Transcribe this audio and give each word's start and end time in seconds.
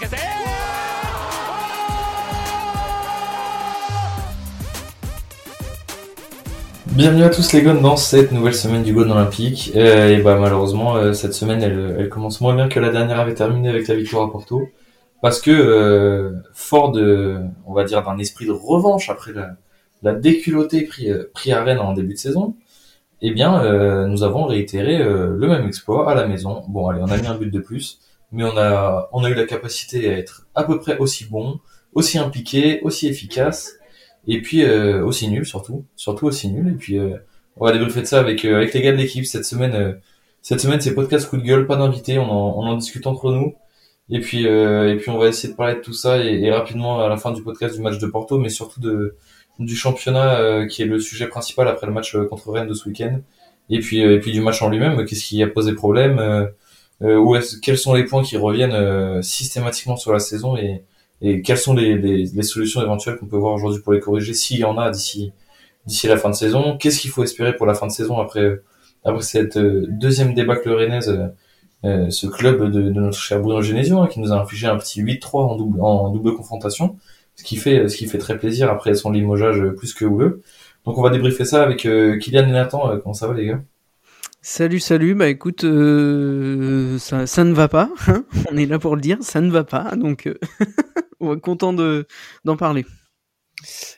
Casette 0.00 0.20
Bienvenue 6.86 7.24
à 7.24 7.30
tous 7.30 7.52
les 7.52 7.62
gones 7.62 7.80
dans 7.80 7.96
cette 7.96 8.32
nouvelle 8.32 8.54
semaine 8.54 8.82
du 8.82 8.92
Gone 8.92 9.10
Olympique. 9.10 9.72
Euh, 9.74 10.16
et 10.16 10.22
bah 10.22 10.36
malheureusement 10.38 10.96
euh, 10.96 11.12
cette 11.12 11.34
semaine 11.34 11.62
elle, 11.62 12.08
commence 12.08 12.40
moins 12.40 12.54
bien 12.54 12.68
que 12.68 12.78
la 12.78 12.90
dernière 12.90 13.18
avait 13.18 13.34
terminé 13.34 13.68
avec 13.68 13.88
la 13.88 13.94
victoire 13.94 14.24
à 14.28 14.30
Porto. 14.30 14.68
Parce 15.22 15.40
que 15.40 15.50
euh, 15.50 16.32
fort 16.52 16.92
de, 16.92 17.38
on 17.66 17.72
va 17.72 17.84
dire, 17.84 18.02
d'un 18.02 18.18
esprit 18.18 18.46
de 18.46 18.52
revanche 18.52 19.08
après 19.08 19.32
la, 19.32 19.56
la 20.02 20.12
déculottée 20.12 20.82
pris, 20.82 21.08
pris 21.32 21.52
à 21.52 21.64
Rennes 21.64 21.78
en 21.78 21.94
début 21.94 22.14
de 22.14 22.18
saison, 22.18 22.54
eh 23.26 23.30
bien 23.32 23.62
euh, 23.64 24.06
nous 24.06 24.22
avons 24.22 24.44
réitéré 24.46 25.00
euh, 25.00 25.34
le 25.36 25.46
même 25.48 25.66
exploit 25.66 26.10
à 26.10 26.14
la 26.14 26.26
maison. 26.26 26.62
Bon 26.68 26.88
allez, 26.88 27.00
on 27.02 27.10
a 27.10 27.16
mis 27.16 27.26
un 27.26 27.36
but 27.36 27.50
de 27.50 27.60
plus, 27.60 27.98
mais 28.32 28.44
on 28.44 28.56
a, 28.58 29.08
on 29.12 29.24
a 29.24 29.30
eu 29.30 29.34
la 29.34 29.46
capacité 29.46 30.08
à 30.10 30.18
être 30.18 30.46
à 30.54 30.64
peu 30.64 30.78
près 30.78 30.98
aussi 30.98 31.24
bon, 31.24 31.58
aussi 31.94 32.18
impliqué, 32.18 32.80
aussi 32.82 33.08
efficace 33.08 33.74
et 34.26 34.42
puis 34.42 34.62
euh, 34.64 35.04
aussi 35.04 35.28
nul 35.28 35.46
surtout, 35.46 35.84
surtout 35.96 36.26
aussi 36.26 36.48
nul. 36.52 36.68
Et 36.68 36.76
puis 36.76 36.98
euh, 36.98 37.16
on 37.56 37.64
va 37.66 37.72
débriefer 37.72 38.00
de 38.02 38.06
ça 38.06 38.20
avec 38.20 38.44
euh, 38.44 38.56
avec 38.56 38.74
les 38.74 38.82
gars 38.82 38.92
de 38.92 38.98
l'équipe 38.98 39.24
cette 39.26 39.44
semaine. 39.46 39.74
euh, 39.74 39.92
cette 40.42 40.60
semaine 40.60 40.80
c'est 40.80 40.94
podcast 40.94 41.28
coup 41.28 41.38
de 41.38 41.42
gueule, 41.42 41.66
pas 41.66 41.76
d'invité, 41.76 42.18
on 42.18 42.30
en, 42.30 42.58
on 42.58 42.66
en 42.66 42.76
discute 42.76 43.06
entre 43.06 43.32
nous. 43.32 43.54
Et 44.10 44.20
puis 44.20 44.44
et 44.44 44.96
puis 45.00 45.08
on 45.10 45.16
va 45.18 45.28
essayer 45.28 45.50
de 45.50 45.56
parler 45.56 45.76
de 45.76 45.80
tout 45.80 45.94
ça 45.94 46.18
et, 46.22 46.42
et 46.44 46.50
rapidement 46.52 47.00
à 47.00 47.08
la 47.08 47.16
fin 47.16 47.32
du 47.32 47.42
podcast 47.42 47.74
du 47.74 47.80
match 47.80 47.98
de 47.98 48.06
Porto, 48.06 48.38
mais 48.38 48.50
surtout 48.50 48.80
de 48.80 49.16
du 49.58 49.76
championnat 49.76 50.38
euh, 50.40 50.66
qui 50.66 50.82
est 50.82 50.86
le 50.86 50.98
sujet 50.98 51.26
principal 51.28 51.68
après 51.68 51.86
le 51.86 51.92
match 51.92 52.14
euh, 52.16 52.26
contre 52.26 52.50
Rennes 52.52 52.68
de 52.68 52.74
ce 52.74 52.88
week-end. 52.88 53.20
Et 53.70 53.80
puis 53.80 54.04
euh, 54.04 54.16
et 54.16 54.20
puis 54.20 54.32
du 54.32 54.40
match 54.40 54.62
en 54.62 54.68
lui-même, 54.70 55.04
qu'est-ce 55.06 55.24
qui 55.24 55.42
a 55.42 55.46
posé 55.48 55.74
problème 55.74 56.48
où 57.00 57.36
est-ce- 57.36 57.58
quels 57.60 57.78
sont 57.78 57.94
les 57.94 58.04
points 58.04 58.22
qui 58.22 58.36
reviennent 58.36 59.22
systématiquement 59.22 59.96
sur 59.96 60.12
la 60.12 60.18
saison 60.20 60.56
et 60.56 60.84
et 61.22 61.42
quelles 61.42 61.58
sont 61.58 61.74
les, 61.74 61.96
les, 61.96 62.24
les 62.26 62.42
solutions 62.42 62.82
éventuelles 62.82 63.16
qu'on 63.16 63.26
peut 63.26 63.36
voir 63.38 63.54
aujourd'hui 63.54 63.80
pour 63.80 63.92
les 63.94 64.00
corriger 64.00 64.34
s'il 64.34 64.58
y 64.58 64.64
en 64.64 64.76
a 64.78 64.90
d'ici 64.90 65.32
d'ici 65.86 66.06
la 66.08 66.16
fin 66.18 66.30
de 66.30 66.34
saison? 66.34 66.76
Qu'est-ce 66.78 67.00
qu'il 67.00 67.10
faut 67.10 67.24
espérer 67.24 67.56
pour 67.56 67.66
la 67.66 67.74
fin 67.74 67.86
de 67.86 67.92
saison 67.92 68.18
après 68.20 68.60
après 69.04 69.22
cette 69.22 69.58
deuxième 69.58 70.34
débâcle 70.34 70.70
rennaise 70.70 71.30
ce 71.84 72.26
club 72.26 72.70
de, 72.72 72.82
de 72.82 72.90
notre 73.00 73.18
cher 73.18 73.40
Bruno 73.40 73.62
Genesio 73.62 73.98
hein, 74.00 74.08
qui 74.08 74.20
nous 74.20 74.32
a 74.32 74.36
infligé 74.40 74.66
un 74.66 74.76
petit 74.78 75.02
8-3 75.02 75.44
en 75.46 75.56
double 75.56 75.80
en 75.82 76.10
double 76.10 76.34
confrontation? 76.34 76.96
Ce 77.36 77.44
qui 77.44 77.56
fait 77.56 77.88
ce 77.88 77.96
qui 77.96 78.06
fait 78.06 78.18
très 78.18 78.38
plaisir 78.38 78.70
après 78.70 78.94
son 78.94 79.10
limogeage 79.10 79.60
euh, 79.60 79.72
plus 79.74 79.94
que 79.94 80.04
houleux 80.04 80.42
donc 80.84 80.98
on 80.98 81.02
va 81.02 81.10
débriefer 81.10 81.44
ça 81.44 81.62
avec 81.62 81.86
euh, 81.86 82.18
Kylian 82.18 82.48
et 82.48 82.52
Nathan 82.52 82.90
Euh, 82.92 82.98
comment 82.98 83.14
ça 83.14 83.26
va 83.28 83.34
les 83.34 83.46
gars? 83.46 83.62
Salut, 84.42 84.80
salut. 84.80 85.14
Bah 85.14 85.28
écoute, 85.28 85.62
ça, 85.62 87.26
ça 87.26 87.44
ne 87.44 87.54
va 87.54 87.68
pas. 87.68 87.90
hein. 88.08 88.24
On 88.50 88.56
est 88.56 88.66
là 88.66 88.78
pour 88.78 88.94
le 88.96 89.00
dire, 89.00 89.18
ça 89.22 89.40
ne 89.40 89.50
va 89.50 89.64
pas. 89.64 89.96
Donc, 89.96 90.28
on 91.20 91.34
est 91.36 91.40
content 91.40 91.72
de 91.72 92.06
d'en 92.44 92.56
parler. 92.56 92.84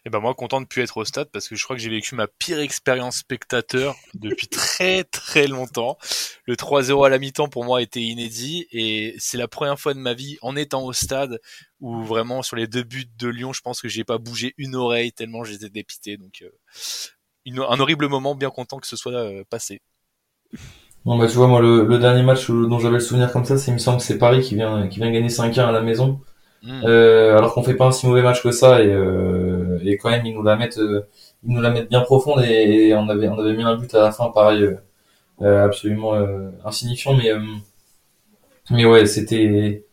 Et 0.04 0.10
ben 0.10 0.20
moi 0.20 0.34
content 0.34 0.60
de 0.60 0.66
plus 0.66 0.82
être 0.82 0.96
au 0.96 1.04
stade 1.04 1.28
parce 1.32 1.48
que 1.48 1.56
je 1.56 1.64
crois 1.64 1.76
que 1.76 1.82
j'ai 1.82 1.90
vécu 1.90 2.14
ma 2.14 2.26
pire 2.26 2.58
expérience 2.60 3.16
spectateur 3.18 3.94
depuis 4.14 4.48
très 4.48 5.04
très 5.04 5.46
longtemps. 5.46 5.98
Le 6.46 6.56
3-0 6.56 7.04
à 7.04 7.08
la 7.08 7.18
mi-temps 7.18 7.48
pour 7.48 7.64
moi 7.64 7.82
était 7.82 8.00
inédit 8.02 8.66
et 8.72 9.14
c'est 9.18 9.38
la 9.38 9.48
première 9.48 9.78
fois 9.78 9.94
de 9.94 9.98
ma 9.98 10.14
vie 10.14 10.38
en 10.42 10.56
étant 10.56 10.84
au 10.84 10.92
stade 10.92 11.40
où 11.80 12.02
vraiment 12.04 12.42
sur 12.42 12.56
les 12.56 12.66
deux 12.66 12.82
buts 12.82 13.06
de 13.18 13.28
Lyon, 13.28 13.52
je 13.52 13.60
pense 13.60 13.80
que 13.80 13.88
j'ai 13.88 14.04
pas 14.04 14.18
bougé 14.18 14.54
une 14.58 14.74
oreille 14.76 15.12
tellement 15.12 15.44
j'étais 15.44 15.68
dépité. 15.70 16.16
Donc 16.16 16.42
euh, 16.42 16.50
une- 17.44 17.60
un 17.60 17.80
horrible 17.80 18.08
moment, 18.08 18.34
bien 18.34 18.50
content 18.50 18.78
que 18.78 18.86
ce 18.86 18.96
soit 18.96 19.12
euh, 19.12 19.44
passé. 19.48 19.80
Bon 21.04 21.16
bah 21.18 21.28
tu 21.28 21.34
vois 21.36 21.46
moi 21.46 21.60
le, 21.60 21.84
le 21.86 21.98
dernier 21.98 22.22
match 22.24 22.50
dont 22.50 22.78
j'avais 22.80 22.94
le 22.94 23.00
souvenir 23.00 23.30
comme 23.32 23.44
ça 23.44 23.56
c'est 23.56 23.70
il 23.70 23.74
me 23.74 23.78
semble 23.78 23.98
que 23.98 24.04
c'est 24.04 24.18
Paris 24.18 24.40
qui 24.42 24.56
vient 24.56 24.88
qui 24.88 24.98
vient 24.98 25.10
gagner 25.12 25.28
5-1 25.28 25.68
à 25.68 25.72
la 25.72 25.80
maison 25.80 26.20
Mm. 26.62 26.82
Euh, 26.84 27.36
alors 27.36 27.54
qu'on 27.54 27.62
fait 27.62 27.74
pas 27.74 27.86
un 27.86 27.92
si 27.92 28.06
mauvais 28.06 28.22
match 28.22 28.42
que 28.42 28.50
ça 28.50 28.82
et, 28.82 28.88
euh, 28.88 29.78
quand 30.00 30.10
même 30.10 30.24
ils 30.26 30.34
nous 30.34 30.42
la 30.42 30.56
mettent 30.56 30.78
euh, 30.78 31.02
ils 31.46 31.54
nous 31.54 31.60
la 31.60 31.70
mettent 31.70 31.88
bien 31.88 32.00
profonde 32.00 32.42
et, 32.42 32.92
on 32.94 33.08
avait 33.08 33.28
on 33.28 33.38
avait 33.38 33.52
mis 33.52 33.62
un 33.62 33.76
but 33.76 33.94
à 33.94 34.00
la 34.00 34.12
fin 34.12 34.30
pareil 34.30 34.76
absolument 35.40 36.14
insignifiant 36.64 37.14
mais 37.14 37.30
mais 38.70 38.84
ouais 38.86 39.06
c'était 39.06 39.84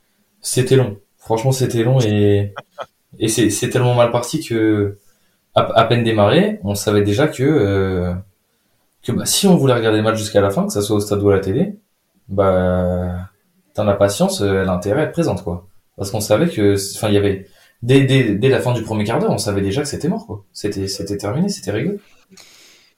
c'était 0.42 0.78
long 0.78 0.98
franchement 1.18 1.52
c'était 1.52 1.84
long 1.84 2.00
et 2.00 2.54
et 3.20 3.28
c'est 3.28 3.70
tellement 3.70 3.94
mal 3.94 4.12
parti 4.12 4.44
que 4.44 4.98
à, 5.54 5.84
peine 5.84 6.04
démarré 6.04 6.60
on 6.64 6.76
savait 6.76 7.04
déjà 7.04 7.28
que 7.28 8.14
que 9.04 9.12
bah, 9.12 9.26
si 9.26 9.48
on 9.48 9.58
voulait 9.58 9.74
regarder 9.74 9.98
le 9.98 10.04
match 10.04 10.18
jusqu'à 10.18 10.42
la 10.42 10.50
fin 10.50 10.66
que 10.66 10.72
ça 10.72 10.82
soit 10.82 10.96
au 10.96 11.02
stade 11.02 11.22
ou 11.22 11.30
à 11.30 11.34
la 11.34 11.40
télé 11.40 11.76
bah 12.30 13.30
t'en 13.76 13.88
as 13.88 13.94
patience 13.96 14.42
elle 14.42 14.70
a 14.70 14.72
intérêt 14.72 15.02
à 15.02 15.04
être 15.04 15.12
présente 15.12 15.44
quoi 15.44 15.68
parce 15.98 16.12
qu'on 16.12 16.22
savait 16.22 16.50
que 16.50 16.76
enfin 16.96 17.10
il 17.10 17.16
y 17.16 17.18
avait 17.18 17.48
dès, 17.82 18.02
dès, 18.06 18.36
dès 18.36 18.50
la 18.50 18.62
fin 18.62 18.74
du 18.74 18.84
premier 18.84 19.04
quart 19.04 19.20
d'heure 19.20 19.32
on 19.32 19.38
savait 19.38 19.62
déjà 19.62 19.82
que 19.82 19.88
c'était 19.88 20.08
mort 20.10 20.26
quoi 20.28 20.46
c'était 20.54 20.88
c'était 20.88 21.18
terminé 21.18 21.50
c'était 21.50 21.72
réglé 21.72 21.98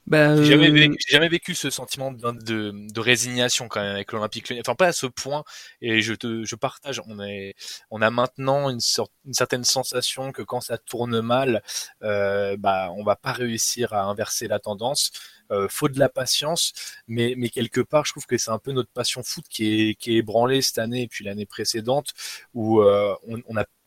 Bah, 0.07 0.35
J'ai 0.35 0.45
jamais, 0.45 0.69
euh, 0.69 0.72
vécu, 0.72 0.97
j'ai 1.00 1.13
jamais 1.13 1.29
vécu 1.29 1.55
ce 1.55 1.72
sentiment 1.72 2.11
de, 2.11 2.31
de, 2.44 2.72
de 2.94 3.00
résignation 3.00 3.67
quand 3.67 3.81
même 3.81 3.95
avec 3.95 4.11
l'Olympique 4.11 4.47
Lyonnais. 4.50 4.61
Enfin, 4.63 4.75
pas 4.75 4.85
à 4.88 4.91
ce 4.94 5.07
point. 5.07 5.44
Et 5.81 6.01
je 6.01 6.13
te, 6.13 6.44
je 6.45 6.55
partage. 6.55 7.01
On 7.07 7.19
est, 7.19 7.55
on 7.89 8.03
a 8.03 8.11
maintenant 8.11 8.69
une 8.69 8.79
sorte, 8.81 9.11
une 9.25 9.34
certaine 9.34 9.63
sensation 9.63 10.31
que 10.31 10.44
quand 10.44 10.61
ça 10.61 10.78
tourne 10.78 11.22
mal, 11.22 11.63
euh, 12.03 12.55
bah, 12.55 12.91
on 12.95 13.03
va 13.03 13.16
pas 13.16 13.31
réussir 13.31 13.94
à 13.94 14.03
inverser 14.03 14.47
la 14.47 14.59
tendance. 14.59 15.11
Euh, 15.51 15.67
faut 15.69 15.89
de 15.89 16.00
la 16.00 16.09
patience, 16.09 16.73
mais, 17.07 17.35
mais 17.38 17.50
quelque 17.50 17.81
part, 17.81 18.06
je 18.06 18.11
trouve 18.11 18.25
que 18.25 18.38
c'est 18.38 18.51
un 18.51 18.59
peu 18.59 18.72
notre 18.72 18.89
passion 18.89 19.23
foot 19.23 19.45
qui 19.50 19.89
est, 19.89 19.95
qui 19.95 20.13
est 20.13 20.17
ébranlée 20.17 20.61
cette 20.61 20.79
année 20.79 21.03
et 21.03 21.07
puis 21.07 21.23
l'année 21.23 21.45
précédente, 21.45 22.13
où 22.53 22.81
euh, 22.81 23.13
on, 23.28 23.41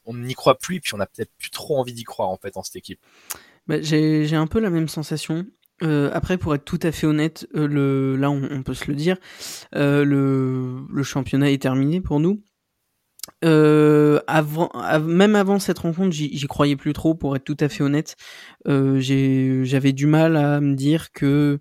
on 0.04 0.14
n'y 0.14 0.34
croit 0.34 0.56
plus, 0.56 0.80
puis 0.80 0.94
on 0.94 1.00
a 1.00 1.06
peut-être 1.06 1.32
plus 1.38 1.50
trop 1.50 1.78
envie 1.78 1.92
d'y 1.92 2.04
croire 2.04 2.28
en 2.28 2.36
fait 2.36 2.56
en 2.56 2.62
cette 2.62 2.76
équipe. 2.76 3.00
bah, 3.66 3.82
j'ai 3.82 4.36
un 4.36 4.47
peu 4.47 4.60
la 4.60 4.70
même 4.70 4.88
sensation. 4.88 5.47
Euh, 5.82 6.10
après, 6.12 6.38
pour 6.38 6.54
être 6.54 6.64
tout 6.64 6.80
à 6.82 6.91
fait 6.91 7.06
honnête, 7.06 7.47
le 7.52 8.16
là, 8.16 8.30
on, 8.30 8.62
peut 8.62 8.74
se 8.74 8.86
le 8.86 8.94
dire, 8.94 9.16
le 9.72 10.82
le 10.91 11.02
championnat 11.02 11.50
est 11.50 11.62
terminé 11.62 12.00
pour 12.00 12.18
nous. 12.18 12.42
Euh, 13.44 14.19
avant, 14.26 14.69
av- 14.75 15.06
même 15.06 15.37
avant 15.37 15.60
cette 15.60 15.78
rencontre, 15.78 16.10
j'y 16.10 16.47
croyais 16.49 16.75
plus 16.76 16.93
trop, 16.93 17.15
pour 17.15 17.37
être 17.37 17.44
tout 17.44 17.56
à 17.60 17.69
fait 17.69 17.84
honnête. 17.84 18.16
Euh, 18.66 18.99
J'avais 19.00 19.93
du 19.93 20.06
mal 20.06 20.37
à 20.37 20.60
me 20.60 20.75
dire 20.75 21.12
que 21.12 21.60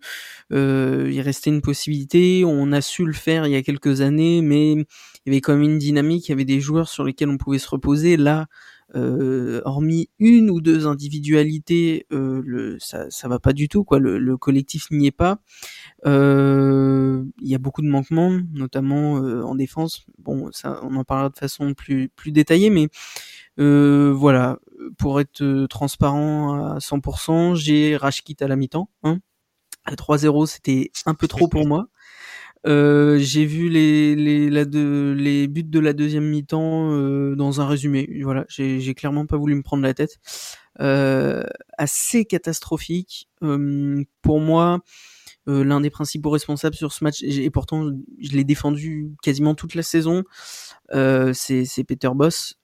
euh, 0.53 1.09
il 1.11 1.21
restait 1.21 1.51
une 1.51 1.61
possibilité. 1.61 2.43
On 2.45 2.71
a 2.71 2.81
su 2.81 3.05
le 3.05 3.13
faire 3.13 3.45
il 3.47 3.51
y 3.53 3.55
a 3.55 3.61
quelques 3.61 4.01
années, 4.01 4.41
mais 4.41 4.71
il 4.73 4.85
y 5.27 5.29
avait 5.29 5.41
quand 5.41 5.53
même 5.53 5.63
une 5.63 5.77
dynamique. 5.77 6.27
Il 6.27 6.31
y 6.31 6.33
avait 6.33 6.45
des 6.45 6.59
joueurs 6.61 6.89
sur 6.89 7.03
lesquels 7.03 7.29
on 7.29 7.37
pouvait 7.37 7.59
se 7.59 7.69
reposer. 7.69 8.17
Là, 8.17 8.47
euh, 8.95 9.61
hormis 9.65 10.09
une 10.19 10.49
ou 10.49 10.61
deux 10.61 10.87
individualités, 10.87 12.05
euh, 12.11 12.77
ça, 12.79 13.09
ça 13.09 13.27
va 13.27 13.39
pas 13.39 13.53
du 13.53 13.67
tout. 13.69 13.83
Quoi, 13.83 13.99
le, 13.99 14.17
le 14.17 14.37
collectif 14.37 14.87
n'y 14.91 15.07
est 15.07 15.11
pas. 15.11 15.39
Euh, 16.05 17.23
Il 17.41 17.49
y 17.49 17.55
a 17.55 17.59
beaucoup 17.59 17.81
de 17.81 17.89
manquements, 17.89 18.37
notamment 18.53 19.13
en 19.13 19.55
défense. 19.55 20.05
Bon, 20.19 20.49
ça, 20.51 20.79
on 20.83 20.95
en 20.95 21.03
parlera 21.03 21.29
de 21.29 21.37
façon 21.37 21.73
plus 21.73 22.09
plus 22.09 22.31
détaillée, 22.31 22.69
mais 22.69 22.89
voilà. 23.57 24.59
Pour 24.97 25.19
être 25.19 25.65
transparent 25.67 26.75
à 26.75 26.79
100%, 26.79 27.55
j'ai 27.55 27.97
Rashkit 27.97 28.37
à 28.41 28.47
la 28.47 28.55
mi-temps. 28.55 28.89
Hein. 29.03 29.19
À 29.85 29.95
3-0, 29.95 30.45
c'était 30.47 30.91
un 31.05 31.13
peu 31.13 31.27
trop 31.27 31.47
pour 31.47 31.67
moi. 31.67 31.87
Euh, 32.65 33.17
j'ai 33.19 33.45
vu 33.45 33.69
les 33.69 34.15
les 34.15 34.49
la 34.49 34.65
de, 34.65 35.15
les 35.17 35.47
buts 35.47 35.63
de 35.63 35.79
la 35.79 35.93
deuxième 35.93 36.25
mi-temps 36.25 36.91
euh, 36.91 37.35
dans 37.35 37.61
un 37.61 37.67
résumé. 37.67 38.09
Voilà, 38.23 38.45
j'ai 38.49 38.93
clairement 38.93 39.25
pas 39.25 39.37
voulu 39.37 39.55
me 39.55 39.61
prendre 39.61 39.83
la 39.83 39.93
tête. 39.93 40.19
Euh, 40.79 41.43
assez 41.77 42.25
catastrophique. 42.25 43.27
Euh, 43.43 44.03
pour 44.21 44.39
moi, 44.39 44.79
euh, 45.47 45.63
l'un 45.63 45.81
des 45.81 45.89
principaux 45.89 46.29
responsables 46.29 46.75
sur 46.75 46.93
ce 46.93 47.03
match, 47.03 47.23
et, 47.23 47.49
pourtant 47.49 47.89
je 48.19 48.31
l'ai 48.31 48.43
défendu 48.43 49.11
quasiment 49.23 49.55
toute 49.55 49.75
la 49.75 49.83
saison, 49.83 50.23
c'est 50.91 51.83
Peter 51.87 52.09
Boss. 52.13 52.55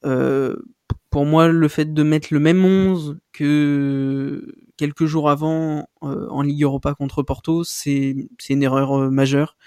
Pour 1.10 1.26
moi, 1.26 1.48
le 1.48 1.68
fait 1.68 1.94
de 1.94 2.04
mettre 2.04 2.30
le 2.32 2.40
même 2.40 2.66
11 2.66 3.20
que 3.34 4.56
quelques 4.78 5.06
jours 5.06 5.30
avant 5.30 5.88
euh, 6.04 6.28
en 6.30 6.42
Ligue 6.42 6.64
Europa 6.64 6.94
contre 6.94 7.24
Porto, 7.24 7.64
c'est 7.64 8.16
c'est 8.40 8.54
une 8.54 8.64
erreur 8.64 9.00
euh, 9.00 9.10
majeure. 9.10 9.58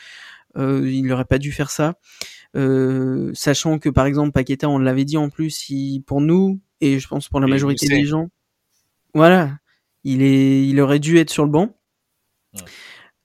Euh, 0.56 0.90
il 0.90 1.02
n'aurait 1.04 1.26
pas 1.26 1.38
dû 1.38 1.52
faire 1.52 1.70
ça, 1.70 1.94
Euh, 2.56 3.30
sachant 3.34 3.78
que 3.78 3.90
par 3.90 4.06
exemple 4.06 4.32
Paqueta, 4.32 4.68
on 4.68 4.78
l'avait 4.78 5.04
dit 5.04 5.18
en 5.18 5.28
plus, 5.28 5.68
il, 5.68 6.00
pour 6.00 6.20
nous 6.22 6.60
et 6.80 6.98
je 6.98 7.08
pense 7.08 7.28
pour 7.28 7.40
la 7.40 7.46
majorité 7.46 7.86
des 7.88 8.04
gens, 8.04 8.28
voilà, 9.14 9.58
il 10.04 10.22
est, 10.22 10.66
il 10.66 10.80
aurait 10.80 10.98
dû 10.98 11.18
être 11.18 11.30
sur 11.30 11.44
le 11.44 11.50
banc. 11.50 11.76
Ouais. 12.54 12.62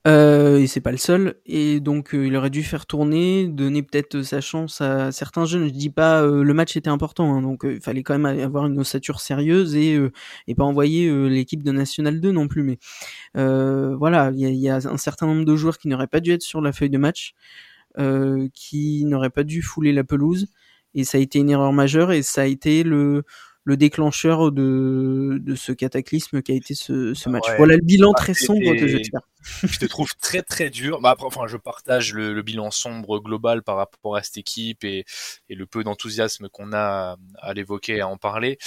Euh, 0.07 0.57
et 0.57 0.65
c'est 0.65 0.81
pas 0.81 0.91
le 0.91 0.97
seul. 0.97 1.35
Et 1.45 1.79
donc 1.79 2.15
euh, 2.15 2.25
il 2.25 2.35
aurait 2.35 2.49
dû 2.49 2.63
faire 2.63 2.87
tourner, 2.87 3.47
donner 3.47 3.83
peut-être 3.83 4.23
sa 4.23 4.41
chance 4.41 4.81
à 4.81 5.11
certains 5.11 5.45
jeunes. 5.45 5.67
Je 5.67 5.73
dis 5.73 5.91
pas 5.91 6.23
euh, 6.23 6.43
le 6.43 6.53
match 6.55 6.75
était 6.75 6.89
important, 6.89 7.35
hein, 7.35 7.41
donc 7.43 7.65
euh, 7.65 7.75
il 7.75 7.81
fallait 7.81 8.01
quand 8.01 8.17
même 8.17 8.39
avoir 8.39 8.65
une 8.65 8.79
ossature 8.79 9.19
sérieuse 9.19 9.75
et 9.75 9.99
et 10.47 10.55
pas 10.55 10.63
envoyer 10.63 11.11
l'équipe 11.29 11.63
de 11.63 11.71
National 11.71 12.19
2 12.19 12.31
non 12.31 12.47
plus. 12.47 12.63
Mais 12.63 12.79
voilà, 13.35 14.31
il 14.33 14.39
y 14.39 14.45
a, 14.45 14.49
y 14.49 14.69
a, 14.69 14.87
un 14.89 14.97
certain 14.97 15.27
nombre 15.27 15.45
de 15.45 15.55
joueurs 15.55 15.77
qui 15.77 15.87
n'auraient 15.87 16.07
pas 16.07 16.19
dû 16.19 16.31
être 16.31 16.41
sur 16.41 16.61
la 16.61 16.71
feuille 16.71 16.89
de 16.89 16.97
match, 16.97 17.35
qui 18.53 19.05
n'auraient 19.05 19.29
pas 19.29 19.43
dû 19.43 19.61
fouler 19.61 19.93
la 19.93 20.03
pelouse. 20.03 20.47
Et 20.93 21.03
ça 21.05 21.17
a 21.17 21.21
été 21.21 21.39
une 21.39 21.49
erreur 21.49 21.71
majeure 21.73 22.11
et 22.11 22.21
ça 22.21 22.41
a 22.41 22.45
été 22.45 22.83
le 22.83 23.23
le 23.63 23.77
déclencheur 23.77 24.51
de, 24.51 25.37
de 25.39 25.55
ce 25.55 25.71
cataclysme 25.71 26.41
qui 26.41 26.51
a 26.51 26.55
été 26.55 26.73
ce, 26.73 27.13
ce 27.13 27.29
match. 27.29 27.45
Voilà 27.57 27.75
le 27.75 27.83
bilan 27.83 28.11
très 28.13 28.33
sombre 28.33 28.73
que 28.75 28.87
je 28.87 28.97
tire. 28.97 29.19
je 29.63 29.79
te 29.79 29.85
trouve 29.85 30.15
très 30.19 30.41
très 30.41 30.69
dur. 30.69 30.99
Bah, 31.01 31.11
après, 31.11 31.25
enfin, 31.25 31.47
je 31.47 31.57
partage 31.57 32.13
le, 32.13 32.33
le, 32.33 32.41
bilan 32.41 32.71
sombre 32.71 33.19
global 33.19 33.61
par 33.61 33.77
rapport 33.77 34.15
à 34.15 34.23
cette 34.23 34.37
équipe 34.37 34.83
et, 34.83 35.05
et 35.49 35.55
le 35.55 35.65
peu 35.65 35.83
d'enthousiasme 35.83 36.49
qu'on 36.49 36.73
a 36.73 37.17
à 37.37 37.53
l'évoquer 37.53 37.97
et 37.97 38.01
à 38.01 38.07
en 38.07 38.17
parler 38.17 38.57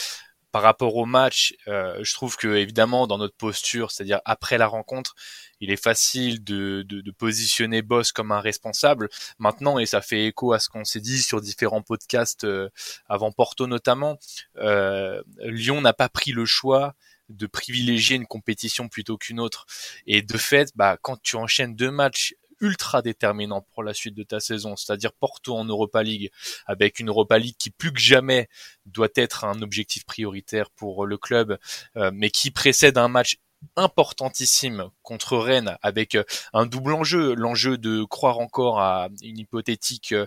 par 0.55 0.63
rapport 0.63 0.95
au 0.95 1.05
match, 1.05 1.57
euh, 1.67 1.99
je 2.05 2.15
trouve 2.15 2.37
que 2.37 2.47
évidemment 2.47 3.09
dans 3.09 3.19
notre 3.19 3.35
posture, 3.35 3.91
c'est-à-dire 3.91 4.21
après 4.25 4.57
la 4.57 4.69
rencontre, 4.69 5.17
il 5.59 5.73
est 5.73 5.83
facile 5.83 6.45
de, 6.45 6.83
de, 6.87 7.11
positionner 7.11 7.83
Boss 7.83 8.13
comme 8.13 8.31
un 8.31 8.39
responsable. 8.39 9.09
Maintenant, 9.41 9.81
et 9.81 9.87
ça 9.87 10.01
fait 10.01 10.27
écho 10.27 10.53
à 10.53 10.61
ce 10.61 10.69
qu'on 10.69 10.85
s'est 10.85 11.01
dit 11.01 11.21
sur 11.21 11.41
différents 11.41 11.83
podcasts 11.83 12.45
euh, 12.45 12.69
avant 13.09 13.33
Porto 13.33 13.67
notamment, 13.67 14.17
euh, 14.59 15.21
Lyon 15.41 15.81
n'a 15.81 15.93
pas 15.93 16.09
pris 16.09 16.31
le 16.31 16.47
choix 16.47 16.95
de 17.31 17.49
privilégier 17.49 18.15
une 18.15 18.27
compétition 18.27 18.89
plutôt 18.89 19.19
qu'une 19.19 19.41
autre. 19.41 19.67
Et 20.07 20.23
de 20.23 20.39
fait, 20.39 20.71
bah, 20.77 20.99
quand 21.03 21.21
tu 21.21 21.35
enchaînes 21.35 21.75
deux 21.75 21.91
matchs 21.91 22.37
ultra 22.61 23.03
déterminant 23.03 23.67
pour 23.73 23.83
la 23.83 23.95
suite 23.95 24.15
de 24.15 24.23
ta 24.23 24.41
saison, 24.41 24.77
c'est-à-dire 24.77 25.13
Porto 25.13 25.57
en 25.57 25.65
Europa 25.65 26.03
League, 26.03 26.31
avec 26.67 26.99
une 26.99 27.09
Europa 27.09 27.39
League 27.39 27.57
qui 27.59 27.71
plus 27.71 27.93
que 27.93 28.01
jamais 28.01 28.49
doit 28.87 29.09
être 29.17 29.45
un 29.45 29.63
objectif 29.63 30.05
prioritaire 30.05 30.71
pour 30.71 31.07
le 31.07 31.19
club, 31.19 31.59
euh, 31.97 32.11
mais 32.13 32.31
qui 32.31 32.51
précède 32.51 32.99
un 32.99 33.09
match 33.09 33.39
importantissime 33.77 34.91
contre 35.03 35.37
Rennes 35.37 35.77
avec 35.83 36.15
euh, 36.15 36.25
un 36.53 36.67
double 36.67 36.95
enjeu, 36.95 37.35
l'enjeu 37.35 37.79
de 37.79 38.05
croire 38.05 38.39
encore 38.39 38.81
à 38.81 39.09
une 39.23 39.39
hypothétique 39.39 40.13
euh, 40.13 40.27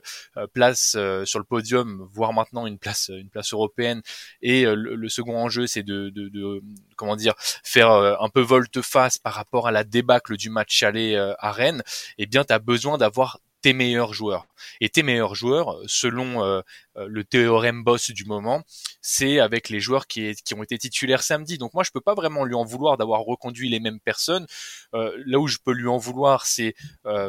place 0.54 0.96
euh, 0.98 1.26
sur 1.26 1.40
le 1.40 1.46
podium, 1.46 2.08
voire 2.12 2.34
maintenant 2.34 2.68
une 2.68 2.78
place 2.78 3.10
une 3.10 3.30
place 3.30 3.54
européenne. 3.54 4.02
Et 4.42 4.66
le, 4.66 5.10
second 5.10 5.38
enjeu 5.38 5.68
c'est 5.68 5.84
de, 5.84 6.10
de, 6.10 6.30
de, 6.30 6.62
comment 6.96 7.16
dire 7.16 7.34
faire 7.38 7.90
un 7.92 8.30
peu 8.30 8.42
volte-face 8.42 9.18
par 9.18 9.34
rapport 9.34 9.68
à 9.68 9.72
la 9.72 9.84
débâcle 9.84 10.38
du 10.38 10.50
match 10.50 10.84
aller 10.84 11.16
à 11.40 11.52
Rennes, 11.52 11.82
eh 12.18 12.26
bien 12.26 12.44
tu 12.44 12.54
as 12.54 12.60
besoin 12.60 12.98
d'avoir 12.98 13.40
meilleurs 13.74 14.14
joueurs. 14.14 14.48
Et 14.82 14.90
tes 14.90 15.04
meilleurs 15.04 15.36
joueurs, 15.36 15.78
selon 15.86 16.44
euh, 16.44 16.62
euh, 16.98 17.08
le 17.10 17.24
théorème 17.24 17.84
boss 17.84 18.12
du 18.12 18.26
moment, 18.26 18.64
c'est 19.02 19.40
avec 19.40 19.70
les 19.70 19.80
joueurs 19.80 20.08
qui, 20.08 20.34
qui, 20.46 20.54
ont 20.54 20.64
été 20.64 20.78
titulaires 20.78 21.24
samedi. 21.24 21.58
Donc 21.58 21.74
moi, 21.74 21.84
je 21.84 21.92
peux 21.92 22.02
pas 22.02 22.16
vraiment 22.16 22.46
lui 22.46 22.56
en 22.56 22.66
vouloir 22.66 22.98
d'avoir 22.98 23.22
reconduit 23.22 23.70
les 23.70 23.80
mêmes 23.80 24.00
personnes. 24.00 24.46
Euh, 24.94 25.12
là 25.26 25.40
où 25.40 25.48
je 25.48 25.58
peux 25.64 25.74
lui 25.74 25.88
en 25.88 25.98
vouloir, 25.98 26.46
c'est 26.46 26.76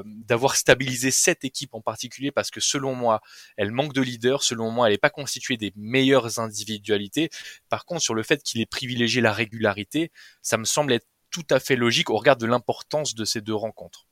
d'avoir 0.04 0.56
stabilisé 0.56 1.10
cette 1.10 1.44
équipe 1.44 1.74
en 1.74 1.80
particulier, 1.80 2.32
parce 2.32 2.50
que 2.50 2.60
selon 2.60 2.94
moi, 2.94 3.20
elle 3.56 3.70
manque 3.70 3.92
de 3.92 4.02
leader. 4.02 4.42
Selon 4.42 4.70
moi, 4.70 4.86
elle 4.86 4.94
n'est 4.94 4.98
pas 4.98 5.10
constituée 5.10 5.56
des 5.56 5.72
meilleures 5.76 6.38
individualités. 6.38 7.30
Par 7.68 7.84
contre, 7.84 8.02
sur 8.02 8.14
le 8.14 8.22
fait 8.22 8.42
qu'il 8.42 8.60
ait 8.60 8.66
privilégié 8.66 9.20
la 9.22 9.32
régularité, 9.32 10.10
ça 10.42 10.56
me 10.58 10.64
semble 10.64 10.92
être 10.92 11.06
tout 11.30 11.46
à 11.50 11.60
fait 11.60 11.76
logique 11.76 12.10
au 12.10 12.16
regard 12.16 12.36
de 12.36 12.46
l'importance 12.46 13.14
de 13.14 13.24
ces 13.24 13.40
deux 13.40 13.54
rencontres. 13.54 14.07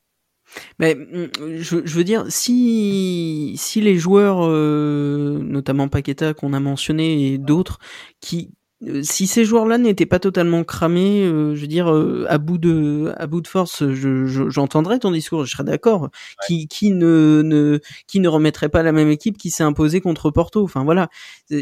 Mais 0.79 0.95
mm, 0.95 1.29
je, 1.59 1.79
je, 1.85 1.95
veux 1.97 2.05
dire, 2.05 2.27
si 2.29 3.55
si 3.59 3.81
les 3.81 3.97
joueurs, 3.97 4.39
euh, 4.43 5.39
notamment 5.43 5.89
Paqueta 5.89 6.35
qu'on 6.35 6.53
a 6.53 6.61
mentionné 6.61 7.33
et 7.33 7.39
d'autres, 7.39 7.79
qui 8.21 8.53
euh, 8.87 9.03
si 9.03 9.27
ces 9.27 9.45
joueurs-là 9.45 9.79
n'étaient 9.79 10.07
pas 10.07 10.19
totalement 10.19 10.63
cramés, 10.65 11.25
euh, 11.25 11.55
je 11.55 11.61
veux 11.63 11.67
dire 11.67 11.89
à 12.29 12.39
bout 12.39 12.59
de 12.59 13.13
à 13.17 13.27
bout 13.27 13.41
de 13.41 13.49
force, 13.49 13.85
j'entendrais 13.89 14.99
ton 14.99 15.11
discours, 15.11 15.45
je 15.45 15.53
serais 15.53 15.65
d'accord. 15.65 16.11
Qui 16.47 16.69
qui 16.69 16.91
ne 16.91 17.43
ne 17.45 17.81
qui 18.07 18.21
ne 18.21 18.29
remettrait 18.29 18.69
pas 18.69 18.83
la 18.83 18.93
même 18.93 19.11
équipe 19.11 19.39
qui 19.39 19.51
s'est 19.51 19.65
imposée 19.65 20.01
contre 20.01 20.31
Porto. 20.31 20.63
Enfin 20.65 20.85
voilà, 20.85 21.09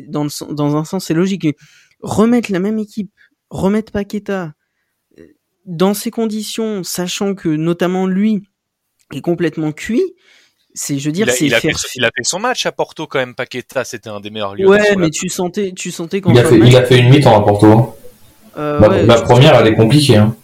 dans 0.08 0.24
le, 0.24 0.54
dans 0.54 0.76
un 0.76 0.84
sens 0.84 1.06
c'est 1.06 1.14
logique. 1.14 1.46
remettre 2.00 2.52
la 2.52 2.60
même 2.60 2.78
équipe, 2.78 3.10
remettre 3.50 3.92
Paqueta 3.92 4.54
dans 5.66 5.94
ces 5.94 6.10
conditions, 6.10 6.82
sachant 6.84 7.34
que 7.34 7.48
notamment 7.48 8.06
lui 8.06 8.46
est 9.16 9.22
complètement 9.22 9.72
cuit. 9.72 10.02
C'est, 10.76 10.98
je 10.98 11.06
veux 11.06 11.12
dire, 11.12 11.30
c'est 11.30 11.46
il, 11.46 11.54
a 11.54 11.60
fait, 11.60 11.72
il 11.94 12.04
a 12.04 12.08
fait 12.08 12.24
son 12.24 12.40
match 12.40 12.66
à 12.66 12.72
Porto 12.72 13.06
quand 13.06 13.20
même. 13.20 13.34
Paqueta, 13.34 13.84
c'était 13.84 14.10
un 14.10 14.20
des 14.20 14.30
meilleurs 14.30 14.56
lieux. 14.56 14.66
Ouais, 14.66 14.96
mais 14.96 15.10
tu 15.10 15.28
sentais, 15.28 15.72
tu 15.72 15.92
sentais 15.92 16.20
quand 16.20 16.32
il 16.32 16.38
a 16.38 16.44
fait, 16.44 16.58
il 16.58 16.76
a 16.76 16.84
fait 16.84 16.98
une 16.98 17.10
mi-temps 17.10 17.40
à 17.40 17.44
Porto. 17.44 17.96
Euh, 18.56 18.80
la, 18.80 18.88
ouais, 18.88 19.06
la 19.06 19.20
première, 19.22 19.54
elle 19.56 19.68
est 19.68 19.74
compliquée. 19.74 20.16
Hein. 20.16 20.34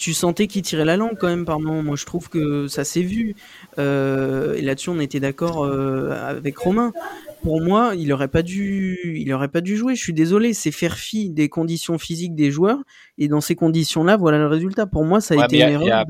Tu 0.00 0.14
sentais 0.14 0.46
qu'il 0.46 0.62
tirait 0.62 0.86
la 0.86 0.96
langue 0.96 1.18
quand 1.20 1.28
même 1.28 1.44
par 1.44 1.60
moment. 1.60 1.82
Moi, 1.82 1.94
je 1.94 2.06
trouve 2.06 2.30
que 2.30 2.68
ça 2.68 2.84
s'est 2.84 3.02
vu. 3.02 3.36
Euh, 3.78 4.54
et 4.54 4.62
là-dessus, 4.62 4.88
on 4.88 4.98
était 4.98 5.20
d'accord 5.20 5.62
euh, 5.62 6.10
avec 6.10 6.56
Romain 6.56 6.90
pour 7.42 7.60
moi, 7.60 7.92
il 7.96 8.12
aurait 8.12 8.28
pas 8.28 8.42
dû, 8.42 8.98
il 9.16 9.32
aurait 9.32 9.48
pas 9.48 9.60
dû 9.60 9.76
jouer. 9.76 9.94
Je 9.94 10.02
suis 10.02 10.12
désolé, 10.12 10.54
c'est 10.54 10.70
faire 10.70 10.98
fi 10.98 11.30
des 11.30 11.48
conditions 11.48 11.98
physiques 11.98 12.34
des 12.34 12.50
joueurs 12.50 12.78
et 13.18 13.28
dans 13.28 13.40
ces 13.40 13.54
conditions-là, 13.54 14.16
voilà 14.16 14.38
le 14.38 14.46
résultat. 14.46 14.86
Pour 14.86 15.04
moi, 15.04 15.20
ça 15.20 15.34
a 15.34 15.44
été 15.44 15.60
une 15.60 15.70
erreur. 15.70 16.04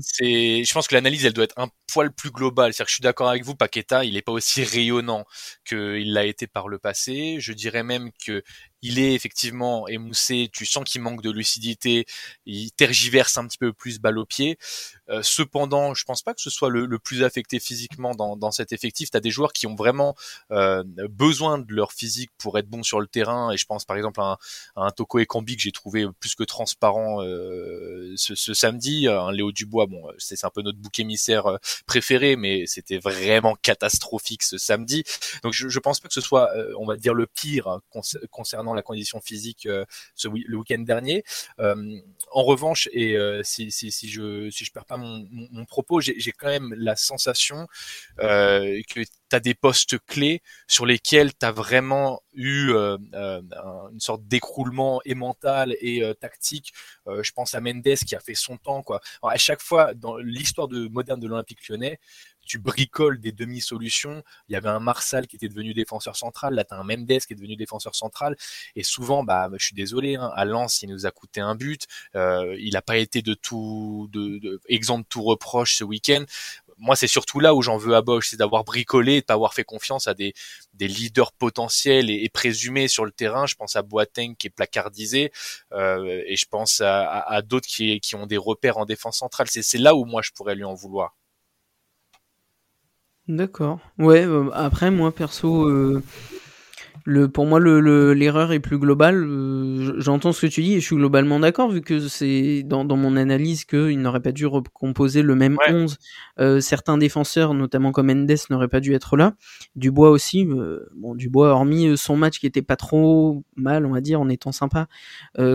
C'est, 0.00 0.64
je 0.64 0.72
pense 0.72 0.88
que 0.88 0.94
l'analyse, 0.94 1.24
elle 1.24 1.32
doit 1.32 1.44
être 1.44 1.58
un 1.58 1.68
poil 1.92 2.12
plus 2.12 2.30
globale. 2.30 2.72
C'est-à-dire 2.72 2.86
que 2.86 2.90
je 2.90 2.94
suis 2.94 3.02
d'accord 3.02 3.28
avec 3.28 3.44
vous, 3.44 3.54
Paqueta, 3.54 4.04
il 4.04 4.16
est 4.16 4.22
pas 4.22 4.32
aussi 4.32 4.64
rayonnant 4.64 5.24
qu'il 5.66 6.12
l'a 6.12 6.24
été 6.24 6.46
par 6.46 6.68
le 6.68 6.78
passé. 6.78 7.36
Je 7.40 7.52
dirais 7.52 7.82
même 7.82 8.10
que 8.24 8.42
il 8.82 8.98
est 8.98 9.12
effectivement 9.12 9.86
émoussé, 9.88 10.48
tu 10.52 10.64
sens 10.64 10.84
qu'il 10.84 11.02
manque 11.02 11.22
de 11.22 11.30
lucidité, 11.30 12.06
il 12.46 12.72
tergiverse 12.72 13.29
un 13.38 13.46
petit 13.46 13.58
peu 13.58 13.72
plus 13.72 14.00
balle 14.00 14.18
au 14.18 14.24
pied. 14.24 14.58
Euh, 15.08 15.22
cependant, 15.22 15.94
je 15.94 16.04
pense 16.04 16.22
pas 16.22 16.34
que 16.34 16.40
ce 16.40 16.50
soit 16.50 16.68
le, 16.68 16.98
plus 16.98 17.24
affecté 17.24 17.58
physiquement 17.58 18.14
dans, 18.14 18.50
cet 18.50 18.72
effectif. 18.72 19.10
Tu 19.10 19.16
as 19.16 19.20
des 19.20 19.30
joueurs 19.30 19.52
qui 19.52 19.66
ont 19.66 19.74
vraiment 19.74 20.14
euh, 20.50 20.82
besoin 21.08 21.58
de 21.58 21.72
leur 21.72 21.92
physique 21.92 22.30
pour 22.38 22.58
être 22.58 22.68
bons 22.68 22.82
sur 22.82 23.00
le 23.00 23.06
terrain, 23.06 23.52
et 23.52 23.56
je 23.56 23.64
pense 23.64 23.84
par 23.84 23.96
exemple 23.96 24.20
à 24.20 24.24
un, 24.24 24.36
à 24.76 24.86
un 24.86 24.90
Toko 24.90 25.18
Ekambi 25.18 25.56
que 25.56 25.62
j'ai 25.62 25.72
trouvé 25.72 26.06
plus 26.18 26.34
que 26.34 26.44
transparent 26.44 27.22
euh, 27.22 28.12
ce, 28.16 28.54
samedi, 28.54 29.08
un 29.08 29.32
Léo 29.32 29.52
Dubois, 29.52 29.86
bon, 29.86 30.02
c'est 30.18 30.44
un 30.44 30.50
peu 30.50 30.62
notre 30.62 30.78
bouc 30.78 30.98
émissaire 30.98 31.58
préféré, 31.86 32.36
mais 32.36 32.66
c'était 32.66 32.98
vraiment 32.98 33.56
catastrophique 33.62 34.42
ce 34.42 34.58
samedi. 34.58 35.04
Donc 35.42 35.52
je, 35.52 35.68
je 35.68 35.78
pense 35.78 36.00
pas 36.00 36.08
que 36.08 36.14
ce 36.14 36.20
soit, 36.20 36.50
on 36.78 36.86
va 36.86 36.96
dire, 36.96 37.14
le 37.14 37.26
pire 37.26 37.68
hein, 37.68 37.82
concernant 38.30 38.74
la 38.74 38.82
condition 38.82 39.20
physique 39.20 39.68
ce, 40.14 40.28
le 40.28 40.56
week-end 40.56 40.80
dernier. 40.80 41.24
En 41.58 42.42
revanche, 42.42 42.88
et 42.92 43.16
euh, 43.20 43.42
si, 43.44 43.70
je 43.70 44.50
si 44.50 44.64
je 44.64 44.72
perds 44.72 44.86
pas 44.86 44.96
mon, 44.96 45.64
propos, 45.66 46.00
j'ai 46.00 46.32
quand 46.32 46.48
même 46.48 46.74
la 46.76 46.96
sensation 46.96 47.66
que 48.18 49.04
tu 49.30 49.36
as 49.36 49.40
des 49.40 49.54
postes 49.54 49.98
clés 50.06 50.42
sur 50.66 50.86
lesquels 50.86 51.32
tu 51.36 51.46
as 51.46 51.52
vraiment 51.52 52.20
eu 52.34 52.70
euh, 52.70 52.96
euh, 53.14 53.40
une 53.92 54.00
sorte 54.00 54.26
d'écroulement 54.26 55.00
et 55.04 55.14
mental 55.14 55.76
et 55.80 56.02
euh, 56.02 56.14
tactique. 56.14 56.72
je 57.06 57.32
pense 57.32 57.54
à 57.54 57.60
Mendes 57.60 57.82
qui 57.82 58.14
a 58.14 58.20
fait 58.20 58.34
son 58.34 58.56
temps. 58.56 58.82
Quoi. 58.82 59.00
À 59.22 59.36
chaque 59.36 59.62
fois, 59.62 59.94
dans 59.94 60.16
l'histoire 60.16 60.68
de 60.68 60.88
moderne 60.88 61.20
de 61.20 61.28
l'Olympique 61.28 61.68
lyonnais, 61.68 61.98
tu 62.46 62.58
bricoles 62.58 63.20
des 63.20 63.32
demi-solutions. 63.32 64.22
Il 64.48 64.52
y 64.52 64.56
avait 64.56 64.68
un 64.68 64.80
Marsal 64.80 65.26
qui 65.26 65.36
était 65.36 65.48
devenu 65.48 65.74
défenseur 65.74 66.16
central, 66.16 66.54
là 66.54 66.64
tu 66.64 66.74
as 66.74 66.78
un 66.78 66.84
Mendes 66.84 67.06
qui 67.06 67.32
est 67.32 67.36
devenu 67.36 67.56
défenseur 67.56 67.94
central. 67.94 68.36
Et 68.76 68.82
souvent, 68.82 69.24
bah, 69.24 69.48
je 69.56 69.64
suis 69.64 69.74
désolé, 69.74 70.16
hein, 70.16 70.30
à 70.34 70.44
Lens, 70.44 70.82
il 70.82 70.90
nous 70.90 71.06
a 71.06 71.10
coûté 71.10 71.40
un 71.40 71.54
but. 71.54 71.86
Euh, 72.14 72.56
il 72.58 72.72
n'a 72.72 72.82
pas 72.82 72.98
été 72.98 73.22
de 73.22 73.34
tout, 73.34 74.08
de, 74.12 74.38
de, 74.38 74.60
tout 75.08 75.22
reproche 75.22 75.76
ce 75.76 75.84
week-end 75.84 76.24
moi, 76.80 76.96
c'est 76.96 77.06
surtout 77.06 77.40
là 77.40 77.54
où 77.54 77.62
j'en 77.62 77.76
veux 77.76 77.94
à 77.94 78.02
Bosch, 78.02 78.28
c'est 78.30 78.36
d'avoir 78.36 78.64
bricolé, 78.64 79.20
de 79.20 79.26
pas 79.26 79.34
avoir 79.34 79.54
fait 79.54 79.64
confiance 79.64 80.08
à 80.08 80.14
des, 80.14 80.34
des 80.74 80.88
leaders 80.88 81.32
potentiels 81.32 82.10
et, 82.10 82.24
et, 82.24 82.28
présumés 82.30 82.88
sur 82.88 83.04
le 83.04 83.12
terrain. 83.12 83.46
Je 83.46 83.54
pense 83.54 83.76
à 83.76 83.82
Boateng 83.82 84.34
qui 84.36 84.46
est 84.48 84.50
placardisé, 84.50 85.30
euh, 85.72 86.22
et 86.26 86.36
je 86.36 86.46
pense 86.46 86.80
à, 86.80 87.02
à, 87.02 87.34
à 87.34 87.42
d'autres 87.42 87.68
qui, 87.68 88.00
qui 88.00 88.14
ont 88.16 88.26
des 88.26 88.38
repères 88.38 88.78
en 88.78 88.86
défense 88.86 89.18
centrale. 89.18 89.46
C'est 89.50 89.78
là 89.78 89.94
où 89.94 90.04
moi 90.06 90.22
je 90.22 90.30
pourrais 90.32 90.54
lui 90.54 90.64
en 90.64 90.74
vouloir. 90.74 91.14
D'accord. 93.36 93.78
Ouais. 93.98 94.24
Euh, 94.26 94.50
après, 94.52 94.90
moi 94.90 95.12
perso. 95.12 95.64
Euh 95.68 96.02
le, 97.04 97.28
pour 97.28 97.46
moi, 97.46 97.58
le, 97.60 98.12
l'erreur 98.12 98.52
est 98.52 98.60
plus 98.60 98.78
globale. 98.78 99.24
Euh, 99.24 100.00
j'entends 100.00 100.32
ce 100.32 100.46
que 100.46 100.46
tu 100.46 100.62
dis 100.62 100.74
et 100.74 100.80
je 100.80 100.84
suis 100.84 100.96
globalement 100.96 101.40
d'accord 101.40 101.70
vu 101.70 101.80
que 101.80 102.00
c'est 102.08 102.62
dans, 102.62 102.84
dans 102.84 102.96
mon 102.96 103.16
analyse 103.16 103.64
qu'il 103.64 104.00
n'aurait 104.00 104.20
pas 104.20 104.32
dû 104.32 104.46
recomposer 104.46 105.22
le 105.22 105.34
même 105.34 105.56
11. 105.68 105.98
Euh, 106.38 106.60
certains 106.60 106.98
défenseurs, 106.98 107.54
notamment 107.54 107.92
comme 107.92 108.10
Endes, 108.10 108.30
n'auraient 108.50 108.68
pas 108.68 108.80
dû 108.80 108.94
être 108.94 109.16
là. 109.16 109.34
Dubois 109.76 110.10
aussi. 110.10 110.46
Euh, 110.46 110.86
bon, 110.94 111.14
Dubois, 111.14 111.50
hormis 111.50 111.96
son 111.96 112.16
match 112.16 112.38
qui 112.38 112.46
était 112.46 112.62
pas 112.62 112.76
trop 112.76 113.44
mal, 113.56 113.86
on 113.86 113.92
va 113.92 114.00
dire, 114.00 114.20
en 114.20 114.28
étant 114.28 114.52
sympa 114.52 114.86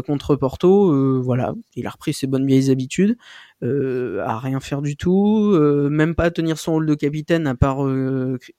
contre 0.07 0.35
Porto, 0.35 1.21
voilà, 1.21 1.53
il 1.75 1.85
a 1.87 1.89
repris 1.89 2.13
ses 2.13 2.27
bonnes 2.27 2.45
vieilles 2.45 2.71
habitudes. 2.71 3.17
à 3.61 4.39
rien 4.39 4.59
faire 4.59 4.81
du 4.81 4.95
tout, 4.97 5.57
même 5.89 6.15
pas 6.15 6.31
tenir 6.31 6.57
son 6.57 6.73
rôle 6.73 6.85
de 6.85 6.95
capitaine 6.95 7.47
à 7.47 7.55
part 7.55 7.85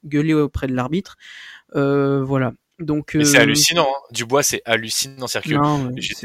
gueuler 0.04 0.34
auprès 0.34 0.66
de 0.66 0.74
l'arbitre. 0.74 1.16
voilà. 1.72 2.52
Donc, 2.78 3.12
c'est 3.12 3.38
euh, 3.38 3.40
hallucinant. 3.40 3.88
Hein. 3.88 4.02
Dubois, 4.10 4.42
c'est 4.42 4.60
hallucinant. 4.66 5.26
cest 5.26 5.46
que 5.46 5.56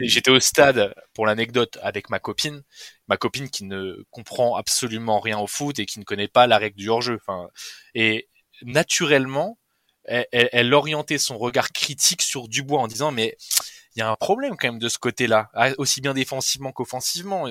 j'étais 0.03 0.31
au 0.31 0.39
stade 0.39 0.93
pour 1.13 1.25
l'anecdote 1.25 1.77
avec 1.81 2.09
ma 2.09 2.19
copine, 2.19 2.63
ma 3.07 3.15
copine 3.17 3.49
qui 3.49 3.63
ne 3.63 4.03
comprend 4.09 4.55
absolument 4.55 5.19
rien 5.19 5.39
au 5.39 5.47
foot 5.47 5.79
et 5.79 5.85
qui 5.85 5.99
ne 5.99 6.03
connaît 6.03 6.27
pas 6.27 6.47
la 6.47 6.57
règle 6.57 6.75
du 6.75 6.89
hors-jeu. 6.89 7.17
Enfin, 7.21 7.47
et 7.95 8.27
naturellement, 8.63 9.57
elle, 10.03 10.25
elle, 10.31 10.73
orientait 10.73 11.17
son 11.17 11.37
regard 11.37 11.71
critique 11.71 12.21
sur 12.21 12.49
Dubois 12.49 12.81
en 12.81 12.87
disant 12.87 13.11
mais 13.11 13.37
il 13.95 13.99
y 13.99 14.01
a 14.01 14.09
un 14.09 14.15
problème 14.15 14.55
quand 14.57 14.69
même 14.69 14.79
de 14.79 14.87
ce 14.87 14.97
côté-là, 14.97 15.49
ah, 15.53 15.71
aussi 15.77 15.99
bien 16.01 16.13
défensivement 16.13 16.71
qu'offensivement. 16.71 17.47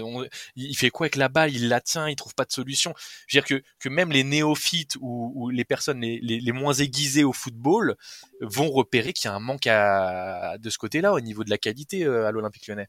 il 0.56 0.76
fait 0.76 0.90
quoi 0.90 1.04
avec 1.04 1.16
la 1.16 1.28
balle? 1.28 1.54
Il 1.54 1.68
la 1.68 1.80
tient, 1.80 2.08
il 2.08 2.16
trouve 2.16 2.34
pas 2.34 2.44
de 2.44 2.52
solution. 2.52 2.94
Je 3.26 3.36
veux 3.36 3.42
dire 3.42 3.46
que, 3.48 3.62
que 3.78 3.88
même 3.88 4.10
les 4.10 4.24
néophytes 4.24 4.96
ou, 5.00 5.50
les 5.50 5.64
personnes 5.64 6.00
les, 6.00 6.18
les, 6.20 6.52
moins 6.52 6.72
aiguisées 6.72 7.24
au 7.24 7.32
football 7.32 7.96
vont 8.40 8.70
repérer 8.70 9.12
qu'il 9.12 9.28
y 9.28 9.32
a 9.32 9.34
un 9.34 9.40
manque 9.40 9.66
à, 9.66 10.56
de 10.58 10.70
ce 10.70 10.78
côté-là 10.78 11.12
au 11.12 11.20
niveau 11.20 11.44
de 11.44 11.50
la 11.50 11.58
qualité 11.58 12.04
euh, 12.04 12.26
à 12.26 12.30
l'Olympique 12.30 12.66
Lyonnais. 12.66 12.88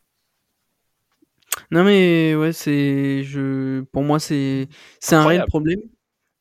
Non 1.69 1.83
mais 1.83 2.33
ouais, 2.35 2.53
c'est 2.53 3.23
je 3.23 3.81
pour 3.91 4.03
moi 4.03 4.19
c'est 4.19 4.69
c'est 4.99 5.15
un 5.15 5.25
réel 5.25 5.43
problème. 5.47 5.81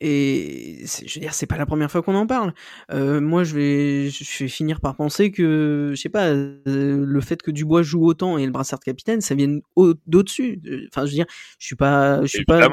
Et 0.00 0.84
je 0.86 1.14
veux 1.14 1.20
dire, 1.20 1.34
c'est 1.34 1.46
pas 1.46 1.58
la 1.58 1.66
première 1.66 1.90
fois 1.90 2.02
qu'on 2.02 2.14
en 2.14 2.26
parle. 2.26 2.54
Euh, 2.90 3.20
moi, 3.20 3.44
je 3.44 3.54
vais, 3.54 4.10
je 4.10 4.44
vais 4.44 4.48
finir 4.48 4.80
par 4.80 4.96
penser 4.96 5.30
que, 5.30 5.92
je 5.94 6.00
sais 6.00 6.08
pas, 6.08 6.28
euh, 6.28 6.60
le 6.64 7.20
fait 7.20 7.42
que 7.42 7.50
Dubois 7.50 7.82
joue 7.82 8.06
autant 8.06 8.38
et 8.38 8.46
le 8.46 8.52
brassard 8.52 8.78
de 8.78 8.84
capitaine, 8.84 9.20
ça 9.20 9.34
vient 9.34 9.58
d'au-dessus. 10.06 10.60
Enfin, 10.88 11.04
je 11.04 11.10
veux 11.10 11.16
dire, 11.16 11.26
je 11.58 11.66
suis 11.66 11.76
pas, 11.76 12.22
je 12.22 12.28
suis 12.28 12.44
pas, 12.44 12.68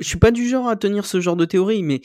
je 0.00 0.08
suis 0.08 0.18
pas 0.18 0.30
du 0.32 0.48
genre 0.48 0.68
à 0.68 0.76
tenir 0.76 1.06
ce 1.06 1.20
genre 1.20 1.36
de 1.36 1.44
théorie, 1.44 1.82
mais 1.82 2.00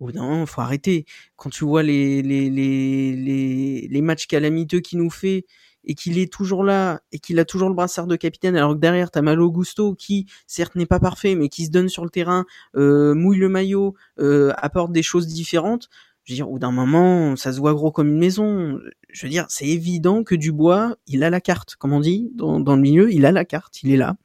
d'un 0.00 0.22
moment, 0.22 0.46
faut 0.46 0.60
arrêter. 0.60 1.04
Quand 1.36 1.50
tu 1.50 1.64
vois 1.64 1.82
les 1.82 2.22
les 2.22 2.50
les 2.50 3.16
les, 3.16 3.88
les 3.90 4.02
matchs 4.02 4.26
calamiteux 4.26 4.80
qu'il 4.80 4.98
nous 4.98 5.10
fait 5.10 5.44
et 5.88 5.94
qu'il 5.94 6.18
est 6.18 6.32
toujours 6.32 6.62
là 6.62 7.00
et 7.10 7.18
qu'il 7.18 7.38
a 7.40 7.44
toujours 7.44 7.68
le 7.68 7.74
brassard 7.74 8.06
de 8.06 8.14
capitaine 8.14 8.56
alors 8.56 8.74
que 8.74 8.78
derrière 8.78 9.10
t'as 9.10 9.22
Malo 9.22 9.50
Gusto 9.50 9.94
qui 9.94 10.26
certes 10.46 10.76
n'est 10.76 10.86
pas 10.86 11.00
parfait 11.00 11.34
mais 11.34 11.48
qui 11.48 11.64
se 11.64 11.70
donne 11.70 11.88
sur 11.88 12.04
le 12.04 12.10
terrain, 12.10 12.44
euh, 12.76 13.14
mouille 13.14 13.38
le 13.38 13.48
maillot, 13.48 13.94
euh, 14.20 14.52
apporte 14.58 14.92
des 14.92 15.02
choses 15.02 15.26
différentes. 15.26 15.88
Je 16.24 16.34
veux 16.34 16.36
dire, 16.36 16.50
au 16.50 16.58
d'un 16.58 16.72
moment, 16.72 17.36
ça 17.36 17.54
se 17.54 17.58
voit 17.58 17.72
gros 17.72 17.90
comme 17.90 18.08
une 18.08 18.18
maison. 18.18 18.78
Je 19.08 19.24
veux 19.24 19.30
dire, 19.30 19.46
c'est 19.48 19.66
évident 19.66 20.24
que 20.24 20.34
Dubois, 20.34 20.94
il 21.06 21.24
a 21.24 21.30
la 21.30 21.40
carte, 21.40 21.76
comme 21.76 21.94
on 21.94 22.00
dit 22.00 22.30
dans, 22.34 22.60
dans 22.60 22.76
le 22.76 22.82
milieu, 22.82 23.10
il 23.10 23.24
a 23.24 23.32
la 23.32 23.46
carte, 23.46 23.82
il 23.82 23.92
est 23.92 23.96
là. 23.96 24.18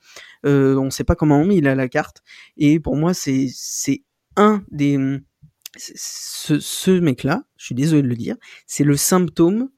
Euh, 0.45 0.75
on 0.75 0.89
sait 0.89 1.05
pas 1.05 1.15
comment, 1.15 1.45
mais 1.45 1.55
il 1.55 1.67
a 1.67 1.75
la 1.75 1.87
carte. 1.87 2.21
Et 2.57 2.81
pour 2.81 2.97
moi, 2.97 3.13
c'est 3.13 3.47
c'est 3.53 4.03
un 4.35 4.63
des 4.69 4.99
ce, 5.77 6.59
ce 6.59 6.91
mec-là, 6.91 7.45
je 7.55 7.65
suis 7.65 7.75
désolé 7.75 8.01
de 8.01 8.07
le 8.07 8.15
dire, 8.15 8.35
c'est 8.67 8.83
le 8.83 8.97
symptôme 8.97 9.69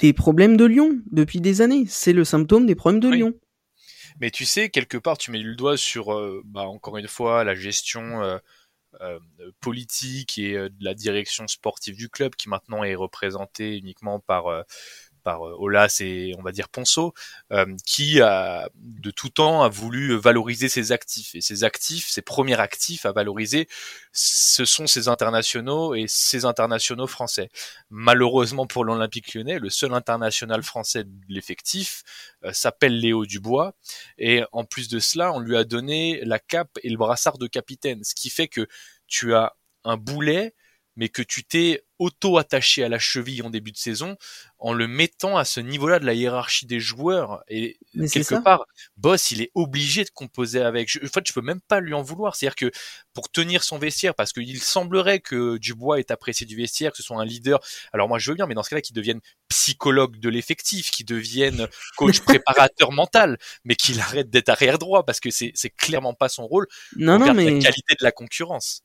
des 0.00 0.12
problèmes 0.12 0.56
de 0.56 0.64
Lyon 0.64 1.00
depuis 1.10 1.40
des 1.40 1.60
années. 1.60 1.84
C'est 1.86 2.12
le 2.12 2.24
symptôme 2.24 2.66
des 2.66 2.74
problèmes 2.74 3.00
de 3.00 3.08
Lyon. 3.08 3.34
Mais 4.20 4.30
tu 4.30 4.44
sais, 4.44 4.68
quelque 4.68 4.98
part, 4.98 5.18
tu 5.18 5.30
mets 5.30 5.38
le 5.38 5.54
doigt 5.54 5.76
sur, 5.76 6.12
euh, 6.12 6.42
bah, 6.44 6.62
encore 6.62 6.96
une 6.96 7.08
fois, 7.08 7.44
la 7.44 7.54
gestion 7.54 8.22
euh, 8.22 8.38
euh, 9.00 9.18
politique 9.60 10.38
et 10.38 10.54
de 10.54 10.84
la 10.84 10.94
direction 10.94 11.46
sportive 11.46 11.96
du 11.96 12.08
club, 12.08 12.34
qui 12.34 12.48
maintenant 12.48 12.82
est 12.82 12.94
représentée 12.94 13.76
uniquement 13.76 14.20
par 14.20 14.64
par 15.20 15.46
euh, 15.46 15.56
Olas 15.58 15.98
et 16.00 16.34
on 16.38 16.42
va 16.42 16.52
dire 16.52 16.68
Ponceau, 16.68 17.14
euh, 17.52 17.66
qui 17.86 18.20
de 18.20 19.10
tout 19.10 19.28
temps 19.28 19.62
a 19.62 19.68
voulu 19.68 20.16
valoriser 20.16 20.68
ses 20.68 20.92
actifs. 20.92 21.34
Et 21.34 21.40
ses 21.40 21.64
actifs, 21.64 22.08
ses 22.08 22.22
premiers 22.22 22.58
actifs 22.58 23.06
à 23.06 23.12
valoriser, 23.12 23.68
ce 24.12 24.64
sont 24.64 24.86
ses 24.86 25.08
internationaux 25.08 25.94
et 25.94 26.06
ses 26.08 26.44
internationaux 26.44 27.06
français. 27.06 27.50
Malheureusement 27.90 28.66
pour 28.66 28.84
l'Olympique 28.84 29.34
Lyonnais, 29.34 29.58
le 29.58 29.70
seul 29.70 29.94
international 29.94 30.62
français 30.62 31.04
de 31.04 31.10
l'effectif 31.28 32.02
euh, 32.44 32.52
s'appelle 32.52 32.98
Léo 32.98 33.26
Dubois. 33.26 33.74
Et 34.18 34.42
en 34.52 34.64
plus 34.64 34.88
de 34.88 34.98
cela, 34.98 35.32
on 35.32 35.40
lui 35.40 35.56
a 35.56 35.64
donné 35.64 36.20
la 36.24 36.38
cape 36.38 36.78
et 36.82 36.88
le 36.90 36.96
brassard 36.96 37.38
de 37.38 37.46
capitaine, 37.46 38.04
ce 38.04 38.14
qui 38.14 38.30
fait 38.30 38.48
que 38.48 38.66
tu 39.06 39.34
as 39.34 39.56
un 39.84 39.96
boulet 39.96 40.54
mais 40.96 41.08
que 41.08 41.22
tu 41.22 41.44
t'es 41.44 41.82
auto-attaché 41.98 42.82
à 42.82 42.88
la 42.88 42.98
cheville 42.98 43.42
en 43.42 43.50
début 43.50 43.72
de 43.72 43.76
saison 43.76 44.16
en 44.58 44.72
le 44.72 44.88
mettant 44.88 45.36
à 45.36 45.44
ce 45.44 45.60
niveau-là 45.60 45.98
de 45.98 46.06
la 46.06 46.14
hiérarchie 46.14 46.66
des 46.66 46.80
joueurs. 46.80 47.42
Et 47.48 47.78
quelque 47.94 48.42
part, 48.42 48.66
Boss, 48.96 49.30
il 49.30 49.42
est 49.42 49.50
obligé 49.54 50.04
de 50.04 50.10
composer 50.10 50.62
avec. 50.62 50.90
en 51.02 51.08
fait, 51.08 51.26
je 51.26 51.32
peux 51.32 51.42
même 51.42 51.60
pas 51.60 51.80
lui 51.80 51.92
en 51.92 52.02
vouloir. 52.02 52.36
C'est-à-dire 52.36 52.56
que 52.56 52.70
pour 53.12 53.30
tenir 53.30 53.62
son 53.62 53.78
vestiaire, 53.78 54.14
parce 54.14 54.32
qu'il 54.32 54.62
semblerait 54.62 55.20
que 55.20 55.58
Dubois 55.58 55.98
est 55.98 56.10
apprécié 56.10 56.46
du 56.46 56.56
vestiaire, 56.56 56.90
que 56.90 56.96
ce 56.96 57.02
soit 57.02 57.20
un 57.20 57.24
leader. 57.24 57.60
Alors 57.92 58.08
moi, 58.08 58.18
je 58.18 58.30
veux 58.30 58.34
bien, 58.34 58.46
mais 58.46 58.54
dans 58.54 58.62
ce 58.62 58.70
cas-là, 58.70 58.82
qu'il 58.82 58.96
devienne 58.96 59.20
psychologue 59.48 60.18
de 60.18 60.28
l'effectif, 60.30 60.90
qu'il 60.90 61.06
devienne 61.06 61.68
coach 61.96 62.20
préparateur 62.20 62.92
mental, 62.92 63.38
mais 63.64 63.76
qu'il 63.76 64.00
arrête 64.00 64.30
d'être 64.30 64.48
arrière 64.48 64.78
droit 64.78 65.04
parce 65.04 65.20
que 65.20 65.30
c'est 65.30 65.52
clairement 65.76 66.14
pas 66.14 66.30
son 66.30 66.46
rôle. 66.46 66.66
Non, 66.96 67.18
non, 67.18 67.34
mais 67.34 67.44
la 67.44 67.60
qualité 67.60 67.94
de 67.98 68.04
la 68.04 68.12
concurrence. 68.12 68.82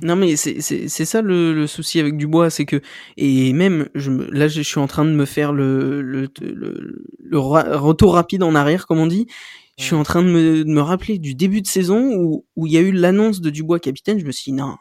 Non 0.00 0.14
mais 0.14 0.36
c'est 0.36 0.60
c'est 0.60 1.04
ça 1.04 1.22
le, 1.22 1.52
le, 1.52 1.66
souci 1.66 1.98
avec 1.98 2.16
Dubois, 2.16 2.50
c'est 2.50 2.64
que 2.64 2.80
et 3.16 3.52
même 3.52 3.88
je 3.94 4.10
me, 4.10 4.30
là 4.30 4.46
je 4.46 4.62
suis 4.62 4.78
en 4.78 4.86
train 4.86 5.04
de 5.04 5.10
me 5.10 5.24
faire 5.24 5.52
le 5.52 6.02
le, 6.02 6.28
le, 6.40 7.04
le 7.20 7.38
retour 7.38 8.14
rapide 8.14 8.42
en 8.44 8.54
arrière 8.54 8.86
comme 8.86 8.98
on 8.98 9.06
dit. 9.06 9.26
Je 9.76 9.84
suis 9.84 9.94
en 9.94 10.02
train 10.02 10.24
de 10.24 10.28
me, 10.28 10.64
de 10.64 10.70
me 10.70 10.80
rappeler 10.80 11.18
du 11.18 11.36
début 11.36 11.62
de 11.62 11.66
saison 11.66 12.12
où 12.16 12.44
où 12.56 12.66
il 12.66 12.72
y 12.72 12.76
a 12.76 12.80
eu 12.80 12.90
l'annonce 12.90 13.40
de 13.40 13.50
Dubois 13.50 13.78
capitaine. 13.78 14.18
Je 14.18 14.24
me 14.24 14.32
suis 14.32 14.50
dit 14.50 14.56
non, 14.56 14.74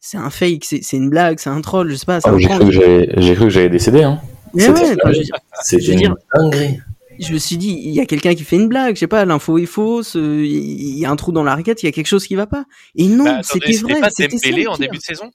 c'est 0.00 0.16
un 0.16 0.30
fake, 0.30 0.64
c'est 0.64 0.96
une 0.96 1.10
blague, 1.10 1.38
c'est 1.38 1.50
un 1.50 1.60
troll, 1.60 1.90
je 1.90 1.96
sais 1.96 2.06
pas. 2.06 2.20
Oh, 2.26 2.38
j'ai 2.38 2.48
cru 2.48 3.44
que 3.44 3.50
j'allais 3.50 3.68
décéder. 3.68 4.02
Hein. 4.02 4.20
C'est 4.54 5.76
une 5.76 6.14
dinguerie 6.34 6.80
je 7.20 7.32
me 7.32 7.38
suis 7.38 7.56
dit, 7.56 7.80
il 7.84 7.92
y 7.92 8.00
a 8.00 8.06
quelqu'un 8.06 8.34
qui 8.34 8.44
fait 8.44 8.56
une 8.56 8.68
blague, 8.68 8.94
je 8.94 9.00
sais 9.00 9.06
pas, 9.06 9.24
l'info 9.24 9.58
est 9.58 9.66
fausse, 9.66 10.16
euh, 10.16 10.44
il 10.44 10.98
y 10.98 11.04
a 11.04 11.10
un 11.10 11.16
trou 11.16 11.32
dans 11.32 11.44
la 11.44 11.54
raquette, 11.54 11.82
il 11.82 11.86
y 11.86 11.88
a 11.88 11.92
quelque 11.92 12.06
chose 12.06 12.26
qui 12.26 12.34
va 12.34 12.46
pas. 12.46 12.64
Et 12.94 13.06
non, 13.06 13.24
bah, 13.24 13.40
c'était 13.42 13.72
vrai. 13.76 14.00
pas 14.00 14.08
Dembélé 14.10 14.66
en 14.66 14.76
début 14.76 14.96
de 14.96 15.02
saison? 15.02 15.30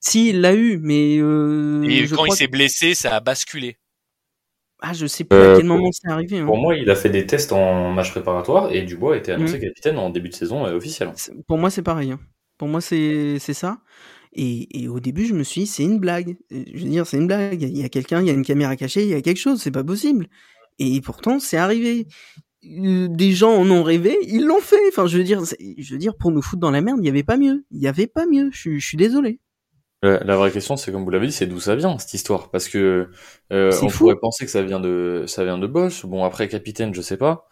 Si, 0.00 0.30
il 0.30 0.40
l'a 0.40 0.54
eu, 0.54 0.78
mais. 0.78 1.18
Euh, 1.18 1.82
Et 1.88 2.08
quand 2.08 2.24
il 2.24 2.32
s'est 2.32 2.46
blessé, 2.46 2.94
ça 2.94 3.14
a 3.14 3.20
basculé. 3.20 3.76
Ah, 4.82 4.94
je 4.94 5.06
sais 5.06 5.24
pas 5.24 5.36
à 5.36 5.56
quel 5.56 5.66
euh, 5.66 5.68
moment 5.68 5.90
c'est 5.92 6.10
arrivé. 6.10 6.38
Hein. 6.38 6.46
Pour 6.46 6.56
moi, 6.56 6.74
il 6.74 6.88
a 6.88 6.94
fait 6.94 7.10
des 7.10 7.26
tests 7.26 7.52
en 7.52 7.92
match 7.92 8.10
préparatoire 8.12 8.72
et 8.72 8.80
Dubois 8.80 9.14
a 9.14 9.18
été 9.18 9.32
annoncé 9.32 9.58
mm. 9.58 9.60
capitaine 9.60 9.98
en 9.98 10.08
début 10.08 10.30
de 10.30 10.34
saison 10.34 10.64
officiel. 10.64 11.12
Pour 11.46 11.58
moi, 11.58 11.68
c'est 11.68 11.82
pareil. 11.82 12.12
Hein. 12.12 12.20
Pour 12.56 12.66
moi, 12.66 12.80
c'est 12.80 13.38
ça. 13.38 13.78
Et, 14.32 14.82
et, 14.82 14.88
au 14.88 15.00
début, 15.00 15.26
je 15.26 15.34
me 15.34 15.42
suis 15.42 15.62
dit, 15.62 15.66
c'est 15.66 15.82
une 15.82 15.98
blague. 15.98 16.36
Je 16.50 16.84
veux 16.84 16.88
dire, 16.88 17.06
c'est 17.06 17.18
une 17.18 17.26
blague. 17.26 17.60
Il 17.60 17.76
y 17.76 17.84
a 17.84 17.88
quelqu'un, 17.90 18.20
il 18.20 18.26
y 18.26 18.30
a 18.30 18.32
une 18.32 18.44
caméra 18.44 18.74
cachée, 18.76 19.02
il 19.02 19.08
y 19.08 19.14
a 19.14 19.20
quelque 19.20 19.40
chose, 19.40 19.60
c'est 19.60 19.70
pas 19.70 19.84
possible. 19.84 20.28
Et 20.80 21.00
pourtant, 21.00 21.38
c'est 21.38 21.56
arrivé. 21.56 22.08
Euh, 22.64 23.08
des 23.08 23.32
gens 23.32 23.52
en 23.52 23.70
ont 23.70 23.82
rêvé, 23.82 24.18
ils 24.26 24.44
l'ont 24.44 24.60
fait. 24.60 24.80
Enfin, 24.88 25.06
je 25.06 25.16
veux 25.16 25.24
dire, 25.24 25.42
je 25.44 25.92
veux 25.92 25.98
dire, 25.98 26.16
pour 26.16 26.30
nous 26.32 26.42
foutre 26.42 26.60
dans 26.60 26.70
la 26.70 26.80
merde, 26.80 26.98
il 26.98 27.02
n'y 27.02 27.08
avait 27.08 27.22
pas 27.22 27.36
mieux. 27.36 27.64
Il 27.70 27.78
n'y 27.78 27.86
avait 27.86 28.06
pas 28.08 28.26
mieux. 28.26 28.50
Je, 28.52 28.78
je 28.78 28.86
suis 28.86 28.96
désolé. 28.96 29.40
La, 30.02 30.36
vraie 30.36 30.50
question, 30.50 30.78
c'est 30.78 30.92
comme 30.92 31.04
vous 31.04 31.10
l'avez 31.10 31.26
dit, 31.26 31.32
c'est 31.32 31.46
d'où 31.46 31.60
ça 31.60 31.76
vient 31.76 31.98
cette 31.98 32.14
histoire, 32.14 32.50
parce 32.50 32.68
que 32.70 33.10
euh, 33.52 33.72
on 33.82 33.88
pourrait 33.88 34.16
penser 34.16 34.46
que 34.46 34.50
ça 34.50 34.62
vient 34.62 34.80
de 34.80 35.24
ça 35.26 35.44
vient 35.44 35.58
de 35.58 35.66
Bosch. 35.66 36.06
Bon, 36.06 36.24
après 36.24 36.48
capitaine, 36.48 36.94
je 36.94 37.02
sais 37.02 37.18
pas, 37.18 37.46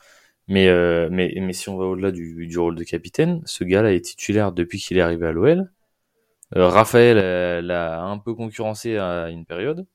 mais 0.47 0.68
euh, 0.68 1.11
mais 1.12 1.35
mais 1.42 1.52
si 1.52 1.68
on 1.68 1.76
va 1.76 1.85
au-delà 1.85 2.11
du, 2.11 2.47
du 2.47 2.58
rôle 2.58 2.75
de 2.75 2.85
capitaine, 2.85 3.42
ce 3.44 3.64
gars-là 3.64 3.92
est 3.92 4.00
titulaire 4.00 4.52
depuis 4.52 4.78
qu'il 4.78 4.97
est 4.97 5.02
arrivé 5.02 5.26
à 5.26 5.32
l'OL. 5.32 5.70
Euh, 6.56 6.68
Raphaël 6.68 7.66
l'a 7.66 8.02
un 8.02 8.18
peu 8.18 8.35
concurrencé 8.35 8.97
à 8.97 9.28
une 9.28 9.44
période 9.44 9.87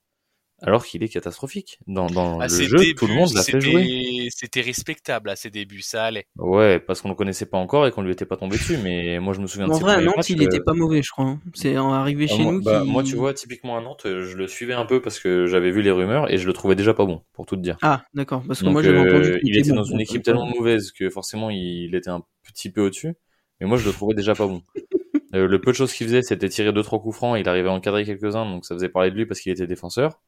alors 0.64 0.86
qu'il 0.86 1.04
est 1.04 1.10
catastrophique. 1.10 1.78
Dans, 1.88 2.08
dans 2.08 2.40
le 2.40 2.48
jeu, 2.48 2.94
tout 2.96 3.06
le 3.06 3.14
monde 3.14 3.34
l'a 3.34 3.44
fait 3.44 3.60
jouer. 3.60 4.30
C'était 4.34 4.62
respectable 4.62 5.30
à 5.30 5.36
ses 5.36 5.50
débuts, 5.50 5.82
ça 5.82 6.06
allait. 6.06 6.26
Ouais, 6.38 6.80
parce 6.80 7.02
qu'on 7.02 7.10
le 7.10 7.16
connaissait 7.16 7.46
pas 7.46 7.58
encore 7.58 7.86
et 7.86 7.92
qu'on 7.92 8.02
lui 8.02 8.12
était 8.12 8.26
pas 8.26 8.38
tombé 8.38 8.58
dessus, 8.58 8.78
mais 8.82 9.20
moi 9.20 9.34
je 9.34 9.42
me 9.42 9.48
souviens 9.48 9.68
de 9.68 9.74
En 9.74 9.78
vrai, 9.78 9.96
à 9.96 10.02
Nantes, 10.02 10.30
il 10.30 10.42
était 10.42 10.62
pas 10.62 10.74
mauvais, 10.74 11.02
je 11.04 11.12
crois. 11.12 11.26
Hein. 11.26 11.40
C'est 11.54 11.76
arrivé 11.76 12.28
ah, 12.32 12.36
chez 12.36 12.44
nous. 12.44 12.62
Bah, 12.62 12.84
moi, 12.86 13.04
tu 13.04 13.16
vois, 13.16 13.34
typiquement 13.34 13.78
à 13.78 13.82
Nantes, 13.82 14.04
je 14.06 14.36
le 14.36 14.48
suivais 14.48 14.74
un 14.74 14.86
peu 14.86 15.02
parce 15.02 15.20
que 15.20 15.46
j'avais 15.46 15.72
vu 15.72 15.82
les 15.82 15.92
rumeurs 15.92 16.32
et 16.32 16.38
je 16.38 16.48
le 16.48 16.54
trouvais 16.54 16.76
déjà 16.76 16.94
pas 16.94 17.06
bon, 17.06 17.22
pour 17.34 17.46
tout 17.46 17.58
te 17.58 17.62
dire. 17.62 17.78
Ah, 17.82 18.04
d'accord, 18.14 18.44
parce 18.48 18.62
que 18.62 18.70
moi 18.70 18.82
j'avais 18.82 19.00
entendu. 19.00 19.34
Euh, 19.34 19.40
il 19.44 19.58
était 19.58 19.72
dans 19.72 19.84
une 19.84 20.00
équipe 20.00 20.24
tellement 20.24 20.48
mauvaise 20.48 20.92
que 20.92 21.10
forcément 21.10 21.50
il 21.50 21.94
était 21.94 22.10
un 22.10 22.24
petit 22.44 22.72
peu 22.72 22.82
au-dessus, 22.82 23.14
mais 23.60 23.68
moi 23.68 23.78
je 23.78 23.86
le 23.86 23.92
trouvais 23.92 24.16
déjà 24.16 24.34
pas 24.34 24.48
bon. 24.48 24.62
Euh, 25.34 25.48
le 25.48 25.60
peu 25.60 25.72
de 25.72 25.76
choses 25.76 25.92
qu'il 25.94 26.06
faisait, 26.06 26.22
c'était 26.22 26.48
tirer 26.48 26.72
deux 26.72 26.84
trois 26.84 27.02
coups 27.02 27.16
francs. 27.16 27.40
Il 27.40 27.50
arrivait 27.50 27.70
à 27.70 27.72
encadrer 27.72 28.06
quelques-uns, 28.06 28.46
donc 28.46 28.66
ça 28.66 28.76
faisait 28.76 28.90
parler 28.90 29.10
de 29.10 29.16
lui 29.16 29.26
parce 29.26 29.40
qu'il 29.40 29.52
était 29.52 29.66
défenseur, 29.66 30.22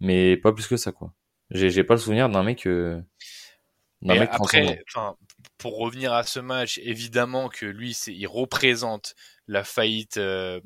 mais 0.00 0.36
pas 0.36 0.52
plus 0.52 0.66
que 0.66 0.76
ça 0.76 0.92
quoi. 0.92 1.12
J'ai 1.50 1.70
j'ai 1.70 1.84
pas 1.84 1.94
le 1.94 2.00
souvenir 2.00 2.28
d'un 2.28 2.42
mec. 2.42 2.66
Euh, 2.66 3.00
d'un 4.02 4.18
mec 4.18 4.30
après, 4.32 4.84
pour 5.58 5.78
revenir 5.78 6.12
à 6.12 6.22
ce 6.22 6.38
match, 6.38 6.78
évidemment 6.84 7.48
que 7.48 7.66
lui, 7.66 7.94
c'est, 7.94 8.14
il 8.14 8.26
représente 8.26 9.14
la 9.48 9.64
faillite 9.64 10.16
euh, 10.18 10.60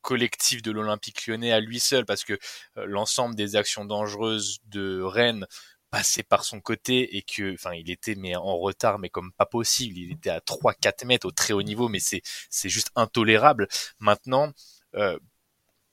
collective 0.00 0.62
de 0.62 0.70
l'Olympique 0.70 1.26
lyonnais 1.26 1.52
à 1.52 1.60
lui 1.60 1.80
seul, 1.80 2.04
parce 2.04 2.24
que 2.24 2.34
euh, 2.76 2.86
l'ensemble 2.86 3.34
des 3.34 3.56
actions 3.56 3.84
dangereuses 3.84 4.58
de 4.66 5.00
Rennes 5.00 5.46
passaient 5.90 6.22
par 6.22 6.44
son 6.44 6.60
côté 6.60 7.16
et 7.16 7.22
que, 7.22 7.54
enfin, 7.54 7.72
il 7.74 7.90
était 7.90 8.14
mais 8.14 8.34
en 8.36 8.56
retard, 8.56 8.98
mais 8.98 9.10
comme 9.10 9.32
pas 9.32 9.46
possible. 9.46 9.98
Il 9.98 10.12
était 10.12 10.30
à 10.30 10.40
3-4 10.40 11.06
mètres 11.06 11.26
au 11.26 11.32
très 11.32 11.52
haut 11.52 11.62
niveau, 11.62 11.88
mais 11.88 12.00
c'est 12.00 12.22
c'est 12.48 12.68
juste 12.68 12.90
intolérable. 12.96 13.68
Maintenant, 13.98 14.52
euh, 14.94 15.18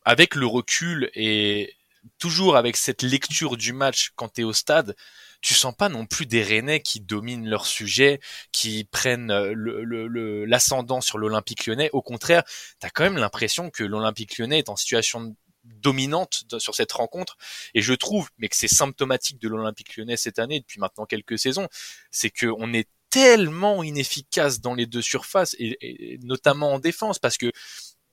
avec 0.06 0.36
le 0.36 0.46
recul 0.46 1.10
et 1.16 1.74
toujours 2.18 2.56
avec 2.56 2.78
cette 2.78 3.02
lecture 3.02 3.58
du 3.58 3.74
match 3.74 4.12
quand 4.16 4.34
tu 4.34 4.42
es 4.42 4.44
au 4.44 4.54
stade, 4.54 4.96
tu 5.42 5.54
sens 5.54 5.74
pas 5.76 5.90
non 5.90 6.06
plus 6.06 6.26
des 6.26 6.44
Rennais 6.44 6.82
qui 6.82 7.00
dominent 7.00 7.48
leur 7.48 7.66
sujet, 7.66 8.20
qui 8.52 8.84
prennent 8.84 9.32
euh, 9.32 10.46
l'ascendant 10.46 11.02
sur 11.02 11.18
l'Olympique 11.18 11.66
lyonnais. 11.66 11.90
Au 11.94 12.02
contraire, 12.02 12.44
tu 12.80 12.86
as 12.86 12.90
quand 12.90 13.04
même 13.04 13.18
l'impression 13.18 13.70
que 13.70 13.84
l'Olympique 13.84 14.38
lyonnais 14.38 14.60
est 14.60 14.70
en 14.70 14.76
situation 14.76 15.36
dominante 15.64 16.44
sur 16.58 16.74
cette 16.74 16.92
rencontre 16.94 17.38
et 17.74 17.82
je 17.82 17.94
trouve 17.94 18.30
mais 18.38 18.48
que 18.48 18.56
c'est 18.56 18.70
symptomatique 18.70 19.40
de 19.40 19.50
l'Olympique 19.50 19.98
lyonnais 19.98 20.18
cette 20.18 20.40
année 20.40 20.62
depuis 20.62 20.80
maintenant 20.80 21.06
quelques 21.06 21.38
saisons 21.38 21.68
c'est 22.12 22.30
que 22.30 22.48
on 22.58 22.74
est 22.74 22.88
tellement 23.10 23.84
inefficace 23.84 24.62
dans 24.62 24.74
les 24.74 24.86
deux 24.86 25.02
surfaces 25.02 25.56
et 25.60 26.18
notamment 26.24 26.74
en 26.74 26.80
défense 26.80 27.20
parce 27.20 27.38
que 27.38 27.52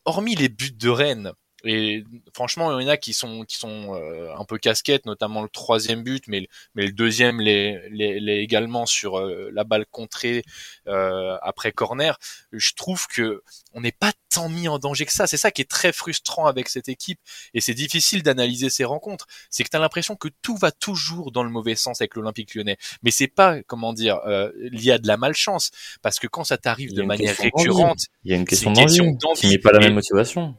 hormis 0.05 0.35
les 0.35 0.49
buts 0.49 0.73
de 0.73 0.89
Rennes 0.89 1.33
et 1.67 2.05
franchement, 2.35 2.79
il 2.79 2.85
y 2.85 2.87
en 2.87 2.89
a 2.91 2.97
qui 2.97 3.13
sont 3.13 3.45
qui 3.45 3.57
sont 3.57 3.95
euh, 3.95 4.35
un 4.37 4.45
peu 4.45 4.59
casquettes, 4.59 5.07
notamment 5.07 5.43
le 5.43 5.49
troisième 5.49 6.03
but, 6.03 6.25
mais 6.29 6.41
le- 6.41 6.47
mais 6.75 6.87
le 6.87 6.93
deuxième 6.93 7.41
l'est 7.41 7.81
l'est- 7.91 8.21
l'est 8.21 8.43
également 8.43 8.87
sur 8.87 9.19
euh, 9.19 9.51
la 9.53 9.65
balle 9.65 9.85
contrée 9.91 10.43
euh, 10.87 11.37
après 11.43 11.73
corner. 11.73 12.19
Je 12.53 12.73
trouve 12.75 13.07
que 13.09 13.43
on 13.73 13.81
n'est 13.81 13.93
pas 13.93 14.13
tant 14.31 14.49
mis 14.49 14.69
en 14.69 14.79
danger 14.79 15.07
que 15.07 15.13
ça. 15.13 15.27
C'est 15.27 15.37
ça 15.37 15.51
qui 15.51 15.63
est 15.63 15.71
très 15.71 15.93
frustrant 15.93 16.47
avec 16.47 16.69
cette 16.69 16.89
équipe 16.89 17.19
et 17.55 17.61
c'est 17.61 17.75
difficile 17.75 18.23
d'analyser 18.23 18.71
ces 18.71 18.85
rencontres. 18.85 19.27
C'est 19.51 19.65
que 19.65 19.69
tu 19.71 19.77
as 19.77 19.81
l'impression 19.81 20.17
que 20.17 20.29
tout 20.43 20.57
va 20.57 20.71
toujours 20.73 21.33
dans 21.33 21.43
le 21.43 21.51
mauvais 21.51 21.75
sens 21.77 22.01
avec 22.01 22.15
l'Olympique 22.17 22.55
Lyonnais, 22.55 22.77
mais 23.03 23.11
c'est 23.11 23.27
pas 23.29 23.63
comment 23.63 23.93
dire 23.93 24.21
euh, 24.27 24.51
lié 24.57 24.93
à 24.93 24.99
de 24.99 25.07
la 25.07 25.17
malchance 25.17 25.71
parce 26.03 26.19
que 26.19 26.27
quand 26.27 26.45
ça 26.45 26.57
t'arrive 26.59 26.93
de 26.95 27.03
manière 27.07 27.35
récurrente 27.59 27.99
Il 28.25 28.31
y 28.31 28.35
a 28.35 28.37
une 28.37 28.45
question 28.45 28.71
d'envie 28.73 28.97
qui 29.41 29.49
n'est 29.49 29.59
pas 29.59 29.73
la 29.73 29.79
même 29.81 29.95
motivation. 29.95 30.55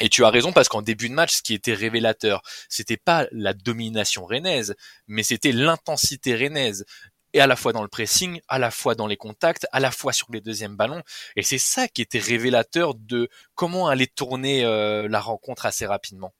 Et 0.00 0.08
tu 0.08 0.24
as 0.24 0.30
raison 0.30 0.52
parce 0.52 0.68
qu'en 0.68 0.82
début 0.82 1.08
de 1.08 1.14
match, 1.14 1.36
ce 1.36 1.42
qui 1.42 1.54
était 1.54 1.74
révélateur, 1.74 2.42
c'était 2.68 2.96
pas 2.96 3.26
la 3.32 3.52
domination 3.52 4.24
rennaise, 4.24 4.74
mais 5.06 5.22
c'était 5.22 5.52
l'intensité 5.52 6.34
rennaise. 6.34 6.84
Et 7.32 7.40
à 7.40 7.46
la 7.46 7.54
fois 7.54 7.72
dans 7.72 7.82
le 7.82 7.88
pressing, 7.88 8.40
à 8.48 8.58
la 8.58 8.70
fois 8.72 8.94
dans 8.96 9.06
les 9.06 9.16
contacts, 9.16 9.66
à 9.70 9.78
la 9.78 9.92
fois 9.92 10.12
sur 10.12 10.26
les 10.32 10.40
deuxièmes 10.40 10.74
ballons. 10.74 11.02
Et 11.36 11.42
c'est 11.42 11.58
ça 11.58 11.86
qui 11.86 12.02
était 12.02 12.18
révélateur 12.18 12.94
de 12.94 13.28
comment 13.54 13.86
aller 13.86 14.08
tourner 14.08 14.64
euh, 14.64 15.06
la 15.08 15.20
rencontre 15.20 15.66
assez 15.66 15.86
rapidement. 15.86 16.32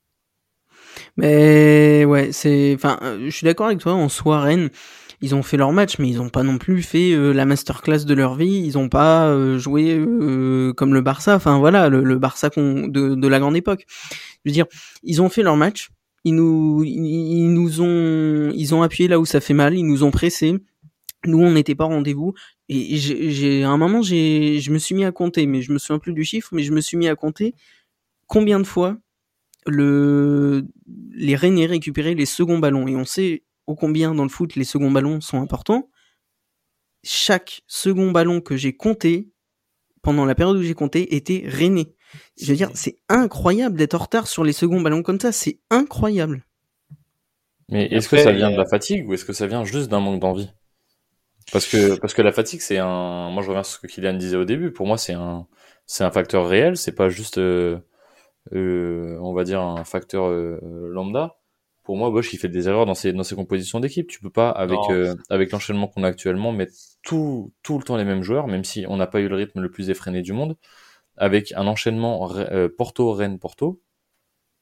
Mais 1.16 2.04
ouais, 2.04 2.32
c'est. 2.32 2.74
Enfin, 2.74 2.98
euh, 3.02 3.26
je 3.26 3.30
suis 3.30 3.44
d'accord 3.44 3.66
avec 3.66 3.78
toi. 3.78 3.92
En 3.92 4.08
soi, 4.08 4.40
Rennes, 4.40 4.70
ils 5.22 5.34
ont 5.34 5.42
fait 5.42 5.56
leur 5.56 5.72
match, 5.72 5.98
mais 5.98 6.08
ils 6.08 6.20
ont 6.20 6.30
pas 6.30 6.42
non 6.42 6.56
plus 6.58 6.82
fait 6.82 7.12
euh, 7.12 7.32
la 7.32 7.44
masterclass 7.44 8.04
de 8.04 8.14
leur 8.14 8.34
vie. 8.36 8.62
Ils 8.64 8.78
ont 8.78 8.88
pas 8.88 9.28
euh, 9.28 9.58
joué 9.58 9.96
euh, 9.98 10.72
comme 10.72 10.94
le 10.94 11.02
Barça. 11.02 11.36
Enfin 11.36 11.58
voilà, 11.58 11.88
le, 11.88 12.02
le 12.02 12.18
Barça 12.18 12.48
de, 12.48 13.14
de 13.14 13.28
la 13.28 13.38
grande 13.38 13.56
époque. 13.56 13.84
Je 14.44 14.50
veux 14.50 14.52
dire, 14.52 14.66
ils 15.02 15.20
ont 15.20 15.28
fait 15.28 15.42
leur 15.42 15.56
match. 15.56 15.90
Ils 16.24 16.34
nous, 16.34 16.84
ils, 16.84 17.48
nous 17.52 17.80
ont, 17.80 18.50
ils 18.54 18.74
ont 18.74 18.82
appuyé 18.82 19.08
là 19.08 19.18
où 19.20 19.24
ça 19.26 19.40
fait 19.40 19.54
mal. 19.54 19.74
Ils 19.76 19.84
nous 19.86 20.04
ont 20.04 20.10
pressés. 20.10 20.54
Nous, 21.26 21.38
on 21.38 21.52
n'était 21.52 21.74
pas 21.74 21.84
rendez-vous. 21.84 22.32
Et 22.70 22.96
j'ai- 22.96 23.62
à 23.64 23.68
un 23.70 23.76
moment, 23.76 24.00
j'ai, 24.00 24.58
je 24.60 24.70
me 24.70 24.78
suis 24.78 24.94
mis 24.94 25.04
à 25.04 25.12
compter, 25.12 25.44
mais 25.46 25.60
je 25.60 25.72
me 25.72 25.78
souviens 25.78 25.98
plus 25.98 26.12
du 26.14 26.24
chiffre, 26.24 26.48
mais 26.52 26.62
je 26.62 26.72
me 26.72 26.80
suis 26.80 26.96
mis 26.96 27.08
à 27.08 27.14
compter 27.16 27.54
combien 28.26 28.58
de 28.60 28.66
fois 28.66 28.96
le, 29.66 30.64
les 31.12 31.36
Rennais 31.36 31.66
récupéraient 31.66 32.14
les 32.14 32.26
seconds 32.26 32.58
ballons. 32.58 32.86
Et 32.88 32.96
on 32.96 33.04
sait 33.04 33.42
ô 33.70 33.74
combien 33.74 34.14
dans 34.14 34.24
le 34.24 34.28
foot 34.28 34.56
les 34.56 34.64
seconds 34.64 34.90
ballons 34.90 35.20
sont 35.20 35.40
importants. 35.40 35.88
Chaque 37.02 37.62
second 37.66 38.10
ballon 38.10 38.40
que 38.40 38.56
j'ai 38.56 38.76
compté, 38.76 39.30
pendant 40.02 40.24
la 40.24 40.34
période 40.34 40.56
où 40.56 40.62
j'ai 40.62 40.74
compté, 40.74 41.14
était 41.14 41.44
Rennais. 41.46 41.94
Je 42.40 42.46
veux 42.46 42.56
dire, 42.56 42.70
c'est 42.74 42.96
incroyable 43.08 43.78
d'être 43.78 43.94
en 43.94 43.98
retard 43.98 44.26
sur 44.26 44.44
les 44.44 44.52
seconds 44.52 44.80
ballons 44.80 45.02
comme 45.02 45.20
ça. 45.20 45.32
C'est 45.32 45.60
incroyable. 45.70 46.44
Mais 47.68 47.86
est-ce 47.86 48.08
que 48.08 48.16
ça 48.18 48.32
vient 48.32 48.50
de 48.50 48.56
la 48.56 48.66
fatigue 48.66 49.08
ou 49.08 49.14
est-ce 49.14 49.24
que 49.24 49.32
ça 49.32 49.46
vient 49.46 49.64
juste 49.64 49.88
d'un 49.88 50.00
manque 50.00 50.20
d'envie? 50.20 50.50
Parce 51.52 51.66
que 51.66 51.98
parce 51.98 52.14
que 52.14 52.22
la 52.22 52.32
fatigue 52.32 52.60
c'est 52.60 52.78
un. 52.78 53.30
Moi 53.30 53.42
je 53.42 53.48
reviens 53.48 53.62
sur 53.62 53.76
ce 53.76 53.80
que 53.80 53.86
Kylian 53.86 54.14
disait 54.14 54.36
au 54.36 54.44
début. 54.44 54.72
Pour 54.72 54.86
moi 54.86 54.98
c'est 54.98 55.14
un 55.14 55.46
c'est 55.86 56.04
un 56.04 56.10
facteur 56.10 56.48
réel. 56.48 56.76
C'est 56.76 56.94
pas 56.94 57.08
juste 57.08 57.38
euh, 57.38 57.78
euh, 58.54 59.18
on 59.20 59.32
va 59.32 59.44
dire 59.44 59.60
un 59.60 59.84
facteur 59.84 60.26
euh, 60.26 60.58
lambda. 60.90 61.39
Pour 61.82 61.96
moi 61.96 62.10
Bosch 62.10 62.32
il 62.32 62.38
fait 62.38 62.48
des 62.48 62.68
erreurs 62.68 62.86
dans 62.86 62.94
ses 62.94 63.12
dans 63.12 63.22
ses 63.22 63.34
compositions 63.34 63.80
d'équipe. 63.80 64.06
Tu 64.06 64.20
peux 64.20 64.30
pas 64.30 64.50
avec 64.50 64.78
euh, 64.90 65.14
avec 65.28 65.50
l'enchaînement 65.50 65.88
qu'on 65.88 66.04
a 66.04 66.08
actuellement 66.08 66.52
mettre 66.52 66.74
tout 67.02 67.52
tout 67.62 67.78
le 67.78 67.84
temps 67.84 67.96
les 67.96 68.04
mêmes 68.04 68.22
joueurs, 68.22 68.46
même 68.46 68.64
si 68.64 68.84
on 68.88 68.96
n'a 68.96 69.06
pas 69.06 69.20
eu 69.20 69.28
le 69.28 69.36
rythme 69.36 69.60
le 69.60 69.70
plus 69.70 69.90
effréné 69.90 70.22
du 70.22 70.32
monde. 70.32 70.56
Avec 71.16 71.52
un 71.52 71.66
enchaînement 71.66 72.30
euh, 72.36 72.68
Porto 72.68 73.12
Rennes 73.12 73.38
Porto, 73.38 73.80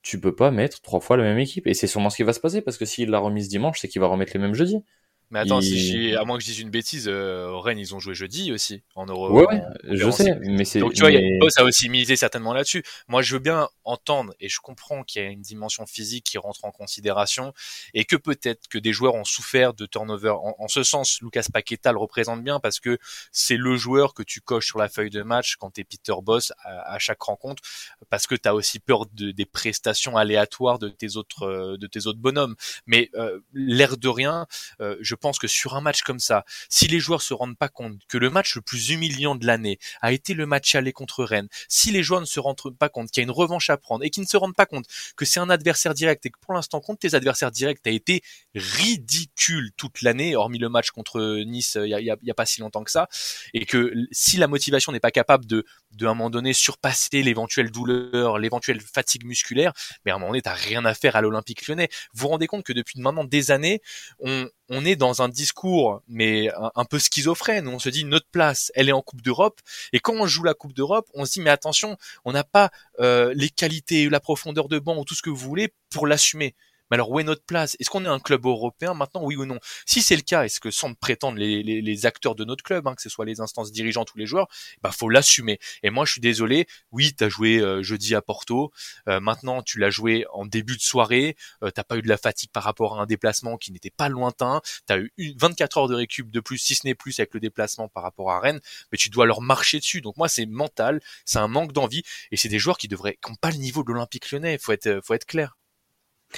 tu 0.03 0.21
peux 0.21 0.35
pas 0.35 0.51
mettre 0.51 0.81
trois 0.81 1.01
fois 1.01 1.17
la 1.17 1.25
même 1.25 1.39
équipe. 1.39 1.67
Et 1.67 1.75
c'est 1.75 1.87
sûrement 1.87 2.11
ce 2.11 2.17
qui 2.17 2.23
va 2.23 2.33
se 2.33 2.41
passer 2.41 2.63
parce 2.63 2.79
que 2.79 2.85
s'il 2.85 3.11
l'a 3.11 3.19
remise 3.19 3.49
dimanche, 3.49 3.79
c'est 3.81 3.89
qu'il 3.89 4.01
va 4.01 4.07
remettre 4.07 4.33
les 4.35 4.41
mêmes 4.41 4.55
jeudis. 4.55 4.83
Mais 5.31 5.41
attends, 5.41 5.61
si 5.61 5.79
j'ai, 5.79 6.17
à 6.17 6.25
moins 6.25 6.39
que 6.39 6.43
je 6.43 6.49
dise 6.49 6.61
une 6.61 6.71
bêtise, 6.71 7.07
euh, 7.07 7.51
Rennes, 7.59 7.79
ils 7.79 7.95
ont 7.95 7.99
joué 8.01 8.15
jeudi 8.15 8.51
aussi 8.51 8.83
en 8.95 9.05
Euro. 9.07 9.31
Ouais, 9.31 9.47
ouais, 9.47 9.61
en 9.61 9.95
je 9.95 10.11
sais, 10.11 10.39
mais 10.43 10.65
c'est. 10.65 10.79
Donc 10.81 10.95
tu 10.95 11.01
vois, 11.01 11.11
y 11.11 11.17
a- 11.17 11.21
mais- 11.21 11.39
Boss 11.39 11.59
a 11.59 11.65
aussi 11.65 11.91
misé 11.91 12.17
certainement 12.17 12.55
là-dessus. 12.55 12.83
Moi, 13.09 13.21
je 13.21 13.35
veux 13.35 13.39
bien 13.41 13.69
entendre 13.85 14.35
et 14.41 14.49
je 14.49 14.59
comprends 14.61 15.03
qu'il 15.03 15.23
y 15.23 15.25
a 15.27 15.29
une 15.29 15.43
dimension 15.43 15.85
physique 15.87 16.25
qui 16.25 16.39
rentre 16.39 16.65
en 16.65 16.71
considération 16.71 17.53
et 17.93 18.05
que 18.07 18.17
peut-être 18.17 18.69
que 18.69 18.79
des 18.79 18.93
joueurs 18.95 19.15
ont 19.17 19.25
souffert 19.25 19.75
de 19.75 19.85
turnover. 19.85 20.31
En, 20.31 20.55
en 20.59 20.69
ce 20.69 20.83
sens, 20.83 21.21
Lucas 21.21 21.45
Paqueta 21.53 21.93
le 21.93 21.99
représente 21.99 22.43
bien 22.43 22.59
parce 22.59 22.81
que 22.81 22.99
c'est 23.31 23.57
le 23.59 23.77
joueur 23.77 24.15
que 24.15 24.23
tu 24.23 24.41
coches 24.41 24.67
sur 24.67 24.79
la 24.79 24.89
feuille 24.89 25.11
de 25.11 25.23
match 25.23 25.57
quand 25.57 25.73
tu 25.73 25.83
es 25.83 25.85
Peter 25.85 26.15
Boss 26.23 26.53
à, 26.65 26.95
à 26.95 26.99
chaque 26.99 27.21
rencontre 27.23 27.63
parce 28.09 28.27
que 28.27 28.35
tu 28.35 28.49
as 28.49 28.55
aussi 28.55 28.79
peur 28.79 29.05
de, 29.13 29.31
des 29.31 29.45
prestations 29.45 30.17
aléatoires 30.17 30.79
de 30.79 30.89
tes 30.89 31.17
autres 31.17 31.43
euh, 31.43 31.77
de 31.77 31.87
tes 31.87 32.07
autres 32.07 32.19
bonhommes. 32.19 32.55
Mais 32.87 33.11
euh, 33.15 33.41
l'air 33.53 33.97
de 33.99 34.09
rien, 34.09 34.47
euh, 34.81 34.97
je 35.01 35.15
pense 35.19 35.39
que 35.39 35.47
sur 35.47 35.77
un 35.77 35.81
match 35.81 36.03
comme 36.03 36.19
ça, 36.19 36.45
si 36.69 36.87
les 36.89 37.01
joueurs 37.01 37.23
se 37.23 37.35
rendent 37.35 37.57
pas 37.57 37.69
compte 37.69 38.01
que 38.09 38.19
le 38.19 38.31
match 38.31 38.55
le 38.57 38.63
plus 38.63 38.91
humiliant 38.91 39.35
de 39.35 39.47
l'année 39.47 39.79
a 40.01 40.13
été 40.13 40.35
le 40.35 40.47
match 40.47 40.75
aller 40.75 40.93
contre 40.93 41.25
Rennes, 41.25 41.49
si 41.69 41.91
les 41.91 42.03
joueurs 42.03 42.21
ne 42.21 42.27
se 42.27 42.41
rendent 42.41 42.77
pas 42.79 42.89
compte 42.89 43.11
qu'il 43.11 43.21
y 43.21 43.25
a 43.25 43.25
une 43.25 43.31
revanche 43.31 43.71
à 43.71 43.77
prendre 43.77 44.05
et 44.05 44.11
qu'ils 44.11 44.23
ne 44.23 44.29
se 44.29 44.37
rendent 44.37 44.55
pas 44.55 44.67
compte 44.67 44.87
que 45.17 45.25
c'est 45.25 45.41
un 45.41 45.51
adversaire 45.51 45.95
direct 45.95 46.25
et 46.27 46.31
que 46.31 46.39
pour 46.41 46.55
l'instant 46.55 46.81
contre 46.81 47.01
tes 47.01 47.15
adversaires 47.15 47.51
directs 47.51 47.87
a 47.87 47.91
été 47.91 48.23
ridicule 48.55 49.71
toute 49.77 50.03
l'année, 50.03 50.37
hormis 50.37 50.59
le 50.59 50.69
match 50.69 50.91
contre 50.91 51.43
Nice 51.45 51.77
euh, 51.77 51.87
il 51.87 52.05
y 52.05 52.31
a, 52.31 52.35
pas 52.35 52.47
si 52.47 52.61
longtemps 52.61 52.85
que 52.85 52.91
ça, 52.91 53.09
et 53.55 53.67
que 53.67 53.93
si 54.13 54.37
la 54.37 54.47
motivation 54.47 54.93
n'est 54.93 55.01
pas 55.01 55.11
capable 55.11 55.47
de, 55.47 55.65
de 55.93 56.07
à 56.07 56.11
un 56.11 56.15
moment 56.15 56.31
donné 56.31 56.53
surpasser 56.53 57.23
l'éventuelle 57.23 57.71
douleur, 57.71 58.39
l'éventuelle 58.39 58.81
fatigue 58.81 59.25
musculaire, 59.25 59.73
mais 60.05 60.13
à 60.13 60.15
un 60.15 60.19
moment 60.19 60.33
donné 60.33 60.43
t'as 60.43 60.55
rien 60.55 60.85
à 60.85 60.95
faire 60.95 61.17
à 61.17 61.21
l'Olympique 61.21 61.67
Lyonnais. 61.67 61.89
Vous 62.15 62.23
vous 62.23 62.29
rendez 62.29 62.47
compte 62.47 62.65
que 62.65 62.73
depuis 62.73 63.01
maintenant 63.01 63.25
des 63.25 63.51
années, 63.51 63.81
on, 64.21 64.49
on 64.69 64.85
est 64.85 64.97
dans 64.97 65.23
un 65.23 65.29
discours 65.29 66.03
mais 66.09 66.51
un, 66.75 66.85
peu 66.85 66.99
schizophrène. 66.99 67.67
où 67.69 67.71
On 67.71 67.79
se 67.79 67.89
dit 67.89 68.05
notre 68.05 68.29
place, 68.31 68.71
elle 68.75 68.89
est 68.89 68.93
en 68.93 69.03
Coupe 69.03 69.23
d'Europe, 69.23 69.61
et 69.93 70.01
quand 70.01 70.15
on 70.15 70.27
joue 70.27 70.45
la 70.45 70.55
Coupe 70.55 70.73
d'Europe, 70.73 71.09
on 71.15 71.25
se 71.25 71.35
dit 71.35 71.41
mais 71.41 71.51
attention, 71.51 71.97
on 72.25 72.33
n'a 72.33 72.45
pas 72.45 72.71
euh, 73.01 73.33
les 73.35 73.49
qualités, 73.49 74.09
la 74.09 74.21
profondeur 74.21 74.69
de 74.69 74.79
banc 74.79 74.97
ou 74.99 75.05
tout 75.05 75.15
ce 75.15 75.23
que 75.23 75.31
vous 75.31 75.37
voulez 75.37 75.73
pour 75.91 76.07
l'assumer. 76.07 76.55
Mais 76.91 76.95
alors 76.97 77.11
où 77.11 77.21
est 77.21 77.25
notre 77.25 77.45
place? 77.45 77.77
Est-ce 77.81 77.91
qu'on 77.91 78.05
est 78.05 78.09
un 78.09 78.19
club 78.19 78.47
européen 78.47 78.95
maintenant, 78.95 79.23
oui 79.25 79.37
ou 79.37 79.45
non? 79.45 79.59
Si 79.87 80.03
c'est 80.03 80.17
le 80.17 80.23
cas, 80.23 80.45
est-ce 80.45 80.61
que 80.61 80.71
semblent 80.71 80.97
prétendre 80.97 81.39
les, 81.39 81.63
les, 81.63 82.07
acteurs 82.07 82.35
de 82.35 82.45
notre 82.45 82.63
club, 82.63 82.87
hein, 82.87 82.95
que 82.95 83.03
ce 83.03 83.09
soit 83.09 83.25
les 83.25 83.41
instances 83.41 83.73
dirigeantes 83.73 84.15
ou 84.15 84.19
les 84.19 84.27
joueurs, 84.27 84.49
bah 84.83 84.93
faut 84.93 85.09
l'assumer. 85.09 85.59
Et 85.83 85.91
moi 85.91 86.05
je 86.05 86.13
suis 86.13 86.21
désolé, 86.21 86.67
oui 86.93 87.13
t'as 87.15 87.29
joué 87.29 87.59
euh, 87.59 87.83
jeudi 87.83 88.15
à 88.15 88.23
Porto, 88.23 88.73
euh, 89.09 89.21
maintenant 89.21 89.63
tu 89.63 89.79
l'as 89.79 89.91
joué 89.91 90.25
en 90.33 90.47
début 90.47 90.77
de 90.77 90.83
soirée, 90.83 91.37
euh, 91.63 91.71
t'as 91.71 91.85
pas 91.85 91.97
eu 91.97 92.03
de 92.03 92.09
la 92.09 92.17
fatigue 92.17 92.51
par 92.53 92.63
rapport 92.63 92.99
à 92.99 93.03
un 93.03 93.07
déplacement 93.07 93.57
qui 93.57 93.73
n'était 93.73 93.91
pas 93.91 94.09
lointain, 94.09 94.61
t'as 94.87 94.99
eu 94.99 95.13
une- 95.19 95.37
24 95.39 95.79
heures 95.79 95.89
de 95.89 95.95
récup 95.95 96.31
de 96.31 96.41
plus, 96.41 96.59
si 96.59 96.75
ce 96.75 96.87
n'est 96.87 96.95
plus 96.95 97.19
avec 97.21 97.35
le 97.35 97.41
déplacement 97.41 97.89
par 97.89 98.03
rapport 98.03 98.31
à 98.31 98.41
Rennes, 98.41 98.61
mais 98.93 98.99
tu 98.99 99.11
dois 99.11 99.27
leur 99.27 99.41
marcher 99.41 99.79
dessus. 99.79 100.01
Donc 100.01 100.17
moi 100.17 100.29
c'est 100.29 100.47
mental, 100.47 101.01
c'est 101.25 101.39
un 101.39 101.49
manque 101.49 101.73
d'envie 101.73 102.03
et 102.31 102.37
c'est 102.37 102.49
des 102.49 102.59
joueurs 102.59 102.79
qui 102.79 102.89
devraient, 102.89 103.19
qui 103.23 103.31
n'ont 103.31 103.37
pas 103.37 103.51
le 103.51 103.57
niveau 103.59 103.83
de 103.83 103.93
l'Olympique 103.93 104.31
Lyonnais. 104.31 104.59
Faut 104.59 104.73
être, 104.73 105.01
faut 105.05 105.15
être 105.15 105.27
clair. 105.27 105.57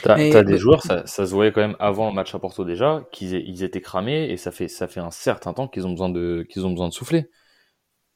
T'as 0.02 0.42
des 0.44 0.56
joueurs, 0.58 0.82
ça, 0.82 1.06
ça 1.06 1.26
se 1.26 1.32
voyait 1.34 1.52
quand 1.52 1.60
même 1.60 1.76
avant 1.80 2.08
le 2.08 2.14
match 2.14 2.34
à 2.34 2.38
Porto 2.38 2.64
déjà, 2.64 3.04
qu'ils 3.12 3.34
aient- 3.34 3.44
ils 3.46 3.62
étaient 3.64 3.80
cramés 3.80 4.30
et 4.30 4.36
ça 4.36 4.52
fait 4.52 4.68
ça 4.68 4.86
fait 4.88 5.00
un 5.00 5.10
certain 5.10 5.52
temps 5.52 5.68
qu'ils 5.68 5.86
ont 5.86 5.90
besoin 5.90 6.08
de 6.08 6.46
qu'ils 6.48 6.64
ont 6.66 6.70
besoin 6.70 6.88
de 6.88 6.92
souffler. 6.94 7.28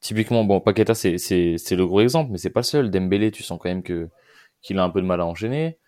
typiquement, 0.00 0.44
bon, 0.44 0.60
Paqueta, 0.60 0.94
c'est, 0.94 1.16
le 1.16 1.84
gros 1.84 2.00
exemple, 2.02 2.30
mais 2.32 2.38
c'est 2.38 2.50
pas 2.50 2.60
le 2.60 2.64
seul. 2.64 2.90
Dembélé, 2.90 3.30
tu 3.30 3.42
sens 3.42 3.58
quand 3.62 3.68
même 3.70 3.82
que, 3.82 4.08
qu'il 4.62 4.78
a 4.78 4.84
un 4.84 4.90
peu 4.90 5.00
de 5.02 5.06
mal 5.06 5.20
à 5.20 5.26
enchaîner. 5.26 5.78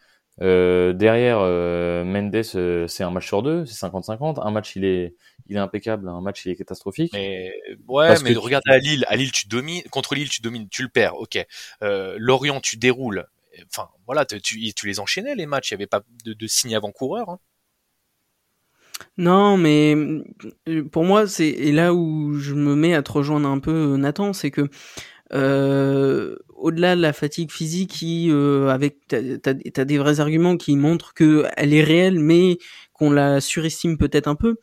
Euh, 0.43 0.93
derrière, 0.93 1.39
euh, 1.41 2.05
Mendes, 2.05 2.35
euh, 2.57 2.87
c'est 2.89 3.05
un 3.05 3.11
match 3.11 3.27
sur 3.27 3.43
deux, 3.43 3.65
c'est 3.67 3.75
50-50. 3.75 4.39
Un 4.41 4.51
match, 4.51 4.77
il 4.77 4.85
est, 4.85 5.15
il 5.49 5.57
est 5.57 5.61
impeccable, 5.61 6.09
un 6.09 6.21
match, 6.21 6.45
il 6.47 6.53
est 6.53 6.57
catastrophique. 6.57 7.13
Mais 7.15 7.53
ouais, 7.89 8.17
mais 8.23 8.35
regarde 8.35 8.65
à 8.69 8.79
Lille, 8.79 9.05
à 9.09 9.17
Lille, 9.17 9.33
tu 9.33 9.49
domines, 9.49 9.83
contre 9.91 10.15
Lille, 10.15 10.29
tu 10.29 10.43
domines, 10.43 10.69
tu 10.69 10.83
le 10.83 10.89
perds, 10.89 11.17
ok. 11.17 11.45
Euh, 11.83 12.17
Lorient, 12.19 12.61
tu 12.61 12.77
déroules. 12.77 13.27
Enfin, 13.71 13.89
voilà, 14.07 14.25
tu, 14.25 14.41
tu, 14.41 14.87
les 14.87 15.01
enchaînais 15.01 15.35
les 15.35 15.47
matchs, 15.47 15.71
il 15.71 15.75
n'y 15.75 15.83
avait 15.83 15.87
pas 15.87 16.03
de, 16.25 16.33
de 16.33 16.47
signe 16.47 16.75
avant-coureur. 16.75 17.31
Hein. 17.31 17.39
Non, 19.19 19.57
mais 19.57 19.97
pour 20.91 21.05
moi, 21.05 21.27
c'est 21.27 21.73
là 21.73 21.95
où 21.95 22.35
je 22.35 22.55
me 22.55 22.75
mets 22.75 22.95
à 22.95 23.03
te 23.03 23.13
rejoindre 23.13 23.49
un 23.49 23.59
peu, 23.59 23.97
Nathan, 23.97 24.33
c'est 24.33 24.51
que 24.51 24.69
euh, 25.33 26.37
au-delà 26.55 26.97
de 26.97 27.01
la 27.01 27.13
fatigue 27.13 27.51
physique, 27.51 27.91
qui 27.91 28.29
euh, 28.31 28.69
avec 28.69 28.99
t'as 29.09 29.21
as, 29.51 29.85
des 29.85 29.99
vrais 29.99 30.21
arguments 30.21 30.57
qui 30.57 30.77
montrent 30.77 31.15
que 31.15 31.45
elle 31.57 31.75
est 31.75 31.83
réelle, 31.83 32.21
mais 32.21 32.59
qu'on 32.93 33.11
la 33.11 33.41
surestime 33.41 33.99
peut-être 33.99 34.29
un 34.29 34.37
peu. 34.37 34.57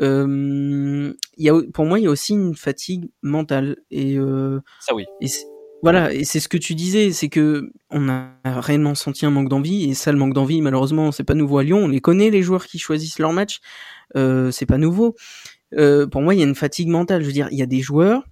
Euh, 0.00 1.12
y 1.36 1.50
a, 1.50 1.54
pour 1.72 1.84
moi, 1.84 1.98
il 1.98 2.04
y 2.04 2.06
a 2.06 2.10
aussi 2.10 2.32
une 2.32 2.54
fatigue 2.54 3.10
mentale 3.22 3.76
et 3.90 4.16
euh, 4.16 4.60
ça 4.80 4.94
oui. 4.94 5.04
Et 5.20 5.28
voilà, 5.82 6.12
et 6.12 6.24
c'est 6.24 6.40
ce 6.40 6.48
que 6.48 6.58
tu 6.58 6.74
disais, 6.74 7.10
c'est 7.12 7.28
que 7.28 7.72
on 7.90 8.08
a 8.08 8.32
réellement 8.44 8.94
senti 8.94 9.24
un 9.24 9.30
manque 9.30 9.48
d'envie, 9.48 9.90
et 9.90 9.94
ça, 9.94 10.12
le 10.12 10.18
manque 10.18 10.34
d'envie, 10.34 10.60
malheureusement, 10.60 11.12
c'est 11.12 11.24
pas 11.24 11.34
nouveau 11.34 11.58
à 11.58 11.64
Lyon. 11.64 11.78
On 11.84 11.88
les 11.88 12.00
connaît, 12.00 12.30
les 12.30 12.42
joueurs 12.42 12.66
qui 12.66 12.78
choisissent 12.78 13.18
leur 13.18 13.32
match, 13.32 13.60
euh, 14.16 14.50
c'est 14.50 14.66
pas 14.66 14.78
nouveau. 14.78 15.16
Euh, 15.78 16.06
pour 16.06 16.22
moi, 16.22 16.34
il 16.34 16.38
y 16.40 16.42
a 16.42 16.46
une 16.46 16.54
fatigue 16.54 16.88
mentale. 16.88 17.22
Je 17.22 17.26
veux 17.26 17.32
dire, 17.32 17.48
il 17.50 17.58
y 17.58 17.62
a 17.62 17.66
des 17.66 17.80
joueurs, 17.80 18.24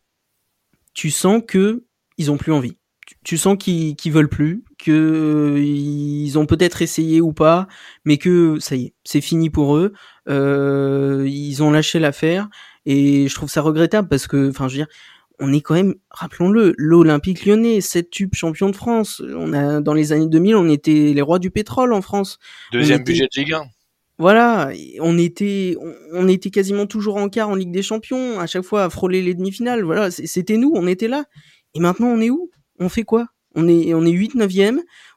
tu 0.94 1.11
sens 1.11 1.42
que 1.46 1.84
ils 2.18 2.30
ont 2.30 2.37
plus 2.37 2.52
envie. 2.52 2.76
Tu, 3.24 3.38
sens 3.38 3.56
qu'ils 3.58 3.96
qu'ils 3.96 4.12
veulent 4.12 4.28
plus, 4.28 4.64
que 4.78 4.90
euh, 5.56 5.61
ils 5.64 6.38
ont 6.38 6.44
peut-être 6.44 6.82
essayé 6.82 7.22
ou 7.22 7.32
pas, 7.32 7.66
mais 8.04 8.18
que 8.18 8.58
ça 8.61 8.76
y 8.76 8.87
est, 8.87 8.94
c'est 9.04 9.22
fini 9.22 9.48
pour 9.50 9.76
eux. 9.76 9.94
Euh, 10.28 11.24
ils 11.26 11.62
ont 11.62 11.70
lâché 11.70 11.98
l'affaire, 12.00 12.48
et 12.84 13.28
je 13.28 13.34
trouve 13.34 13.48
ça 13.50 13.62
regrettable 13.62 14.08
parce 14.08 14.26
que, 14.26 14.50
enfin, 14.50 14.68
je 14.68 14.74
veux 14.74 14.84
dire 14.84 14.88
on 15.40 15.53
est 15.53 15.61
quand 15.61 15.74
même, 15.74 15.94
rappelons-le, 16.11 16.74
l'Olympique 16.77 17.46
lyonnais, 17.46 17.81
sept 17.81 18.11
tubes 18.11 18.35
champion 18.35 18.70
de 18.70 18.77
France. 18.77 19.22
On 19.24 19.53
a, 19.53 19.81
dans 19.81 19.94
les 19.94 20.12
années 20.12 20.27
2000, 20.27 20.57
on 20.57 20.68
était 20.68 21.12
les 21.14 21.22
rois 21.22 21.38
du 21.38 21.51
pétrole 21.51 21.92
en 21.92 22.03
France. 22.03 22.38
Deuxième 22.72 23.05
budget 23.05 23.24
de 23.24 23.40
Ligue 23.40 23.55
1. 23.55 23.62
Voilà, 24.20 24.72
on 25.01 25.16
était, 25.16 25.77
on, 26.12 26.27
était 26.27 26.51
quasiment 26.51 26.87
toujours 26.87 27.16
en 27.16 27.29
quart 27.29 27.51
en 27.51 27.55
Ligue 27.55 27.70
des 27.70 27.83
Champions, 27.83 28.40
à 28.40 28.48
chaque 28.48 28.64
fois 28.64 28.83
à 28.83 28.90
frôler 28.90 29.22
les 29.22 29.33
demi-finales. 29.35 29.85
Voilà, 29.85 30.11
c'était 30.11 30.57
nous, 30.57 30.72
on 30.74 30.88
était 30.88 31.07
là. 31.07 31.24
Et 31.74 31.81
maintenant, 31.81 32.09
on 32.09 32.20
est 32.20 32.31
où? 32.31 32.51
On 32.81 32.88
fait 32.88 33.05
quoi? 33.05 33.29
On 33.55 33.68
est, 33.68 33.94
on 33.94 34.05
est 34.05 34.11
8 34.11 34.35
9 34.35 34.53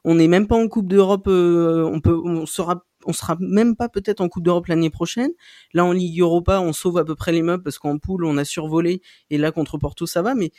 On 0.04 0.14
n'est 0.14 0.28
même 0.28 0.46
pas 0.46 0.56
en 0.56 0.68
Coupe 0.68 0.86
d'Europe. 0.86 1.26
Euh, 1.26 1.82
on 1.82 2.00
peut, 2.00 2.16
on 2.24 2.46
sera 2.46 2.84
on 3.06 3.12
sera 3.12 3.36
même 3.40 3.76
pas 3.76 3.88
peut-être 3.88 4.20
en 4.20 4.28
Coupe 4.28 4.44
d'Europe 4.44 4.66
l'année 4.66 4.90
prochaine. 4.90 5.30
Là, 5.72 5.84
en 5.84 5.92
Ligue 5.92 6.20
Europa, 6.20 6.60
on 6.60 6.72
sauve 6.72 6.98
à 6.98 7.04
peu 7.04 7.14
près 7.14 7.32
les 7.32 7.42
meubles 7.42 7.62
parce 7.62 7.78
qu'en 7.78 7.98
poule, 7.98 8.24
on 8.24 8.36
a 8.36 8.44
survolé 8.44 9.02
et 9.30 9.38
là 9.38 9.52
contre 9.52 9.78
Porto, 9.78 10.06
ça 10.06 10.22
va. 10.22 10.34
Mais, 10.34 10.50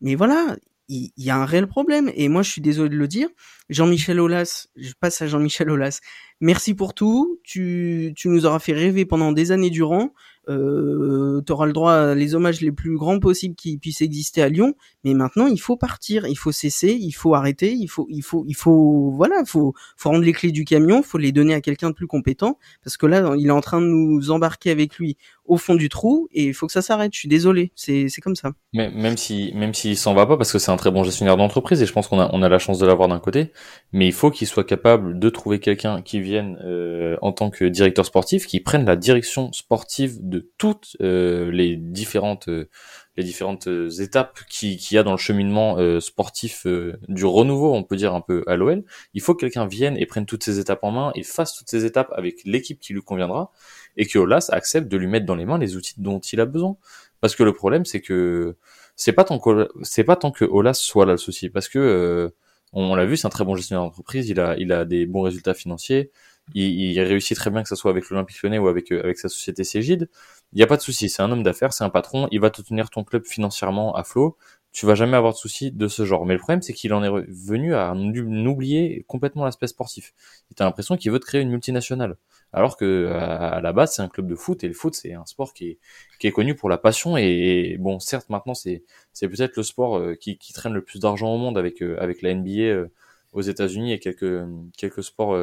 mais 0.00 0.14
voilà, 0.14 0.56
il 0.90 1.12
y, 1.16 1.30
a 1.30 1.36
un 1.36 1.44
réel 1.44 1.68
problème. 1.68 2.10
Et 2.14 2.28
moi, 2.28 2.42
je 2.42 2.50
suis 2.50 2.60
désolé 2.60 2.90
de 2.90 2.96
le 2.96 3.06
dire. 3.06 3.28
Jean-Michel 3.68 4.18
Aulas, 4.18 4.66
je 4.74 4.92
passe 4.98 5.22
à 5.22 5.28
Jean-Michel 5.28 5.70
Aulas. 5.70 6.00
Merci 6.40 6.74
pour 6.74 6.94
tout. 6.94 7.38
Tu, 7.44 8.12
tu 8.16 8.28
nous 8.28 8.44
auras 8.44 8.58
fait 8.58 8.72
rêver 8.72 9.04
pendant 9.04 9.30
des 9.30 9.52
années 9.52 9.70
durant 9.70 10.12
euh, 10.50 11.40
tu 11.46 11.52
auras 11.52 11.66
le 11.66 11.72
droit 11.72 11.92
à 11.92 12.14
les 12.14 12.34
hommages 12.34 12.60
les 12.60 12.72
plus 12.72 12.96
grands 12.96 13.18
possibles 13.18 13.54
qui 13.54 13.78
puissent 13.78 14.02
exister 14.02 14.42
à 14.42 14.48
Lyon. 14.48 14.74
Mais 15.04 15.14
maintenant, 15.14 15.46
il 15.46 15.60
faut 15.60 15.76
partir, 15.76 16.26
il 16.26 16.36
faut 16.36 16.52
cesser, 16.52 16.92
il 16.92 17.12
faut 17.12 17.34
arrêter, 17.34 17.72
il 17.72 17.86
faut, 17.86 18.06
il 18.10 18.22
faut, 18.22 18.44
il 18.46 18.54
faut, 18.54 19.12
voilà, 19.16 19.42
faut, 19.46 19.74
faut 19.96 20.10
rendre 20.10 20.24
les 20.24 20.32
clés 20.32 20.52
du 20.52 20.64
camion, 20.64 21.02
faut 21.02 21.18
les 21.18 21.32
donner 21.32 21.54
à 21.54 21.60
quelqu'un 21.60 21.90
de 21.90 21.94
plus 21.94 22.06
compétent, 22.06 22.58
parce 22.84 22.96
que 22.96 23.06
là, 23.06 23.34
il 23.38 23.46
est 23.46 23.50
en 23.50 23.60
train 23.60 23.80
de 23.80 23.86
nous 23.86 24.30
embarquer 24.30 24.70
avec 24.70 24.96
lui 24.96 25.16
au 25.46 25.56
fond 25.56 25.74
du 25.74 25.88
trou, 25.88 26.28
et 26.32 26.44
il 26.44 26.54
faut 26.54 26.66
que 26.66 26.72
ça 26.72 26.82
s'arrête. 26.82 27.12
Je 27.12 27.18
suis 27.18 27.28
désolé, 27.28 27.72
c'est, 27.74 28.08
comme 28.22 28.36
ça. 28.36 28.52
Mais 28.72 28.90
même 28.90 29.16
si, 29.16 29.52
même 29.54 29.74
s'il 29.74 29.96
s'en 29.96 30.14
va 30.14 30.26
pas, 30.26 30.36
parce 30.36 30.52
que 30.52 30.58
c'est 30.58 30.70
un 30.70 30.76
très 30.76 30.92
bon 30.92 31.02
gestionnaire 31.02 31.36
d'entreprise, 31.36 31.82
et 31.82 31.86
je 31.86 31.92
pense 31.92 32.06
qu'on 32.06 32.20
a, 32.20 32.30
on 32.32 32.42
a 32.42 32.48
la 32.48 32.58
chance 32.58 32.78
de 32.78 32.86
l'avoir 32.86 33.08
d'un 33.08 33.18
côté, 33.18 33.52
mais 33.92 34.06
il 34.06 34.12
faut 34.12 34.30
qu'il 34.30 34.46
soit 34.46 34.64
capable 34.64 35.18
de 35.18 35.28
trouver 35.28 35.58
quelqu'un 35.58 36.02
qui 36.02 36.20
vienne 36.20 36.58
euh, 36.64 37.16
en 37.20 37.32
tant 37.32 37.50
que 37.50 37.64
directeur 37.64 38.06
sportif, 38.06 38.46
qui 38.46 38.60
prenne 38.60 38.84
la 38.84 38.96
direction 38.96 39.52
sportive 39.52 40.18
de 40.20 40.39
toutes 40.58 40.96
euh, 41.00 41.50
les 41.50 41.76
différentes 41.76 42.48
euh, 42.48 42.68
les 43.16 43.24
différentes 43.24 43.68
euh, 43.68 43.90
étapes 44.00 44.40
qui 44.48 44.76
qu'il 44.76 44.94
y 44.94 44.98
a 44.98 45.02
dans 45.02 45.12
le 45.12 45.18
cheminement 45.18 45.76
sportif 46.00 46.66
du 47.08 47.24
renouveau, 47.24 47.74
on 47.74 47.82
peut 47.82 47.96
dire 47.96 48.14
un 48.14 48.20
peu 48.20 48.44
à 48.46 48.56
l'OL. 48.56 48.84
Il 49.14 49.20
faut 49.20 49.34
que 49.34 49.40
quelqu'un 49.40 49.66
vienne 49.66 49.96
et 49.96 50.06
prenne 50.06 50.26
toutes 50.26 50.44
ces 50.44 50.58
étapes 50.58 50.84
en 50.84 50.90
main 50.90 51.12
et 51.14 51.22
fasse 51.22 51.54
toutes 51.54 51.68
ces 51.68 51.84
étapes 51.84 52.12
avec 52.16 52.42
l'équipe 52.44 52.80
qui 52.80 52.92
lui 52.92 53.02
conviendra 53.02 53.52
et 53.96 54.06
que 54.06 54.18
Olas 54.18 54.48
accepte 54.52 54.88
de 54.88 54.96
lui 54.96 55.06
mettre 55.06 55.26
dans 55.26 55.36
les 55.36 55.46
mains 55.46 55.58
les 55.58 55.76
outils 55.76 55.94
dont 55.98 56.20
il 56.20 56.40
a 56.40 56.46
besoin. 56.46 56.76
Parce 57.20 57.36
que 57.36 57.42
le 57.42 57.52
problème, 57.52 57.84
c'est 57.84 58.00
que 58.00 58.56
c'est 58.96 59.12
pas 59.12 59.24
tant 59.24 59.38
que 59.38 59.68
c'est 59.82 60.04
pas 60.04 60.16
tant 60.16 60.30
que 60.30 60.44
Olas 60.44 60.74
soit 60.74 61.06
là 61.06 61.12
le 61.12 61.18
souci, 61.18 61.50
parce 61.50 61.68
que 61.68 62.32
on, 62.72 62.94
l'a 62.94 63.04
vu, 63.04 63.16
c'est 63.16 63.26
un 63.26 63.30
très 63.30 63.44
bon 63.44 63.56
gestionnaire 63.56 63.84
d'entreprise, 63.84 64.28
il 64.28 64.40
a 64.40 64.56
il 64.58 64.72
a 64.72 64.84
des 64.84 65.06
bons 65.06 65.22
résultats 65.22 65.54
financiers, 65.54 66.10
il, 66.54 66.92
il, 66.92 67.00
réussit 67.00 67.36
très 67.36 67.50
bien 67.50 67.62
que 67.62 67.68
ce 67.68 67.76
soit 67.76 67.90
avec 67.90 68.08
l'Olympique 68.10 68.42
Lyonnais 68.42 68.58
ou 68.58 68.68
avec 68.68 68.92
avec 68.92 69.18
sa 69.18 69.28
société 69.28 69.64
Cégide. 69.64 70.08
Il 70.52 70.56
n'y 70.56 70.62
a 70.62 70.66
pas 70.66 70.76
de 70.76 70.82
souci, 70.82 71.08
c'est 71.08 71.22
un 71.22 71.30
homme 71.30 71.42
d'affaires, 71.42 71.72
c'est 71.72 71.84
un 71.84 71.90
patron, 71.90 72.28
il 72.32 72.40
va 72.40 72.50
te 72.50 72.62
tenir 72.62 72.90
ton 72.90 73.04
club 73.04 73.24
financièrement 73.26 73.94
à 73.94 74.04
flot. 74.04 74.36
Tu 74.72 74.86
vas 74.86 74.94
jamais 74.94 75.16
avoir 75.16 75.32
de 75.32 75.38
soucis 75.38 75.72
de 75.72 75.88
ce 75.88 76.04
genre. 76.04 76.26
Mais 76.26 76.34
le 76.34 76.38
problème, 76.38 76.62
c'est 76.62 76.72
qu'il 76.72 76.92
en 76.94 77.02
est 77.02 77.08
venu 77.28 77.74
à 77.74 77.92
oublier 77.92 79.04
complètement 79.08 79.44
l'aspect 79.44 79.66
sportif. 79.66 80.12
Tu 80.56 80.62
as 80.62 80.64
l'impression 80.64 80.96
qu'il 80.96 81.10
veut 81.10 81.18
te 81.18 81.26
créer 81.26 81.40
une 81.40 81.50
multinationale. 81.50 82.16
Alors 82.52 82.76
que 82.76 83.06
à 83.06 83.60
la 83.60 83.72
base, 83.72 83.94
c'est 83.94 84.02
un 84.02 84.08
club 84.08 84.26
de 84.26 84.34
foot 84.34 84.64
et 84.64 84.68
le 84.68 84.74
foot, 84.74 84.94
c'est 84.94 85.12
un 85.14 85.24
sport 85.26 85.54
qui 85.54 85.68
est, 85.68 85.78
qui 86.18 86.26
est 86.26 86.32
connu 86.32 86.54
pour 86.54 86.68
la 86.68 86.78
passion. 86.78 87.16
Et, 87.16 87.76
bon, 87.78 88.00
certes, 88.00 88.28
maintenant, 88.28 88.54
c'est 88.54 88.84
c'est 89.12 89.28
peut-être 89.28 89.56
le 89.56 89.62
sport 89.62 89.98
euh, 89.98 90.14
qui, 90.14 90.38
qui 90.38 90.52
traîne 90.52 90.72
le 90.72 90.82
plus 90.82 91.00
d'argent 91.00 91.32
au 91.32 91.38
monde 91.38 91.58
avec 91.58 91.82
euh, 91.82 91.96
avec 92.00 92.22
la 92.22 92.34
NBA 92.34 92.50
euh, 92.62 92.88
aux 93.32 93.42
États-Unis 93.42 93.92
et 93.92 94.00
quelques 94.00 94.44
quelques 94.76 95.04
sports 95.04 95.36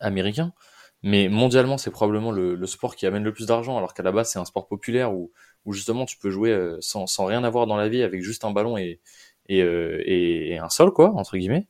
américains. 0.00 0.52
Mais 1.02 1.28
mondialement, 1.28 1.78
c'est 1.78 1.90
probablement 1.90 2.32
le, 2.32 2.54
le, 2.54 2.66
sport 2.66 2.96
qui 2.96 3.06
amène 3.06 3.22
le 3.22 3.32
plus 3.32 3.46
d'argent, 3.46 3.76
alors 3.76 3.94
qu'à 3.94 4.02
la 4.02 4.12
base, 4.12 4.30
c'est 4.30 4.38
un 4.38 4.44
sport 4.44 4.66
populaire 4.66 5.14
où, 5.14 5.30
où 5.64 5.72
justement 5.72 6.06
tu 6.06 6.16
peux 6.18 6.30
jouer 6.30 6.50
euh, 6.50 6.78
sans, 6.80 7.06
sans 7.06 7.26
rien 7.26 7.44
avoir 7.44 7.66
dans 7.66 7.76
la 7.76 7.88
vie 7.88 8.02
avec 8.02 8.22
juste 8.22 8.44
un 8.44 8.50
ballon 8.50 8.76
et, 8.78 9.00
et, 9.48 9.62
euh, 9.62 10.02
et, 10.06 10.58
un 10.58 10.68
sol, 10.70 10.92
quoi, 10.92 11.10
entre 11.14 11.36
guillemets. 11.36 11.66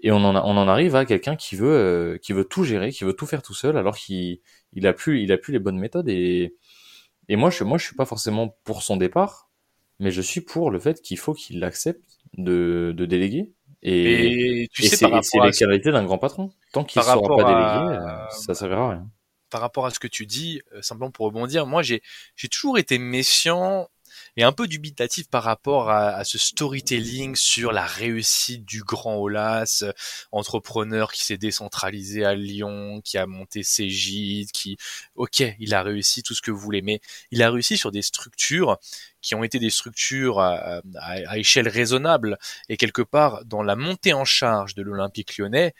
Et 0.00 0.12
on 0.12 0.18
en, 0.18 0.36
a, 0.36 0.42
on 0.42 0.56
en 0.56 0.68
arrive 0.68 0.96
à 0.96 1.06
quelqu'un 1.06 1.36
qui 1.36 1.56
veut 1.56 1.72
euh, 1.72 2.18
qui 2.18 2.32
veut 2.34 2.44
tout 2.44 2.64
gérer, 2.64 2.92
qui 2.92 3.04
veut 3.04 3.14
tout 3.14 3.26
faire 3.26 3.42
tout 3.42 3.54
seul, 3.54 3.76
alors 3.78 3.96
qu'il 3.96 4.40
il 4.74 4.86
a 4.86 4.92
plus 4.92 5.22
il 5.22 5.32
a 5.32 5.38
plus 5.38 5.52
les 5.52 5.58
bonnes 5.58 5.78
méthodes. 5.78 6.08
Et, 6.08 6.54
et 7.28 7.36
moi, 7.36 7.50
je 7.50 7.64
moi 7.64 7.78
je 7.78 7.86
suis 7.86 7.96
pas 7.96 8.04
forcément 8.04 8.58
pour 8.64 8.82
son 8.82 8.96
départ, 8.96 9.50
mais 10.00 10.10
je 10.10 10.20
suis 10.20 10.42
pour 10.42 10.70
le 10.70 10.78
fait 10.78 11.00
qu'il 11.00 11.18
faut 11.18 11.34
qu'il 11.34 11.64
accepte 11.64 12.18
de, 12.36 12.92
de 12.96 13.06
déléguer 13.06 13.52
et, 13.84 14.68
tu 14.72 14.82
sais, 14.82 14.96
c'est 14.96 15.40
les 15.40 15.52
qualités 15.52 15.92
d'un 15.92 16.04
grand 16.04 16.18
patron. 16.18 16.50
Tant 16.72 16.84
qu'il 16.84 17.00
ne 17.00 17.04
sera 17.04 17.20
pas 17.20 17.44
délégué, 17.44 17.98
euh, 18.00 18.28
ça 18.30 18.54
servira 18.54 18.86
à 18.86 18.90
rien. 18.90 19.06
Par 19.50 19.60
rapport 19.60 19.86
à 19.86 19.90
ce 19.90 19.98
que 19.98 20.08
tu 20.08 20.26
dis, 20.26 20.62
euh, 20.72 20.80
simplement 20.80 21.10
pour 21.10 21.26
rebondir, 21.26 21.66
moi 21.66 21.82
j'ai 21.82 22.02
j'ai 22.34 22.48
toujours 22.48 22.78
été 22.78 22.98
méfiant 22.98 23.88
et 24.36 24.42
un 24.42 24.52
peu 24.52 24.66
dubitatif 24.66 25.28
par 25.28 25.44
rapport 25.44 25.90
à, 25.90 26.24
ce 26.24 26.38
storytelling 26.38 27.36
sur 27.36 27.72
la 27.72 27.84
réussite 27.84 28.64
du 28.64 28.82
grand 28.82 29.16
Olas, 29.16 29.84
entrepreneur 30.32 31.12
qui 31.12 31.24
s'est 31.24 31.36
décentralisé 31.36 32.24
à 32.24 32.34
Lyon, 32.34 33.00
qui 33.04 33.18
a 33.18 33.26
monté 33.26 33.62
ses 33.62 33.88
gîtes, 33.88 34.52
qui, 34.52 34.76
ok, 35.14 35.44
il 35.58 35.74
a 35.74 35.82
réussi 35.82 36.22
tout 36.22 36.34
ce 36.34 36.42
que 36.42 36.50
vous 36.50 36.58
voulez, 36.58 36.82
mais 36.82 37.00
il 37.30 37.42
a 37.42 37.50
réussi 37.50 37.76
sur 37.76 37.92
des 37.92 38.02
structures 38.02 38.78
qui 39.20 39.34
ont 39.34 39.44
été 39.44 39.58
des 39.58 39.70
structures 39.70 40.40
à, 40.40 40.82
à 41.00 41.38
échelle 41.38 41.68
raisonnable. 41.68 42.38
Et 42.68 42.76
quelque 42.76 43.02
part 43.02 43.44
dans 43.44 43.62
la 43.62 43.76
montée 43.76 44.12
en 44.12 44.24
charge 44.24 44.74
de 44.74 44.82
l'Olympique 44.82 45.38
lyonnais, 45.38 45.74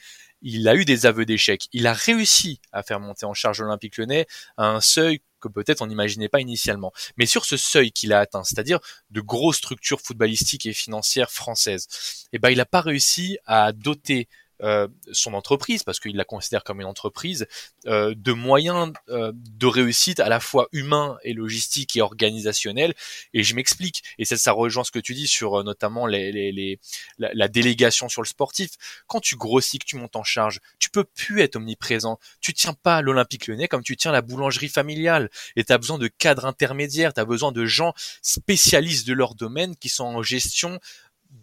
il 0.45 0.69
a 0.69 0.77
eu 0.77 0.85
des 0.85 1.07
aveux 1.07 1.25
d'échec. 1.25 1.69
Il 1.73 1.87
a 1.87 1.93
réussi 1.93 2.61
à 2.71 2.83
faire 2.83 3.01
monter 3.01 3.27
en 3.27 3.35
charge 3.35 3.61
l'Olympique 3.61 3.97
lyonnais 3.97 4.27
à 4.57 4.69
un 4.69 4.81
seuil 4.81 5.21
que 5.41 5.49
peut-être 5.49 5.83
on 5.83 5.87
n'imaginait 5.87 6.29
pas 6.29 6.41
initialement. 6.41 6.93
Mais 7.17 7.27
sur 7.27 7.45
ce 7.45 7.57
seuil 7.57 7.93
qu'il 7.93 8.13
a 8.13 8.21
atteint, 8.21 8.45
c'est-à-dire 8.45 8.79
de 9.11 9.21
grosses 9.21 9.57
structures 9.57 10.01
footballistiques 10.01 10.67
et 10.67 10.73
financières 10.73 11.31
françaises, 11.31 11.89
eh 12.33 12.39
ben, 12.39 12.51
il 12.51 12.59
n'a 12.59 12.67
pas 12.67 12.81
réussi 12.81 13.39
à 13.45 13.73
doter 13.73 14.29
euh, 14.63 14.89
son 15.13 15.35
entreprise, 15.35 15.83
parce 15.83 15.99
qu'il 15.99 16.17
la 16.17 16.25
considère 16.25 16.63
comme 16.63 16.81
une 16.81 16.87
entreprise, 16.87 17.47
euh, 17.87 18.15
de 18.17 18.33
moyens 18.33 18.93
euh, 19.09 19.33
de 19.35 19.67
réussite 19.67 20.21
à 20.21 20.29
la 20.29 20.41
fois 20.41 20.69
humains 20.73 21.19
et 21.25 21.33
logistiques 21.33 21.97
et 21.97 22.01
organisationnels. 22.01 22.95
Et 23.33 23.43
je 23.43 23.55
m'explique. 23.55 24.03
Et 24.19 24.25
ça, 24.25 24.37
ça 24.37 24.53
rejoint 24.53 24.85
ce 24.85 24.91
que 24.91 24.99
tu 24.99 25.15
dis 25.15 25.27
sur 25.27 25.65
notamment 25.65 26.07
les, 26.07 26.31
les, 26.31 26.53
les 26.53 26.79
la, 27.19 27.31
la, 27.35 27.49
délégation 27.49 28.09
sur 28.09 28.23
le 28.23 28.27
sportif. 28.27 28.71
Quand 29.07 29.21
tu 29.21 29.37
grossis, 29.37 29.79
que 29.79 29.85
tu 29.85 29.97
montes 29.97 30.17
en 30.17 30.25
charge, 30.25 30.61
tu 30.79 30.89
peux 30.91 31.05
plus 31.05 31.41
être 31.41 31.57
omniprésent. 31.57 32.19
Tu 32.41 32.55
tiens 32.55 32.75
pas 32.75 33.03
l'Olympique 33.03 33.49
Lyonnais 33.49 33.69
comme 33.69 33.83
tu 33.83 33.97
tiens 33.97 34.13
la 34.13 34.23
boulangerie 34.23 34.69
familiale. 34.69 35.31
Et 35.57 35.65
tu 35.65 35.73
as 35.73 35.79
besoin 35.79 35.99
de 35.99 36.09
cadres 36.09 36.47
intermédiaires, 36.47 37.13
tu 37.13 37.21
as 37.21 37.25
besoin 37.25 37.53
de 37.53 37.67
gens 37.67 37.93
spécialistes 38.23 39.07
de 39.07 39.13
leur 39.15 39.35
domaine 39.35 39.77
qui 39.77 39.89
sont 39.89 40.05
en 40.05 40.23
gestion 40.23 40.79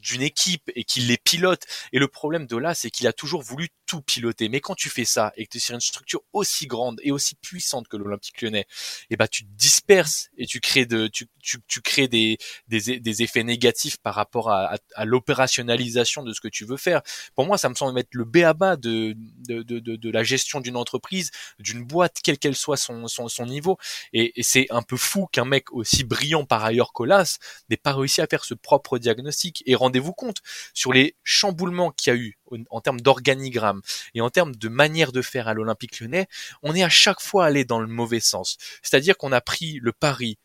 d'une 0.02 0.22
équipe 0.22 0.70
et 0.76 0.84
qu'il 0.84 1.08
les 1.08 1.18
pilote. 1.18 1.64
Et 1.94 2.00
le 2.00 2.08
problème 2.08 2.48
de 2.48 2.58
là, 2.58 2.74
c'est 2.74 2.90
qu'il 2.90 3.08
a 3.08 3.14
toujours 3.14 3.42
voulu 3.42 3.70
tout 3.92 4.02
piloter. 4.02 4.48
Mais 4.48 4.62
quand 4.62 4.74
tu 4.74 4.90
fais 4.90 5.04
ça 5.04 5.34
et 5.36 5.46
que 5.46 5.52
tu 5.52 5.58
es 5.58 5.60
sur 5.60 5.76
une 5.76 5.82
structure 5.82 6.22
aussi 6.32 6.66
grande 6.66 7.02
et 7.04 7.12
aussi 7.12 7.36
puissante 7.36 7.90
que 7.90 7.98
l'Olympique 7.98 8.42
Lyonnais, 8.42 8.62
et 8.62 8.66
eh 9.12 9.18
ben 9.18 9.28
tu 9.28 9.44
te 9.44 9.50
disperses 9.52 10.30
et 10.38 10.46
tu 10.46 10.62
crées 10.62 10.86
de, 10.86 11.08
tu, 11.08 11.28
tu, 11.44 11.58
tu 11.68 11.82
crées 11.82 12.08
des, 12.08 12.38
des, 12.70 13.02
des, 13.02 13.22
effets 13.22 13.44
négatifs 13.44 13.98
par 13.98 14.16
rapport 14.16 14.50
à, 14.50 14.78
à, 14.96 15.04
l'opérationnalisation 15.04 16.24
de 16.24 16.32
ce 16.32 16.40
que 16.40 16.48
tu 16.48 16.64
veux 16.64 16.78
faire. 16.78 17.02
Pour 17.36 17.46
moi, 17.46 17.58
ça 17.58 17.68
me 17.68 17.76
semble 17.76 18.00
être 18.00 18.14
le 18.14 18.24
béaba 18.24 18.78
de, 18.78 19.14
de, 19.18 19.62
de, 19.62 19.80
de, 19.80 19.98
de 19.98 20.10
la 20.10 20.24
gestion 20.24 20.62
d'une 20.62 20.78
entreprise, 20.78 21.32
d'une 21.60 21.84
boîte, 21.84 22.20
quel 22.24 22.38
qu'elle 22.38 22.56
soit 22.56 22.78
son, 22.78 23.10
son, 23.10 23.28
son 23.28 23.46
niveau. 23.46 23.78
Et, 24.14 24.40
et 24.40 24.44
c'est 24.44 24.68
un 24.70 24.84
peu 24.84 24.96
fou 24.96 25.28
qu'un 25.34 25.44
mec 25.44 25.74
aussi 25.74 26.06
brillant 26.06 26.46
par 26.46 26.64
ailleurs 26.64 26.94
qu'Olas 26.94 27.40
n'ait 27.70 27.76
pas 27.76 27.94
réussi 27.94 28.22
à 28.22 28.28
faire 28.28 28.46
ce 28.46 28.54
propre 28.54 29.00
diagnostic 29.00 29.64
et 29.66 29.76
rendez-vous 29.76 30.14
compte, 30.14 30.38
sur 30.74 30.94
les 30.94 31.18
chamboulements 31.26 31.92
qu'il 31.92 32.14
y 32.14 32.16
a 32.16 32.18
eu 32.18 32.38
en 32.70 32.82
termes 32.82 33.02
d'organigramme 33.02 33.82
et 34.14 34.22
en 34.22 34.30
termes 34.30 34.56
de 34.56 34.70
manière 34.70 35.12
de 35.12 35.22
faire 35.22 35.48
à 35.48 35.54
l'Olympique 35.54 36.00
lyonnais, 36.00 36.28
on 36.64 36.76
est 36.76 36.84
à 36.84 36.90
chaque 36.90 37.22
fois 37.22 37.46
allé 37.46 37.66
dans 37.66 37.80
le 37.80 37.88
mauvais 37.88 38.20
sens. 38.20 38.58
C'est-à-dire 38.82 39.18
qu'on 39.18 39.32
a 39.32 39.42
pris 39.42 39.80
le 39.82 39.92
pari 39.92 40.38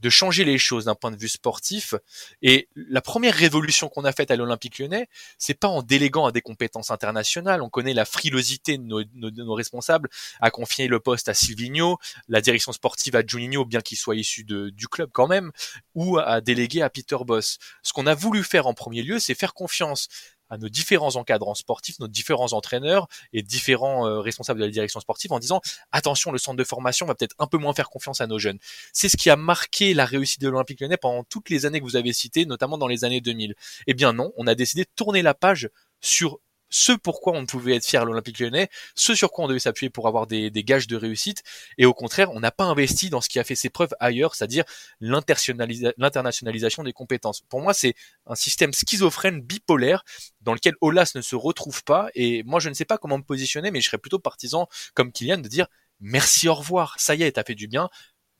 de 0.00 0.10
changer 0.10 0.44
les 0.44 0.58
choses 0.58 0.86
d'un 0.86 0.94
point 0.94 1.10
de 1.10 1.16
vue 1.16 1.28
sportif. 1.28 1.94
Et 2.42 2.68
la 2.74 3.00
première 3.00 3.34
révolution 3.34 3.88
qu'on 3.88 4.04
a 4.04 4.12
faite 4.12 4.30
à 4.30 4.36
l'Olympique 4.36 4.78
lyonnais, 4.78 5.08
c'est 5.38 5.54
pas 5.54 5.68
en 5.68 5.82
déléguant 5.82 6.26
à 6.26 6.32
des 6.32 6.40
compétences 6.40 6.90
internationales. 6.90 7.62
On 7.62 7.68
connaît 7.68 7.94
la 7.94 8.04
frilosité 8.04 8.78
de 8.78 8.82
nos, 8.82 9.02
nos, 9.14 9.54
responsables 9.54 10.08
à 10.40 10.50
confier 10.50 10.88
le 10.88 11.00
poste 11.00 11.28
à 11.28 11.34
Silvino, 11.34 11.98
la 12.28 12.40
direction 12.40 12.72
sportive 12.72 13.16
à 13.16 13.22
Juninho, 13.26 13.64
bien 13.64 13.80
qu'il 13.80 13.98
soit 13.98 14.16
issu 14.16 14.44
de, 14.44 14.70
du 14.70 14.88
club 14.88 15.10
quand 15.12 15.26
même, 15.26 15.52
ou 15.94 16.18
à 16.18 16.40
déléguer 16.40 16.82
à 16.82 16.90
Peter 16.90 17.18
Boss. 17.24 17.58
Ce 17.82 17.92
qu'on 17.92 18.06
a 18.06 18.14
voulu 18.14 18.42
faire 18.42 18.66
en 18.66 18.74
premier 18.74 19.02
lieu, 19.02 19.18
c'est 19.18 19.34
faire 19.34 19.54
confiance 19.54 20.08
à 20.50 20.58
nos 20.58 20.68
différents 20.68 21.16
encadrants 21.16 21.54
sportifs, 21.54 21.98
nos 22.00 22.08
différents 22.08 22.52
entraîneurs 22.52 23.08
et 23.32 23.42
différents 23.42 24.06
euh, 24.06 24.20
responsables 24.20 24.60
de 24.60 24.64
la 24.64 24.70
direction 24.70 25.00
sportive 25.00 25.32
en 25.32 25.38
disant 25.38 25.60
attention, 25.92 26.32
le 26.32 26.38
centre 26.38 26.56
de 26.56 26.64
formation 26.64 27.06
va 27.06 27.14
peut-être 27.14 27.36
un 27.38 27.46
peu 27.46 27.58
moins 27.58 27.72
faire 27.72 27.88
confiance 27.88 28.20
à 28.20 28.26
nos 28.26 28.38
jeunes. 28.38 28.58
C'est 28.92 29.08
ce 29.08 29.16
qui 29.16 29.30
a 29.30 29.36
marqué 29.36 29.94
la 29.94 30.04
réussite 30.04 30.40
de 30.40 30.48
l'Olympique 30.48 30.80
Lyonnais 30.80 30.96
pendant 30.96 31.24
toutes 31.24 31.50
les 31.50 31.66
années 31.66 31.80
que 31.80 31.84
vous 31.84 31.96
avez 31.96 32.12
citées, 32.12 32.46
notamment 32.46 32.78
dans 32.78 32.88
les 32.88 33.04
années 33.04 33.20
2000. 33.20 33.54
Eh 33.86 33.94
bien 33.94 34.12
non, 34.12 34.32
on 34.36 34.46
a 34.46 34.54
décidé 34.54 34.82
de 34.82 34.90
tourner 34.94 35.22
la 35.22 35.34
page 35.34 35.70
sur 36.00 36.40
ce 36.70 36.92
pourquoi 36.92 37.34
on 37.34 37.44
pouvait 37.46 37.76
être 37.76 37.84
fier 37.84 38.00
à 38.02 38.04
l'Olympique 38.04 38.38
lyonnais, 38.38 38.70
ce 38.94 39.14
sur 39.14 39.30
quoi 39.30 39.44
on 39.44 39.48
devait 39.48 39.58
s'appuyer 39.58 39.90
pour 39.90 40.08
avoir 40.08 40.26
des, 40.26 40.50
gages 40.64 40.86
de 40.86 40.96
réussite, 40.96 41.42
et 41.78 41.86
au 41.86 41.92
contraire, 41.92 42.30
on 42.32 42.40
n'a 42.40 42.50
pas 42.50 42.64
investi 42.64 43.10
dans 43.10 43.20
ce 43.20 43.28
qui 43.28 43.38
a 43.38 43.44
fait 43.44 43.54
ses 43.54 43.68
preuves 43.70 43.94
ailleurs, 44.00 44.34
c'est-à-dire 44.34 44.64
l'internationalisation 45.00 46.82
des 46.84 46.92
compétences. 46.92 47.42
Pour 47.42 47.60
moi, 47.60 47.74
c'est 47.74 47.94
un 48.26 48.34
système 48.34 48.72
schizophrène 48.72 49.40
bipolaire 49.40 50.04
dans 50.40 50.54
lequel 50.54 50.74
Olas 50.80 51.12
ne 51.14 51.20
se 51.20 51.36
retrouve 51.36 51.84
pas, 51.84 52.08
et 52.14 52.42
moi 52.44 52.60
je 52.60 52.68
ne 52.68 52.74
sais 52.74 52.84
pas 52.84 52.98
comment 52.98 53.18
me 53.18 53.24
positionner, 53.24 53.70
mais 53.70 53.80
je 53.80 53.86
serais 53.86 53.98
plutôt 53.98 54.18
partisan, 54.18 54.68
comme 54.94 55.12
Kylian, 55.12 55.38
de 55.38 55.48
dire 55.48 55.66
merci, 56.00 56.48
au 56.48 56.54
revoir, 56.54 56.94
ça 56.98 57.14
y 57.14 57.22
est, 57.24 57.32
t'as 57.32 57.44
fait 57.44 57.54
du 57.54 57.66
bien, 57.68 57.90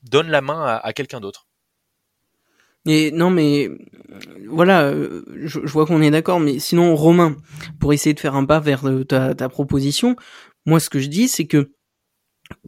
donne 0.02 0.28
la 0.30 0.40
main 0.40 0.80
à 0.82 0.92
quelqu'un 0.92 1.20
d'autre. 1.20 1.49
Et 2.86 3.10
non, 3.10 3.30
mais 3.30 3.68
voilà, 4.48 4.84
euh, 4.84 5.22
je, 5.44 5.58
vois 5.60 5.86
qu'on 5.86 6.02
est 6.02 6.10
d'accord, 6.10 6.40
mais 6.40 6.58
sinon, 6.58 6.96
Romain, 6.96 7.36
pour 7.78 7.92
essayer 7.92 8.14
de 8.14 8.20
faire 8.20 8.34
un 8.34 8.44
pas 8.44 8.60
vers 8.60 8.88
euh, 8.88 9.04
ta, 9.04 9.34
ta 9.34 9.48
proposition, 9.48 10.16
moi, 10.66 10.80
ce 10.80 10.90
que 10.90 10.98
je 10.98 11.08
dis, 11.08 11.28
c'est 11.28 11.46
que 11.46 11.72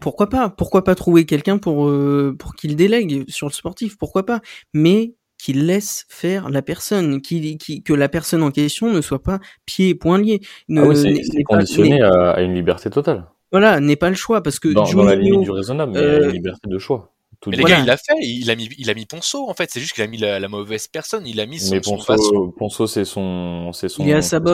pourquoi 0.01 0.29
pas 0.29 0.49
Pourquoi 0.49 0.85
pas 0.85 0.95
trouver 0.95 1.25
quelqu'un 1.27 1.59
pour 1.59 1.89
euh, 1.89 2.37
pour 2.39 2.55
qu'il 2.55 2.77
délègue 2.77 3.25
sur 3.29 3.49
le 3.49 3.53
sportif 3.53 3.97
Pourquoi 3.99 4.25
pas 4.25 4.41
Mais 4.75 5.15
qu'il 5.39 5.67
laisse 5.67 6.07
faire 6.09 6.51
la 6.51 6.63
personne, 6.63 7.21
que 7.21 7.93
la 7.93 8.09
personne 8.09 8.43
en 8.45 8.53
question 8.53 8.93
ne 8.93 9.01
soit 9.01 9.23
pas 9.23 9.41
pied 9.67 9.89
et 9.89 9.95
poing 9.97 10.19
liés. 10.19 10.41
Ah 10.77 10.87
oui, 10.87 10.97
c'est 10.97 11.43
conditionné 11.43 12.01
à, 12.01 12.41
une 12.43 12.55
liberté 12.55 12.91
totale. 12.91 13.27
Voilà, 13.51 13.81
n'est 13.81 13.97
pas 13.97 14.09
le 14.09 14.15
choix 14.15 14.43
parce 14.43 14.59
que 14.59 14.69
dans, 14.69 14.91
dans 14.91 15.05
la 15.05 15.17
limite 15.17 15.43
du 15.43 15.51
raisonnable, 15.51 15.93
mais 15.93 15.99
euh, 15.99 16.29
une 16.29 16.33
liberté 16.33 16.69
de 16.69 16.79
choix 16.79 17.12
mais 17.51 17.57
les 17.57 17.65
gars, 17.65 17.81
il 17.81 17.87
l'a 17.87 17.97
fait. 17.97 18.15
Il 18.21 18.51
a 18.51 18.57
mis, 18.57 18.69
il 18.79 18.91
a 18.91 18.95
mis 18.95 19.07
Ponceau 19.07 19.49
en 19.49 19.55
fait. 19.55 19.71
C'est 19.71 19.81
juste 19.81 19.95
qu'il 19.95 20.05
a 20.05 20.07
mis 20.07 20.19
la, 20.19 20.49
mauvaise 20.49 20.87
personne. 20.87 21.27
Il 21.27 21.41
a 21.41 21.47
mis 21.47 21.59
son. 21.59 21.75
Mais 21.75 21.81
Ponceau, 21.81 22.55
Ponceau, 22.57 22.87
c'est 22.87 23.05
son, 23.05 23.73
c'est 23.73 23.89
son. 23.89 24.05
Il 24.05 24.13
a 24.15 24.23
sa 24.23 24.39
son, 24.39 24.45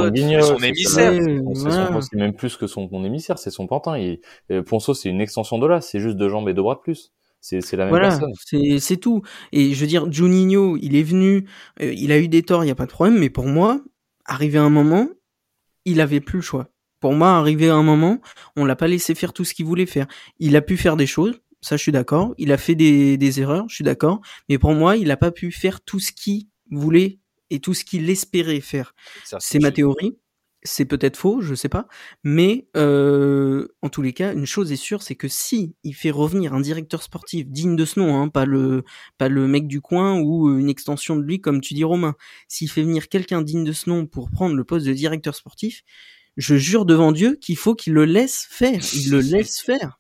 son 0.43 0.63
émissaire. 0.63 1.13
C'est 2.03 2.17
même 2.17 2.35
plus 2.35 2.57
que 2.57 2.67
son, 2.67 2.89
émissaire. 3.05 3.39
C'est 3.39 3.51
son 3.51 3.67
pantin. 3.67 3.97
Et, 3.97 4.21
Ponceau, 4.67 4.95
c'est 4.95 5.09
une 5.09 5.21
extension 5.21 5.59
de 5.59 5.67
là. 5.67 5.81
C'est 5.81 6.01
juste 6.01 6.17
deux 6.17 6.29
jambes 6.29 6.49
et 6.49 6.55
deux 6.55 6.63
bras 6.63 6.77
de 6.77 6.81
plus. 6.81 7.13
C'est 7.41 7.61
la 7.75 7.85
même 7.85 7.91
voilà, 7.91 8.09
personne. 8.09 8.33
C'est 8.45 8.79
c'est 8.81 8.97
tout. 8.97 9.23
Et 9.53 9.73
je 9.75 9.81
veux 9.81 9.87
dire, 9.87 10.11
Juninho, 10.11 10.77
il 10.81 10.97
est 10.97 11.03
venu. 11.03 11.47
Euh, 11.81 11.93
il 11.97 12.11
a 12.11 12.19
eu 12.19 12.29
des 12.29 12.43
torts. 12.43 12.65
Il 12.65 12.69
y 12.69 12.73
a 12.73 12.75
pas 12.75 12.87
de 12.87 12.91
problème. 12.91 13.19
Mais 13.19 13.31
pour 13.31 13.47
moi, 13.47 13.81
arrivé 14.25 14.59
à 14.59 14.63
un 14.63 14.71
moment, 14.71 15.09
il 15.85 16.01
avait 16.01 16.21
plus 16.21 16.39
le 16.39 16.43
choix. 16.43 16.69
Pour 17.01 17.13
moi, 17.13 17.31
arrivé 17.31 17.69
à 17.69 17.75
un 17.75 17.85
moment, 17.85 18.19
on 18.57 18.65
l'a 18.65 18.75
pas 18.75 18.89
laissé 18.89 19.15
faire 19.15 19.33
tout 19.33 19.45
ce 19.45 19.55
qu'il 19.55 19.67
voulait 19.67 19.87
faire. 19.87 20.07
Il 20.41 20.57
a 20.57 20.63
pu 20.63 20.77
faire 20.77 20.97
des 20.97 21.07
choses 21.07 21.41
ça 21.61 21.77
je 21.77 21.83
suis 21.83 21.93
d'accord. 21.93 22.35
Il 22.39 22.53
a 22.53 22.59
fait 22.59 22.75
des, 22.75 23.17
des 23.17 23.41
erreurs, 23.41 23.69
je 23.69 23.75
suis 23.77 23.85
d'accord. 23.85 24.21
Mais 24.49 24.59
pour 24.59 24.73
moi, 24.73 24.97
il 24.97 25.09
n'a 25.09 25.17
pas 25.17 25.31
pu 25.31 25.51
faire 25.53 25.81
tout 25.81 26.01
ce 26.01 26.13
qu'il 26.13 26.47
voulait 26.71 27.19
et 27.51 27.61
tout 27.61 27.75
ce 27.75 27.85
qu'il 27.85 28.09
espérait 28.11 28.61
faire. 28.61 28.95
C'est 29.39 29.59
ma 29.61 29.71
théorie. 29.71 30.19
C'est 30.65 30.87
peut-être 30.87 31.17
faux, 31.17 31.41
je 31.41 31.55
sais 31.55 31.69
pas. 31.69 31.87
Mais 32.25 32.67
euh, 32.77 33.69
en 33.81 33.89
tous 33.89 34.03
les 34.03 34.13
cas, 34.13 34.35
une 34.35 34.45
chose 34.45 34.73
est 34.73 34.77
sûre, 34.77 35.03
c'est 35.03 35.15
que 35.15 35.29
si 35.29 35.77
il 35.85 35.95
fait 35.95 36.11
revenir 36.11 36.53
un 36.53 36.61
directeur 36.61 37.05
sportif 37.05 37.47
digne 37.47 37.77
de 37.77 37.85
ce 37.85 38.01
nom, 38.01 38.21
hein, 38.21 38.29
pas 38.29 38.45
le 38.45 38.83
pas 39.19 39.29
le 39.29 39.47
mec 39.47 39.69
du 39.69 39.81
coin 39.81 40.19
ou 40.19 40.59
une 40.59 40.69
extension 40.69 41.15
de 41.15 41.23
lui, 41.23 41.41
comme 41.41 41.61
tu 41.61 41.75
dis 41.75 41.85
Romain, 41.85 42.17
s'il 42.49 42.69
fait 42.69 42.83
venir 42.83 43.09
quelqu'un 43.09 43.41
digne 43.41 43.63
de 43.65 43.73
ce 43.73 43.89
nom 43.89 44.07
pour 44.07 44.31
prendre 44.31 44.57
le 44.57 44.65
poste 44.65 44.85
de 44.87 44.93
directeur 44.93 45.37
sportif, 45.37 45.83
je 46.37 46.57
jure 46.57 46.85
devant 46.85 47.13
Dieu 47.13 47.37
qu'il 47.41 47.57
faut 47.57 47.77
qu'il 47.77 47.93
le 47.93 48.05
laisse 48.05 48.47
faire. 48.51 48.81
Il 48.95 49.11
le 49.11 49.21
laisse 49.21 49.61
faire. 49.61 49.98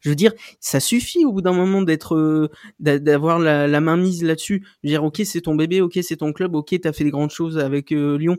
Je 0.00 0.08
veux 0.08 0.14
dire, 0.14 0.32
ça 0.60 0.80
suffit 0.80 1.24
au 1.24 1.32
bout 1.32 1.42
d'un 1.42 1.52
moment 1.52 1.82
d'être, 1.82 2.16
euh, 2.16 2.50
d'avoir 2.78 3.38
la, 3.38 3.66
la, 3.66 3.80
main 3.80 3.96
mise 3.96 4.22
là-dessus. 4.22 4.62
Je 4.82 4.88
veux 4.88 4.92
dire, 4.92 5.04
ok, 5.04 5.20
c'est 5.24 5.42
ton 5.42 5.54
bébé, 5.54 5.80
ok, 5.80 5.98
c'est 6.02 6.16
ton 6.16 6.32
club, 6.32 6.54
ok, 6.54 6.74
t'as 6.80 6.92
fait 6.92 7.04
des 7.04 7.10
grandes 7.10 7.30
choses 7.30 7.58
avec 7.58 7.92
euh, 7.92 8.16
Lyon 8.16 8.36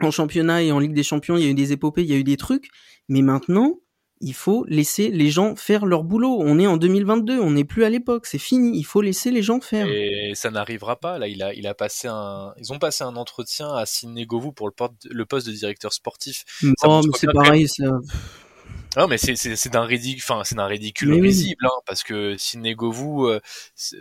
en 0.00 0.10
championnat 0.10 0.62
et 0.62 0.72
en 0.72 0.78
Ligue 0.78 0.94
des 0.94 1.02
Champions. 1.02 1.36
Il 1.36 1.44
y 1.44 1.46
a 1.46 1.50
eu 1.50 1.54
des 1.54 1.72
épopées, 1.72 2.02
il 2.02 2.10
y 2.10 2.14
a 2.14 2.16
eu 2.16 2.24
des 2.24 2.36
trucs, 2.36 2.68
mais 3.08 3.22
maintenant, 3.22 3.78
il 4.20 4.34
faut 4.34 4.64
laisser 4.68 5.10
les 5.10 5.30
gens 5.30 5.54
faire 5.54 5.86
leur 5.86 6.02
boulot. 6.02 6.38
On 6.40 6.58
est 6.58 6.66
en 6.66 6.76
2022, 6.76 7.38
on 7.38 7.52
n'est 7.52 7.64
plus 7.64 7.84
à 7.84 7.88
l'époque, 7.88 8.26
c'est 8.26 8.38
fini. 8.38 8.76
Il 8.76 8.84
faut 8.84 9.00
laisser 9.00 9.30
les 9.30 9.42
gens 9.42 9.60
faire. 9.60 9.86
Et 9.88 10.32
ça 10.34 10.50
n'arrivera 10.50 10.96
pas. 10.96 11.18
Là, 11.18 11.28
il 11.28 11.42
a, 11.42 11.54
il 11.54 11.66
a 11.66 11.74
passé 11.74 12.08
un, 12.08 12.52
ils 12.58 12.72
ont 12.72 12.78
passé 12.78 13.04
un 13.04 13.16
entretien 13.16 13.72
à 13.72 13.86
Sidney 13.86 14.26
Govou 14.26 14.52
pour 14.52 14.68
le, 14.68 14.74
le 15.10 15.26
poste 15.26 15.46
de 15.46 15.52
directeur 15.52 15.92
sportif. 15.92 16.44
Oh, 16.84 17.00
mais 17.04 17.12
c'est 17.16 17.32
pareil, 17.32 17.68
ça. 17.68 17.84
Non, 18.96 19.06
mais 19.06 19.18
c'est 19.18 19.68
d'un 19.68 19.84
ridicule, 19.84 20.22
enfin 20.24 20.42
c'est 20.44 20.54
d'un 20.54 20.66
ridicule 20.66 21.12
risible, 21.20 21.66
hein, 21.66 21.80
parce 21.86 22.02
que 22.02 22.36
Sidney 22.36 22.74
Govou, 22.74 23.26
euh, 23.26 23.40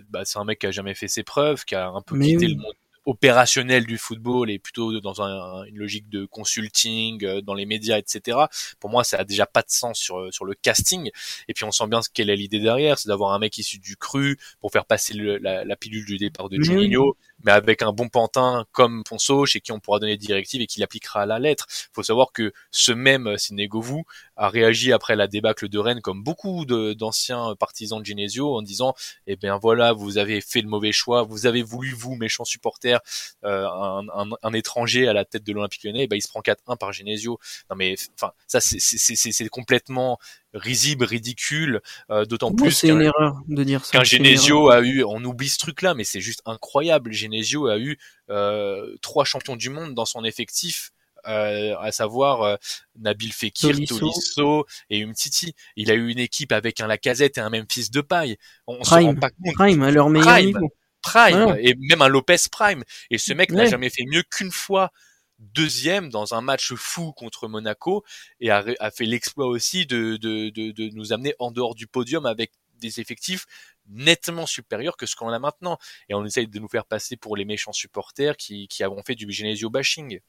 bah, 0.09 0.23
c'est 0.25 0.39
un 0.39 0.45
mec 0.45 0.59
qui 0.59 0.67
a 0.67 0.71
jamais 0.71 0.95
fait 0.95 1.07
ses 1.07 1.23
preuves, 1.23 1.65
qui 1.65 1.75
a 1.75 1.89
un 1.89 2.01
peu 2.01 2.17
quitté 2.19 2.47
le 2.47 2.55
monde 2.55 2.73
opérationnel 3.07 3.85
du 3.85 3.97
football 3.97 4.51
et 4.51 4.59
plutôt 4.59 4.99
dans 4.99 5.21
un, 5.21 5.63
une 5.63 5.77
logique 5.77 6.09
de 6.09 6.25
consulting 6.25 7.23
euh, 7.23 7.41
dans 7.41 7.53
les 7.53 7.65
médias, 7.65 7.97
etc. 7.97 8.37
Pour 8.81 8.89
moi, 8.89 9.05
ça 9.05 9.17
a 9.19 9.23
déjà 9.23 9.45
pas 9.45 9.61
de 9.61 9.69
sens 9.69 9.97
sur 9.97 10.31
sur 10.33 10.43
le 10.43 10.53
casting. 10.55 11.09
Et 11.47 11.53
puis 11.53 11.63
on 11.63 11.71
sent 11.71 11.87
bien 11.87 12.01
quelle 12.13 12.29
est 12.29 12.35
l'idée 12.35 12.59
derrière, 12.59 12.99
c'est 12.99 13.07
d'avoir 13.07 13.33
un 13.33 13.39
mec 13.39 13.57
issu 13.57 13.79
du 13.79 13.95
cru 13.95 14.37
pour 14.59 14.71
faire 14.71 14.85
passer 14.85 15.13
le, 15.13 15.37
la, 15.37 15.63
la, 15.63 15.75
pilule 15.77 16.05
du 16.05 16.17
départ 16.17 16.49
de 16.49 16.61
Juninho, 16.61 17.15
mais 17.43 17.51
avec 17.51 17.81
un 17.81 17.91
bon 17.91 18.09
pantin 18.09 18.65
comme 18.71 19.03
Ponceau, 19.03 19.45
chez 19.45 19.61
qui 19.61 19.71
on 19.71 19.79
pourra 19.79 19.99
donner 19.99 20.17
des 20.17 20.25
directives 20.25 20.61
et 20.61 20.67
qui 20.67 20.79
l'appliquera 20.79 21.21
à 21.21 21.25
la 21.25 21.39
lettre. 21.39 21.67
Il 21.69 21.93
faut 21.93 22.03
savoir 22.03 22.31
que 22.31 22.51
ce 22.71 22.91
même 22.91 23.37
Sinégovou 23.37 24.03
a 24.35 24.49
réagi 24.49 24.93
après 24.93 25.15
la 25.15 25.27
débâcle 25.27 25.69
de 25.69 25.79
Rennes 25.79 26.01
comme 26.01 26.23
beaucoup 26.23 26.65
d'anciens 26.65 27.55
partisans 27.59 27.99
de 27.99 28.05
Genesio 28.05 28.55
en 28.55 28.61
disant 28.61 28.93
eh 29.25 29.35
bien 29.35 29.57
voilà 29.57 29.93
vous 29.93 30.17
avez 30.17 30.41
fait 30.41 30.61
le 30.61 30.67
mauvais 30.67 30.91
choix 30.91 31.23
vous 31.23 31.45
avez 31.45 31.63
voulu 31.63 31.93
vous 31.93 32.15
méchants 32.15 32.45
supporters 32.45 32.99
euh, 33.43 33.67
un, 33.67 34.05
un, 34.13 34.29
un, 34.41 34.53
étranger 34.53 35.07
à 35.07 35.13
la 35.13 35.25
tête 35.25 35.43
de 35.43 35.53
l'Olympique 35.53 35.83
Lyonnais 35.83 36.03
eh 36.03 36.07
ben 36.07 36.15
il 36.15 36.21
se 36.21 36.27
prend 36.27 36.41
4-1 36.41 36.77
par 36.77 36.91
Genesio. 36.91 37.39
Non 37.69 37.75
mais 37.75 37.95
enfin 38.15 38.31
ça 38.47 38.59
c'est 38.61 39.49
complètement 39.49 40.19
risible 40.53 41.05
ridicule 41.05 41.81
euh, 42.09 42.25
d'autant 42.25 42.53
plus 42.53 42.71
c'est 42.71 42.89
une 42.89 43.01
erreur 43.01 43.41
de 43.47 43.63
dire 43.63 43.85
ça. 43.85 43.97
qu'un 43.97 44.03
Genesio 44.03 44.69
a 44.69 44.81
eu 44.81 45.03
on 45.03 45.23
oublie 45.23 45.49
ce 45.49 45.59
truc 45.59 45.81
là 45.81 45.93
mais 45.93 46.03
c'est 46.03 46.21
juste 46.21 46.41
incroyable 46.45 47.11
Genesio 47.31 47.67
a 47.67 47.77
eu 47.77 47.97
euh, 48.29 48.95
trois 49.01 49.25
champions 49.25 49.55
du 49.55 49.69
monde 49.69 49.93
dans 49.93 50.05
son 50.05 50.23
effectif 50.23 50.91
euh, 51.27 51.75
à 51.79 51.91
savoir 51.91 52.41
euh, 52.43 52.55
Nabil 52.99 53.33
Fekir, 53.33 53.71
Tolisso. 53.71 53.99
Tolisso 53.99 54.65
et 54.89 55.03
Umtiti. 55.03 55.53
Il 55.75 55.91
a 55.91 55.93
eu 55.95 56.09
une 56.09 56.19
équipe 56.19 56.51
avec 56.53 56.79
un 56.79 56.87
Lacazette 56.87 57.37
et 57.37 57.41
un 57.41 57.49
Memphis 57.49 57.89
de 57.91 58.01
paille. 58.01 58.37
On 58.65 58.83
se 58.83 58.89
Prime. 58.89 59.05
rend 59.07 59.15
pas 59.15 59.29
compte. 59.29 59.53
Prime, 59.55 59.81
à 59.83 59.91
leur 59.91 60.09
meilleur 60.09 60.27
Prime. 60.27 60.45
niveau. 60.45 60.69
Prime 61.01 61.43
Voilà. 61.43 61.61
et 61.61 61.75
même 61.75 62.01
un 62.01 62.07
Lopez 62.07 62.37
Prime. 62.51 62.83
Et 63.11 63.17
ce 63.17 63.33
mec 63.33 63.51
n'a 63.51 63.65
jamais 63.65 63.89
fait 63.89 64.03
mieux 64.11 64.23
qu'une 64.23 64.51
fois 64.51 64.91
deuxième 65.39 66.09
dans 66.09 66.33
un 66.33 66.41
match 66.41 66.73
fou 66.73 67.11
contre 67.13 67.47
Monaco 67.47 68.03
et 68.39 68.49
a, 68.49 68.65
a 68.79 68.89
fait 68.91 69.05
l'exploit 69.05 69.47
aussi 69.47 69.85
de, 69.85 70.17
de, 70.17 70.49
de, 70.49 70.71
de 70.71 70.89
nous 70.95 71.13
amener 71.13 71.35
en 71.39 71.51
dehors 71.51 71.75
du 71.75 71.87
podium 71.87 72.25
avec 72.25 72.51
des 72.79 72.99
effectifs 72.99 73.45
nettement 73.89 74.45
supérieurs 74.45 74.97
que 74.97 75.05
ce 75.05 75.15
qu'on 75.15 75.29
a 75.29 75.39
maintenant. 75.39 75.77
Et 76.09 76.13
on 76.13 76.25
essaye 76.25 76.47
de 76.47 76.59
nous 76.59 76.67
faire 76.67 76.85
passer 76.85 77.17
pour 77.17 77.35
les 77.35 77.45
méchants 77.45 77.73
supporters 77.73 78.37
qui, 78.37 78.67
qui 78.67 78.83
avons 78.83 79.01
fait 79.05 79.15
du 79.15 79.31
Genesio 79.31 79.69
bashing. 79.69 80.19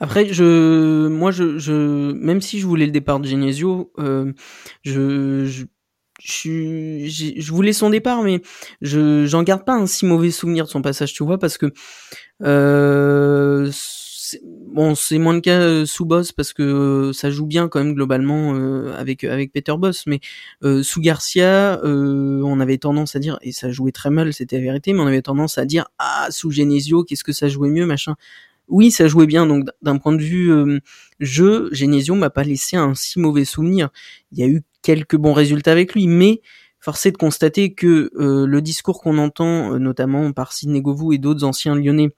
Après, 0.00 0.32
je, 0.32 1.06
moi, 1.08 1.30
je, 1.30 1.58
je, 1.58 2.12
même 2.12 2.40
si 2.40 2.58
je 2.60 2.66
voulais 2.66 2.86
le 2.86 2.92
départ 2.92 3.20
de 3.20 3.26
Genesio, 3.26 3.92
euh, 3.98 4.32
je, 4.82 5.44
je, 5.44 5.64
je, 6.24 7.32
je 7.36 7.52
voulais 7.52 7.72
son 7.72 7.90
départ, 7.90 8.22
mais 8.22 8.42
je, 8.80 9.26
j'en 9.26 9.42
garde 9.42 9.64
pas 9.64 9.74
un 9.74 9.86
si 9.86 10.06
mauvais 10.06 10.30
souvenir 10.30 10.64
de 10.64 10.70
son 10.70 10.82
passage, 10.82 11.12
tu 11.12 11.24
vois, 11.24 11.38
parce 11.38 11.58
que, 11.58 11.72
euh, 12.42 13.70
bon, 14.42 14.94
c'est 14.94 15.18
moins 15.18 15.34
le 15.34 15.40
cas 15.40 15.60
euh, 15.60 15.86
sous 15.86 16.04
Boss 16.04 16.32
parce 16.32 16.52
que 16.52 16.62
euh, 16.62 17.12
ça 17.12 17.30
joue 17.30 17.46
bien 17.46 17.68
quand 17.68 17.82
même 17.82 17.94
globalement 17.94 18.54
euh, 18.54 18.94
avec 18.96 19.24
avec 19.24 19.52
Peter 19.52 19.74
Boss, 19.78 20.04
mais 20.06 20.20
sous 20.82 21.00
Garcia, 21.00 21.80
on 21.84 22.60
avait 22.60 22.78
tendance 22.78 23.16
à 23.16 23.18
dire 23.18 23.38
et 23.42 23.52
ça 23.52 23.70
jouait 23.70 23.92
très 23.92 24.10
mal, 24.10 24.32
c'était 24.32 24.56
la 24.56 24.62
vérité, 24.62 24.92
mais 24.92 25.00
on 25.00 25.06
avait 25.06 25.22
tendance 25.22 25.58
à 25.58 25.64
dire 25.64 25.88
ah 25.98 26.28
sous 26.30 26.50
Genesio, 26.50 27.04
qu'est-ce 27.04 27.24
que 27.24 27.32
ça 27.32 27.48
jouait 27.48 27.70
mieux, 27.70 27.86
machin 27.86 28.16
oui, 28.68 28.90
ça 28.90 29.06
jouait 29.08 29.26
bien. 29.26 29.46
Donc, 29.46 29.68
d'un 29.82 29.98
point 29.98 30.12
de 30.12 30.22
vue 30.22 30.50
euh, 30.50 30.80
jeu, 31.20 31.68
Genesio 31.72 32.14
m'a 32.14 32.30
pas 32.30 32.44
laissé 32.44 32.76
un 32.76 32.94
si 32.94 33.20
mauvais 33.20 33.44
souvenir. 33.44 33.90
Il 34.32 34.38
y 34.38 34.42
a 34.42 34.46
eu 34.46 34.62
quelques 34.82 35.16
bons 35.16 35.34
résultats 35.34 35.72
avec 35.72 35.94
lui, 35.94 36.06
mais 36.06 36.40
force 36.80 37.06
est 37.06 37.12
de 37.12 37.16
constater 37.18 37.74
que 37.74 38.10
euh, 38.16 38.46
le 38.46 38.62
discours 38.62 39.00
qu'on 39.02 39.18
entend, 39.18 39.78
notamment 39.78 40.32
par 40.32 40.52
Sidney 40.52 40.80
Govou 40.80 41.12
et 41.12 41.18
d'autres 41.18 41.44
anciens 41.44 41.74
Lyonnais, 41.74 42.10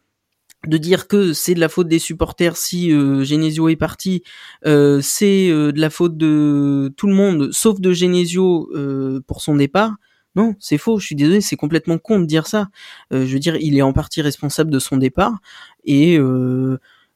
de 0.66 0.78
dire 0.78 1.08
que 1.08 1.32
c'est 1.32 1.54
de 1.54 1.60
la 1.60 1.68
faute 1.68 1.88
des 1.88 1.98
supporters 1.98 2.56
si 2.56 2.92
euh, 2.92 3.24
Genesio 3.24 3.68
est 3.68 3.76
parti, 3.76 4.22
euh, 4.66 5.00
c'est 5.02 5.48
euh, 5.50 5.72
de 5.72 5.80
la 5.80 5.90
faute 5.90 6.16
de 6.16 6.92
tout 6.96 7.06
le 7.06 7.14
monde, 7.14 7.50
sauf 7.52 7.80
de 7.80 7.92
Genesio 7.92 8.70
euh, 8.74 9.20
pour 9.26 9.42
son 9.42 9.56
départ. 9.56 9.94
Non, 10.36 10.54
c'est 10.58 10.78
faux. 10.78 10.98
Je 10.98 11.06
suis 11.06 11.14
désolé, 11.14 11.40
c'est 11.40 11.56
complètement 11.56 11.98
con 11.98 12.18
de 12.18 12.26
dire 12.26 12.48
ça. 12.48 12.68
Je 13.12 13.18
veux 13.18 13.38
dire, 13.38 13.56
il 13.60 13.78
est 13.78 13.82
en 13.82 13.92
partie 13.92 14.20
responsable 14.20 14.68
de 14.70 14.80
son 14.80 14.96
départ 14.96 15.38
et 15.84 16.18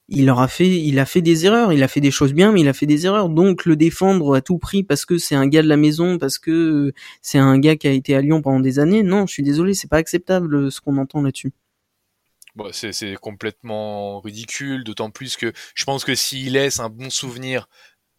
il 0.09 0.31
aura 0.31 0.47
fait, 0.47 0.69
il 0.69 1.01
a 1.01 1.05
fait 1.05 1.21
des 1.21 1.45
erreurs, 1.45 1.73
il 1.73 1.83
a 1.83 1.89
fait 1.89 2.01
des 2.01 2.13
choses 2.13 2.33
bien, 2.33 2.53
mais 2.53 2.61
il 2.61 2.69
a 2.69 2.73
fait 2.73 2.87
des 2.87 3.07
erreurs. 3.07 3.29
Donc 3.29 3.65
le 3.67 3.75
défendre 3.75 4.37
à 4.37 4.41
tout 4.41 4.59
prix 4.59 4.85
parce 4.85 5.05
que 5.05 5.19
c'est 5.19 5.35
un 5.35 5.49
gars 5.49 5.63
de 5.63 5.69
la 5.69 5.77
maison, 5.77 6.17
parce 6.19 6.39
que 6.39 6.93
c'est 7.21 7.39
un 7.39 7.59
gars 7.59 7.75
qui 7.75 7.89
a 7.89 7.93
été 7.93 8.15
à 8.15 8.21
Lyon 8.21 8.41
pendant 8.41 8.61
des 8.61 8.79
années. 8.79 9.03
Non, 9.03 9.27
je 9.27 9.33
suis 9.33 9.43
désolé, 9.43 9.75
c'est 9.75 9.91
pas 9.91 9.99
acceptable 9.99 10.71
ce 10.71 10.81
qu'on 10.81 10.97
entend 10.97 11.21
là-dessus. 11.21 11.53
C'est 12.73 13.17
complètement 13.17 14.21
ridicule, 14.21 14.85
d'autant 14.85 15.11
plus 15.11 15.37
que 15.37 15.53
je 15.75 15.85
pense 15.85 16.05
que 16.05 16.15
s'il 16.15 16.53
laisse 16.53 16.81
un 16.81 16.89
bon 16.89 17.11
souvenir 17.11 17.69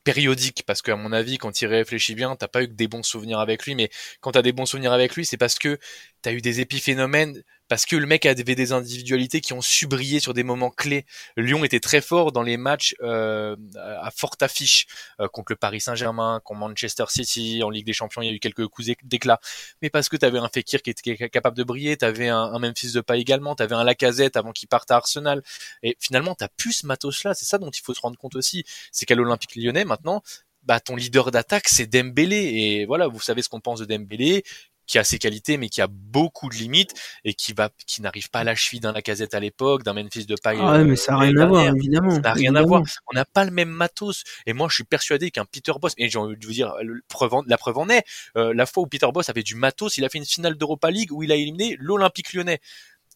périodique, 0.03 0.63
parce 0.65 0.81
qu'à 0.81 0.95
mon 0.95 1.11
avis, 1.11 1.37
quand 1.37 1.61
il 1.61 1.67
réfléchit 1.67 2.15
bien, 2.15 2.35
t'as 2.35 2.47
pas 2.47 2.63
eu 2.63 2.67
que 2.67 2.73
des 2.73 2.87
bons 2.87 3.03
souvenirs 3.03 3.39
avec 3.39 3.65
lui, 3.65 3.75
mais 3.75 3.89
quand 4.21 4.31
t'as 4.31 4.41
des 4.41 4.53
bons 4.53 4.65
souvenirs 4.65 4.93
avec 4.93 5.15
lui, 5.15 5.25
c'est 5.25 5.37
parce 5.37 5.59
que 5.59 5.77
t'as 6.21 6.31
eu 6.33 6.41
des 6.41 6.61
épiphénomènes, 6.61 7.43
parce 7.69 7.85
que 7.85 7.95
le 7.95 8.05
mec 8.05 8.25
avait 8.25 8.55
des 8.55 8.73
individualités 8.73 9.39
qui 9.39 9.53
ont 9.53 9.61
su 9.61 9.87
briller 9.87 10.19
sur 10.19 10.33
des 10.33 10.43
moments 10.43 10.71
clés. 10.71 11.05
Lyon 11.37 11.63
était 11.63 11.79
très 11.79 12.01
fort 12.01 12.31
dans 12.31 12.41
les 12.41 12.57
matchs 12.57 12.95
euh, 13.01 13.55
à 13.77 14.11
forte 14.11 14.43
affiche 14.43 14.87
euh, 15.21 15.27
contre 15.29 15.53
le 15.53 15.55
Paris 15.55 15.79
Saint-Germain, 15.79 16.41
contre 16.43 16.59
Manchester 16.59 17.05
City, 17.07 17.61
en 17.63 17.69
Ligue 17.69 17.85
des 17.85 17.93
Champions, 17.93 18.21
il 18.21 18.27
y 18.27 18.31
a 18.31 18.33
eu 18.33 18.39
quelques 18.39 18.67
coups 18.67 18.89
d'éclat. 19.03 19.39
Mais 19.81 19.89
parce 19.89 20.09
que 20.09 20.17
t'avais 20.17 20.39
un 20.39 20.49
Fekir 20.49 20.81
qui 20.81 20.89
était 20.89 21.29
capable 21.29 21.55
de 21.55 21.63
briller, 21.63 21.95
t'avais 21.95 22.27
un, 22.27 22.41
un 22.41 22.59
Memphis 22.59 22.91
de 22.91 23.01
pas 23.01 23.17
également, 23.17 23.55
t'avais 23.55 23.75
un 23.75 23.83
Lacazette 23.83 24.35
avant 24.35 24.51
qu'il 24.51 24.67
parte 24.67 24.89
à 24.91 24.95
Arsenal. 24.95 25.43
Et 25.83 25.95
finalement, 25.99 26.33
t'as 26.35 26.49
plus 26.49 26.73
ce 26.73 26.87
matos-là. 26.87 27.35
C'est 27.35 27.45
ça 27.45 27.59
dont 27.59 27.69
il 27.69 27.81
faut 27.81 27.93
se 27.93 28.01
rendre 28.01 28.17
compte 28.17 28.35
aussi. 28.35 28.65
C'est 28.91 29.05
qu'à 29.05 29.15
l'Olympique 29.15 29.55
lyonnais, 29.55 29.85
maintenant, 29.85 30.23
bah, 30.63 30.79
ton 30.79 30.95
leader 30.95 31.31
d'attaque, 31.31 31.67
c'est 31.67 31.87
Dembélé. 31.87 32.37
Et 32.37 32.85
voilà, 32.85 33.07
vous 33.07 33.19
savez 33.19 33.41
ce 33.41 33.49
qu'on 33.49 33.61
pense 33.61 33.79
de 33.79 33.85
Dembélé 33.85 34.43
qui 34.89 34.97
a 34.97 35.03
ses 35.03 35.19
qualités 35.19 35.57
mais 35.57 35.69
qui 35.69 35.81
a 35.81 35.87
beaucoup 35.87 36.49
de 36.49 36.55
limites 36.55 36.93
et 37.23 37.35
qui 37.35 37.53
va 37.53 37.69
qui 37.85 38.01
n'arrive 38.01 38.29
pas 38.31 38.39
à 38.39 38.43
la 38.43 38.55
cheville 38.55 38.79
d'un 38.79 38.91
Lacazette 38.91 39.35
à 39.35 39.39
l'époque, 39.39 39.83
d'un 39.83 39.93
Memphis 39.93 40.25
de 40.25 40.35
paille. 40.41 40.57
Ah 40.59 40.71
ouais, 40.73 40.83
mais 40.83 40.95
ça 40.95 41.11
n'a 41.11 41.19
rien 41.19 41.37
à 41.37 41.45
voir, 41.45 41.65
évidemment. 41.75 42.09
Ça 42.15 42.19
n'a 42.21 42.33
rien 42.33 42.55
à 42.55 42.61
voir. 42.63 42.81
On 43.11 43.15
n'a 43.15 43.25
pas 43.25 43.45
le 43.45 43.51
même 43.51 43.69
matos. 43.69 44.23
Et 44.47 44.53
moi, 44.53 44.67
je 44.67 44.73
suis 44.75 44.83
persuadé 44.83 45.29
qu'un 45.29 45.45
Peter 45.45 45.73
Boss, 45.79 45.93
et 45.97 46.09
j'ai 46.09 46.17
envie 46.17 46.35
de 46.35 46.45
vous 46.45 46.51
dire, 46.53 46.73
le 46.81 47.01
preuve 47.07 47.35
en- 47.35 47.43
la 47.45 47.57
preuve 47.57 47.77
en 47.77 47.87
est, 47.89 48.03
euh, 48.35 48.51
la 48.53 48.65
fois 48.65 48.83
où 48.83 48.87
Peter 48.87 49.07
Boss 49.13 49.29
avait 49.29 49.43
du 49.43 49.53
matos, 49.55 49.97
il 49.97 50.05
a 50.05 50.09
fait 50.09 50.17
une 50.17 50.25
finale 50.25 50.55
d'Europa 50.57 50.89
League 50.89 51.11
où 51.11 51.21
il 51.21 51.31
a 51.31 51.35
éliminé 51.35 51.77
l'Olympique 51.79 52.33
lyonnais. 52.33 52.59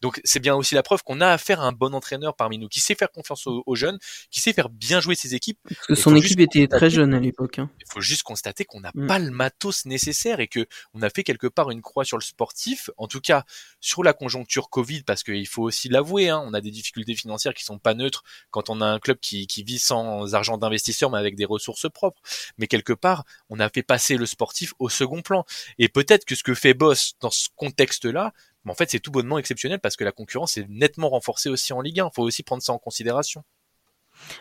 Donc 0.02 0.20
c'est 0.24 0.40
bien 0.40 0.54
aussi 0.54 0.74
la 0.74 0.82
preuve 0.82 1.02
qu'on 1.02 1.20
a 1.20 1.28
affaire 1.28 1.60
à 1.60 1.64
un 1.66 1.72
bon 1.72 1.94
entraîneur 1.94 2.34
parmi 2.36 2.58
nous, 2.58 2.68
qui 2.68 2.80
sait 2.80 2.94
faire 2.94 3.10
confiance 3.10 3.46
aux, 3.46 3.62
aux 3.66 3.74
jeunes, 3.74 3.98
qui 4.30 4.40
sait 4.40 4.52
faire 4.52 4.68
bien 4.68 5.00
jouer 5.00 5.14
ses 5.14 5.34
équipes. 5.34 5.58
Parce 5.68 5.86
que 5.86 5.94
son 5.94 6.14
équipe 6.16 6.40
était 6.40 6.66
très 6.66 6.90
jeune 6.90 7.14
à 7.14 7.20
l'époque. 7.20 7.58
hein. 7.58 7.70
Il 7.80 7.86
faut 7.90 8.00
juste 8.00 8.22
constater 8.22 8.64
qu'on 8.64 8.80
n'a 8.80 8.90
Mm. 8.94 9.06
pas 9.06 9.18
le 9.18 9.30
matos 9.30 9.86
nécessaire 9.86 10.40
et 10.40 10.46
que 10.48 10.66
on 10.92 11.02
a 11.02 11.10
fait 11.10 11.24
quelque 11.24 11.46
part 11.46 11.70
une 11.70 11.82
croix 11.82 12.04
sur 12.04 12.16
le 12.18 12.22
sportif, 12.22 12.90
en 12.96 13.08
tout 13.08 13.20
cas 13.20 13.44
sur 13.80 14.02
la 14.04 14.12
conjoncture 14.12 14.68
Covid, 14.70 15.02
parce 15.02 15.22
qu'il 15.22 15.46
faut 15.48 15.62
aussi 15.62 15.88
l'avouer, 15.88 16.28
hein, 16.28 16.42
on 16.46 16.54
a 16.54 16.60
des 16.60 16.70
difficultés 16.70 17.14
financières 17.14 17.54
qui 17.54 17.64
sont 17.64 17.78
pas 17.78 17.94
neutres 17.94 18.22
quand 18.50 18.70
on 18.70 18.80
a 18.80 18.86
un 18.86 18.98
club 18.98 19.18
qui, 19.20 19.46
qui 19.46 19.62
vit 19.64 19.78
sans 19.78 20.34
argent 20.34 20.58
d'investisseur 20.58 21.10
mais 21.10 21.18
avec 21.18 21.34
des 21.36 21.44
ressources 21.44 21.88
propres. 21.90 22.20
Mais 22.58 22.66
quelque 22.66 22.92
part, 22.92 23.24
on 23.48 23.58
a 23.60 23.68
fait 23.68 23.82
passer 23.82 24.16
le 24.16 24.26
sportif 24.26 24.74
au 24.78 24.88
second 24.88 25.22
plan. 25.22 25.44
Et 25.78 25.88
peut-être 25.88 26.24
que 26.24 26.34
ce 26.34 26.42
que 26.42 26.54
fait 26.54 26.74
Boss 26.74 27.14
dans 27.20 27.30
ce 27.30 27.48
contexte-là, 27.56 28.32
mais 28.64 28.72
en 28.72 28.74
fait, 28.74 28.90
c'est 28.90 29.00
tout 29.00 29.10
bonnement 29.10 29.38
exceptionnel 29.38 29.80
parce 29.80 29.96
que 29.96 30.04
la 30.04 30.12
concurrence 30.12 30.56
est 30.56 30.66
nettement 30.68 31.10
renforcée 31.10 31.48
aussi 31.48 31.72
en 31.72 31.80
Ligue 31.80 32.00
1. 32.00 32.08
Il 32.12 32.14
faut 32.14 32.22
aussi 32.22 32.42
prendre 32.42 32.62
ça 32.62 32.72
en 32.72 32.78
considération. 32.78 33.44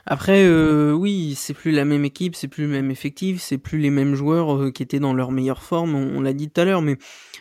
Après, 0.06 0.44
euh, 0.46 0.92
oui, 0.94 1.34
c'est 1.36 1.54
plus 1.54 1.72
la 1.72 1.86
même 1.86 2.06
équipe, 2.06 2.36
c'est 2.36 2.48
plus 2.48 2.64
le 2.66 2.70
même 2.70 2.92
effectif, 2.92 3.42
c'est 3.42 3.58
plus 3.58 3.80
les 3.80 3.90
mêmes 3.90 4.16
joueurs 4.16 4.56
euh, 4.56 4.72
qui 4.72 4.84
étaient 4.84 5.00
dans 5.00 5.14
leur 5.14 5.32
meilleure 5.32 5.64
forme. 5.64 5.96
On, 5.96 6.22
l'a 6.22 6.34
dit 6.34 6.50
tout 6.50 6.62
à 6.62 6.66
l'heure, 6.66 6.82
mais 6.82 6.98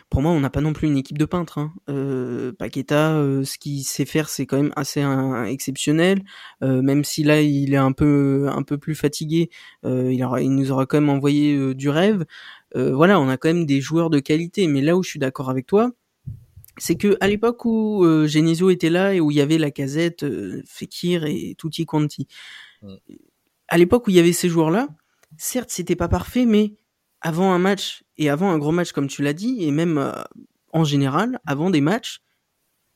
pour 0.09 0.21
moi, 0.21 0.31
on 0.31 0.39
n'a 0.39 0.49
pas 0.49 0.61
non 0.61 0.73
plus 0.73 0.87
une 0.87 0.97
équipe 0.97 1.17
de 1.17 1.25
peintres. 1.25 1.57
Hein. 1.57 1.73
Euh, 1.89 2.51
Paqueta, 2.53 3.13
euh, 3.13 3.43
ce 3.43 3.57
qu'il 3.57 3.83
sait 3.83 4.05
faire, 4.05 4.29
c'est 4.29 4.45
quand 4.45 4.57
même 4.57 4.73
assez 4.75 5.01
un- 5.01 5.45
exceptionnel. 5.45 6.23
Euh, 6.63 6.81
même 6.81 7.03
si 7.03 7.23
là, 7.23 7.41
il 7.41 7.73
est 7.73 7.77
un 7.77 7.91
peu 7.91 8.47
un 8.49 8.63
peu 8.63 8.77
plus 8.77 8.95
fatigué, 8.95 9.49
euh, 9.85 10.11
il, 10.11 10.23
aura, 10.23 10.41
il 10.41 10.53
nous 10.53 10.71
aura 10.71 10.85
quand 10.85 10.99
même 10.99 11.09
envoyé 11.09 11.55
euh, 11.55 11.75
du 11.75 11.89
rêve. 11.89 12.25
Euh, 12.75 12.93
voilà, 12.95 13.19
on 13.19 13.29
a 13.29 13.37
quand 13.37 13.49
même 13.49 13.65
des 13.65 13.81
joueurs 13.81 14.09
de 14.09 14.19
qualité. 14.19 14.67
Mais 14.67 14.81
là 14.81 14.97
où 14.97 15.03
je 15.03 15.09
suis 15.09 15.19
d'accord 15.19 15.49
avec 15.49 15.65
toi, 15.67 15.91
c'est 16.77 16.95
que 16.95 17.17
à 17.21 17.27
l'époque 17.27 17.65
où 17.65 18.03
euh, 18.03 18.25
Genesio 18.27 18.69
était 18.69 18.89
là 18.89 19.13
et 19.13 19.19
où 19.21 19.31
il 19.31 19.37
y 19.37 19.41
avait 19.41 19.57
la 19.57 19.71
casette, 19.71 20.25
Fekir 20.65 21.25
et 21.25 21.55
Tutti 21.57 21.85
Quanti, 21.85 22.27
Mm. 22.81 22.95
à 23.69 23.77
l'époque 23.77 24.07
où 24.07 24.09
il 24.09 24.15
y 24.17 24.19
avait 24.19 24.33
ces 24.33 24.49
joueurs-là, 24.49 24.89
certes 25.37 25.69
c'était 25.69 25.95
pas 25.95 26.09
parfait, 26.09 26.45
mais 26.45 26.73
avant 27.21 27.53
un 27.53 27.59
match 27.59 28.03
et 28.17 28.29
avant 28.29 28.49
un 28.51 28.57
gros 28.57 28.71
match 28.73 28.91
comme 28.91 29.07
tu 29.07 29.21
l'as 29.23 29.33
dit, 29.33 29.63
et 29.63 29.71
même 29.71 29.97
euh, 29.97 30.11
en 30.73 30.83
général, 30.83 31.39
avant 31.45 31.69
des 31.69 31.79
matchs, 31.81 32.19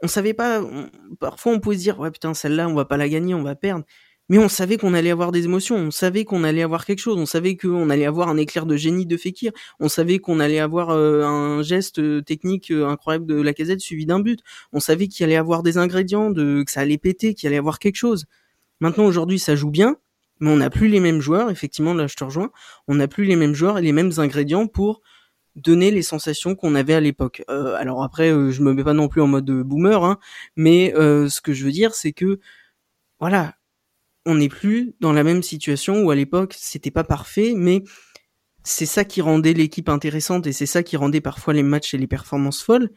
on 0.03 0.07
savait 0.07 0.33
pas. 0.33 0.61
on- 0.61 0.89
parfois 1.19 1.53
on 1.53 1.59
pouvait 1.61 1.77
se 1.77 1.81
dire 1.83 1.99
ouais 1.99 2.11
putain 2.11 2.33
celle-là 2.33 2.67
on 2.67 2.73
va 2.73 2.85
pas 2.85 2.97
la 2.97 3.07
gagner, 3.09 3.33
on 3.33 3.43
va 3.43 3.55
perdre. 3.55 3.85
Mais 4.29 4.37
on 4.39 4.49
savait 4.49 4.75
qu'on 4.77 4.93
allait 4.93 5.11
avoir 5.11 5.31
des 5.31 5.45
émotions, 5.45 5.77
on 5.77 5.91
savait 5.91 6.25
qu'on 6.25 6.43
allait 6.43 6.61
avoir 6.61 6.85
quelque 6.85 6.99
chose, 6.99 7.17
on 7.17 7.25
savait 7.25 7.55
qu'on 7.55 7.89
allait 7.89 8.05
avoir 8.05 8.27
un 8.27 8.35
éclair 8.35 8.65
de 8.65 8.75
génie 8.75 9.05
de 9.05 9.15
Fekir, 9.15 9.53
on 9.79 9.87
savait 9.87 10.19
qu'on 10.19 10.41
allait 10.41 10.59
avoir 10.59 10.89
euh, 10.89 11.23
un 11.23 11.61
geste 11.61 11.99
euh, 11.99 12.21
technique 12.21 12.69
euh, 12.71 12.87
incroyable 12.87 13.25
de 13.25 13.41
la 13.41 13.53
casette 13.53 13.79
suivi 13.79 14.05
d'un 14.05 14.19
but, 14.19 14.41
on 14.73 14.81
savait 14.81 15.07
qu'il 15.07 15.23
allait 15.23 15.37
avoir 15.37 15.63
des 15.63 15.77
ingrédients, 15.77 16.29
de, 16.29 16.63
que 16.63 16.71
ça 16.71 16.81
allait 16.81 16.97
péter, 16.97 17.35
qu'il 17.35 17.47
allait 17.47 17.57
avoir 17.57 17.79
quelque 17.79 17.95
chose. 17.95 18.25
Maintenant 18.81 19.05
aujourd'hui 19.05 19.39
ça 19.39 19.55
joue 19.55 19.71
bien, 19.71 19.95
mais 20.41 20.49
on 20.51 20.57
n'a 20.57 20.69
plus 20.69 20.89
les 20.89 20.99
mêmes 20.99 21.21
joueurs, 21.21 21.49
effectivement 21.49 21.93
là 21.93 22.07
je 22.07 22.15
te 22.15 22.23
rejoins, 22.25 22.51
on 22.89 22.95
n'a 22.95 23.07
plus 23.07 23.23
les 23.23 23.37
mêmes 23.37 23.55
joueurs 23.55 23.77
et 23.77 23.81
les 23.81 23.93
mêmes 23.93 24.11
ingrédients 24.17 24.67
pour 24.67 25.01
donner 25.55 25.89
les 25.89 26.03
sensations 26.03 26.53
qu'on 26.53 26.75
avait 26.75 26.93
à 26.93 26.99
l'époque. 26.99 27.43
Alors 27.47 28.03
après, 28.03 28.29
je 28.29 28.61
me 28.61 28.73
mets 28.73 28.83
pas 28.83 28.93
non 28.93 29.07
plus 29.07 29.21
en 29.21 29.27
mode 29.27 29.49
boomer, 29.49 30.03
hein, 30.03 30.19
mais 30.55 30.93
ce 30.95 31.41
que 31.41 31.53
je 31.53 31.65
veux 31.65 31.71
dire, 31.71 31.95
c'est 31.95 32.11
que 32.11 32.39
voilà, 33.19 33.55
on 34.27 34.35
n'est 34.35 34.49
plus 34.49 34.93
dans 34.99 35.13
la 35.13 35.23
même 35.23 35.41
situation 35.41 36.03
où 36.03 36.11
à 36.11 36.15
l'époque 36.15 36.53
c'était 36.57 36.91
pas 36.91 37.03
parfait, 37.03 37.53
mais 37.55 37.83
c'est 38.63 38.85
ça 38.85 39.05
qui 39.05 39.21
rendait 39.21 39.53
l'équipe 39.53 39.87
intéressante 39.87 40.45
et 40.45 40.51
c'est 40.51 40.65
ça 40.65 40.83
qui 40.83 40.97
rendait 40.97 41.21
parfois 41.21 41.53
les 41.53 41.63
matchs 41.63 41.93
et 41.93 41.97
les 41.97 42.07
performances 42.07 42.61
folles. 42.61 42.91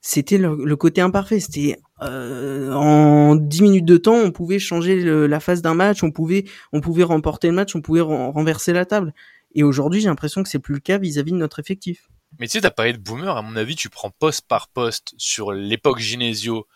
C'était 0.00 0.38
le, 0.38 0.76
côté 0.76 1.00
imparfait. 1.00 1.40
C'était 1.40 1.76
euh, 2.02 2.72
en 2.72 3.34
10 3.34 3.62
minutes 3.62 3.84
de 3.86 3.96
temps, 3.96 4.14
on 4.14 4.30
pouvait 4.30 4.58
changer 4.58 5.02
la 5.02 5.40
phase 5.40 5.62
d'un 5.62 5.74
match, 5.74 6.02
on 6.04 6.10
pouvait, 6.10 6.44
remporter 6.72 7.48
le 7.48 7.54
match, 7.54 7.74
on 7.74 7.80
pouvait 7.80 8.02
ren- 8.02 8.30
renverser 8.30 8.72
la 8.72 8.84
table. 8.84 9.14
Et 9.54 9.62
aujourd'hui, 9.62 10.00
j'ai 10.00 10.08
l'impression 10.08 10.42
que 10.42 10.48
c'est 10.48 10.58
plus 10.58 10.74
le 10.74 10.80
cas 10.80 10.98
vis-à-vis 10.98 11.32
de 11.32 11.38
notre 11.38 11.58
effectif. 11.58 12.10
Mais 12.38 12.46
tu 12.46 12.52
sais, 12.52 12.60
t'as 12.60 12.70
parlé 12.70 12.92
de 12.92 12.98
boomer, 12.98 13.34
à 13.34 13.42
mon 13.42 13.56
avis, 13.56 13.74
tu 13.74 13.88
prends 13.88 14.10
poste 14.10 14.46
par 14.46 14.68
poste 14.68 15.14
sur 15.16 15.52
l'époque 15.52 15.98
Genesio 15.98 16.66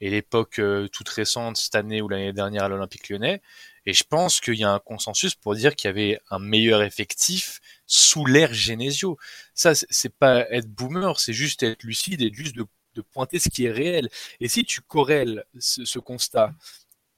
et 0.00 0.10
l'époque 0.10 0.58
euh, 0.58 0.88
toute 0.88 1.08
récente 1.08 1.56
cette 1.56 1.74
année 1.74 2.00
ou 2.02 2.08
l'année 2.08 2.32
dernière 2.32 2.64
à 2.64 2.68
l'Olympique 2.68 3.08
Lyonnais. 3.08 3.42
Et 3.86 3.92
je 3.92 4.04
pense 4.04 4.40
qu'il 4.40 4.54
y 4.54 4.64
a 4.64 4.70
un 4.70 4.78
consensus 4.78 5.34
pour 5.34 5.54
dire 5.54 5.74
qu'il 5.74 5.88
y 5.88 5.90
avait 5.90 6.20
un 6.30 6.38
meilleur 6.38 6.82
effectif 6.82 7.60
sous 7.86 8.26
l'ère 8.26 8.52
Genesio. 8.52 9.18
Ça, 9.54 9.72
c'est 9.74 10.14
pas 10.14 10.48
être 10.50 10.68
boomer, 10.68 11.18
c'est 11.18 11.32
juste 11.32 11.62
être 11.62 11.82
lucide 11.82 12.22
et 12.22 12.32
juste 12.32 12.56
de, 12.56 12.66
pointer 13.12 13.38
ce 13.38 13.48
qui 13.48 13.64
est 13.64 13.70
réel. 13.70 14.10
Et 14.40 14.48
si 14.48 14.62
tu 14.62 14.82
corrèles 14.82 15.44
ce 15.58 15.98
constat 15.98 16.52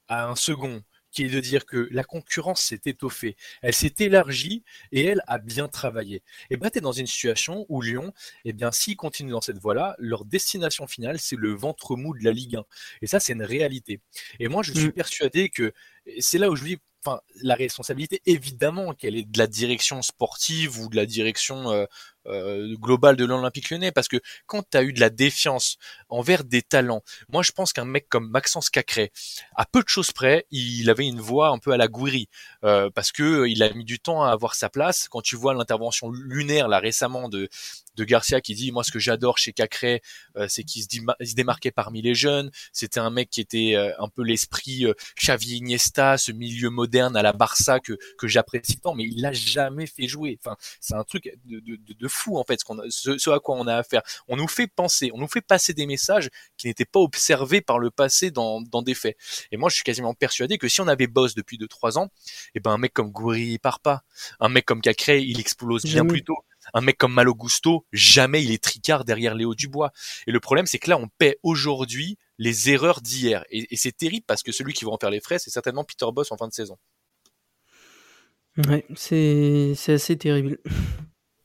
à 0.07 0.29
un 0.29 0.35
second 0.35 0.81
qui 1.13 1.23
est 1.23 1.29
de 1.29 1.39
dire 1.39 1.65
que 1.65 1.87
la 1.91 2.03
concurrence 2.03 2.61
s'est 2.61 2.81
étoffée, 2.85 3.37
elle 3.61 3.73
s'est 3.73 3.93
élargie 3.99 4.63
et 4.91 5.05
elle 5.05 5.23
a 5.27 5.37
bien 5.37 5.67
travaillé. 5.67 6.23
Et 6.49 6.57
ben, 6.57 6.69
tu 6.69 6.79
es 6.79 6.81
dans 6.81 6.91
une 6.91 7.07
situation 7.07 7.65
où 7.69 7.81
Lyon, 7.81 8.13
eh 8.43 8.51
bien, 8.51 8.71
s'ils 8.71 8.97
continuent 8.97 9.31
dans 9.31 9.41
cette 9.41 9.59
voie-là, 9.59 9.95
leur 9.99 10.25
destination 10.25 10.87
finale, 10.87 11.19
c'est 11.19 11.37
le 11.37 11.53
ventre 11.53 11.95
mou 11.95 12.17
de 12.17 12.23
la 12.23 12.31
Ligue 12.31 12.57
1. 12.57 12.65
Et 13.03 13.07
ça, 13.07 13.19
c'est 13.19 13.33
une 13.33 13.43
réalité. 13.43 14.01
Et 14.39 14.47
moi, 14.47 14.63
je 14.63 14.73
suis 14.73 14.87
mm. 14.87 14.91
persuadé 14.91 15.49
que 15.49 15.71
c'est 16.19 16.39
là 16.39 16.49
où 16.49 16.55
je 16.55 16.63
dis, 16.63 16.77
enfin, 17.05 17.21
la 17.41 17.55
responsabilité, 17.55 18.21
évidemment, 18.25 18.93
qu'elle 18.93 19.15
est 19.15 19.29
de 19.29 19.37
la 19.37 19.47
direction 19.47 20.01
sportive 20.01 20.79
ou 20.79 20.89
de 20.89 20.95
la 20.95 21.05
direction 21.05 21.71
euh, 21.71 21.85
euh, 22.27 22.75
globale 22.77 23.15
de 23.15 23.25
l'Olympique 23.25 23.69
lyonnais, 23.69 23.91
parce 23.91 24.07
que 24.07 24.21
quand 24.45 24.63
tu 24.69 24.77
as 24.77 24.83
eu 24.83 24.93
de 24.93 24.99
la 24.99 25.09
défiance 25.09 25.77
envers 26.09 26.43
des 26.43 26.61
talents, 26.61 27.03
moi 27.29 27.43
je 27.43 27.51
pense 27.51 27.73
qu'un 27.73 27.85
mec 27.85 28.07
comme 28.07 28.29
Maxence 28.29 28.69
Cacré, 28.69 29.11
à 29.55 29.65
peu 29.65 29.83
de 29.83 29.89
choses 29.89 30.11
près, 30.11 30.45
il 30.51 30.89
avait 30.89 31.07
une 31.07 31.19
voix 31.19 31.49
un 31.49 31.57
peu 31.57 31.71
à 31.71 31.77
la 31.77 31.87
Gouiri, 31.87 32.29
euh, 32.63 32.89
parce 32.89 33.11
que 33.11 33.45
il 33.47 33.61
a 33.61 33.73
mis 33.73 33.83
du 33.83 33.99
temps 33.99 34.23
à 34.23 34.31
avoir 34.31 34.55
sa 34.55 34.69
place. 34.69 35.07
Quand 35.09 35.21
tu 35.21 35.35
vois 35.35 35.53
l'intervention 35.53 36.11
lunaire 36.11 36.67
là 36.67 36.79
récemment 36.79 37.27
de 37.29 37.49
de 37.95 38.03
Garcia 38.03 38.41
qui 38.41 38.55
dit 38.55 38.71
moi 38.71 38.83
ce 38.83 38.91
que 38.91 38.99
j'adore 38.99 39.37
chez 39.37 39.53
Cacré 39.53 40.01
euh, 40.37 40.47
c'est 40.49 40.63
qu'il 40.63 40.83
se, 40.83 41.35
démarquait 41.35 41.71
parmi 41.71 42.01
les 42.01 42.15
jeunes. 42.15 42.51
C'était 42.71 42.99
un 42.99 43.09
mec 43.09 43.29
qui 43.29 43.41
était 43.41 43.73
euh, 43.75 43.91
un 43.99 44.09
peu 44.09 44.23
l'esprit 44.23 44.85
euh, 44.85 44.93
Xavi 45.21 45.57
Iniesta 45.57 46.17
ce 46.17 46.31
milieu 46.31 46.69
moderne 46.69 46.92
à 46.99 47.21
la 47.21 47.33
Barça 47.33 47.79
que 47.79 47.97
que 48.17 48.27
j'apprécie 48.27 48.77
tant 48.77 48.95
mais 48.95 49.05
il 49.05 49.21
l'a 49.21 49.33
jamais 49.33 49.87
fait 49.87 50.07
jouer. 50.07 50.37
Enfin 50.39 50.55
c'est 50.79 50.95
un 50.95 51.03
truc 51.03 51.37
de, 51.45 51.59
de, 51.59 51.77
de, 51.93 52.07
fou 52.07 52.37
en 52.37 52.43
fait 52.43 52.59
ce, 52.59 52.65
qu'on 52.65 52.81
ce, 52.89 53.29
à 53.29 53.39
quoi 53.39 53.55
on 53.55 53.67
a 53.67 53.75
affaire. 53.75 54.01
On 54.27 54.37
nous 54.37 54.47
fait 54.47 54.67
penser 54.67 55.11
on 55.13 55.17
nous 55.17 55.27
fait 55.27 55.41
passer 55.41 55.73
des 55.73 55.85
messages 55.85 56.29
qui 56.57 56.67
n'étaient 56.67 56.85
pas 56.85 56.99
observés 56.99 57.61
par 57.61 57.79
le 57.79 57.89
passé 57.89 58.31
dans, 58.31 58.61
dans 58.61 58.81
des 58.81 58.93
faits. 58.93 59.17
Et 59.51 59.57
moi 59.57 59.69
je 59.69 59.75
suis 59.75 59.83
quasiment 59.83 60.13
persuadé 60.13 60.57
que 60.57 60.67
si 60.67 60.81
on 60.81 60.87
avait 60.87 61.07
Boss 61.07 61.35
depuis 61.35 61.57
2-3 61.57 61.97
ans 61.97 62.05
et 62.05 62.51
eh 62.55 62.59
ben 62.59 62.71
un 62.71 62.77
mec 62.77 62.93
comme 62.93 63.11
Goury 63.11 63.53
il 63.53 63.59
part 63.59 63.79
pas 63.79 64.03
un 64.39 64.49
mec 64.49 64.65
comme 64.65 64.81
Cacré 64.81 65.21
il 65.21 65.39
explose 65.39 65.83
bien 65.83 66.05
plus 66.05 66.23
tôt 66.23 66.37
un 66.73 66.81
mec 66.81 66.97
comme 66.97 67.13
Malo 67.13 67.35
Gusto, 67.35 67.85
jamais 67.91 68.43
il 68.43 68.51
est 68.51 68.63
tricard 68.63 69.05
derrière 69.05 69.35
Léo 69.35 69.55
Dubois. 69.55 69.91
Et 70.27 70.31
le 70.31 70.39
problème, 70.39 70.65
c'est 70.65 70.79
que 70.79 70.89
là, 70.89 70.97
on 70.97 71.07
paie 71.17 71.37
aujourd'hui 71.43 72.17
les 72.39 72.69
erreurs 72.69 73.01
d'hier. 73.01 73.45
Et, 73.49 73.75
c'est 73.75 73.95
terrible 73.95 74.25
parce 74.27 74.43
que 74.43 74.51
celui 74.51 74.73
qui 74.73 74.85
va 74.85 74.91
en 74.91 74.97
faire 74.97 75.11
les 75.11 75.19
frais, 75.19 75.39
c'est 75.39 75.51
certainement 75.51 75.83
Peter 75.83 76.05
Boss 76.11 76.31
en 76.31 76.37
fin 76.37 76.47
de 76.47 76.53
saison. 76.53 76.77
Ouais, 78.67 78.85
c'est 78.95 79.75
assez 79.87 80.17
terrible. 80.17 80.59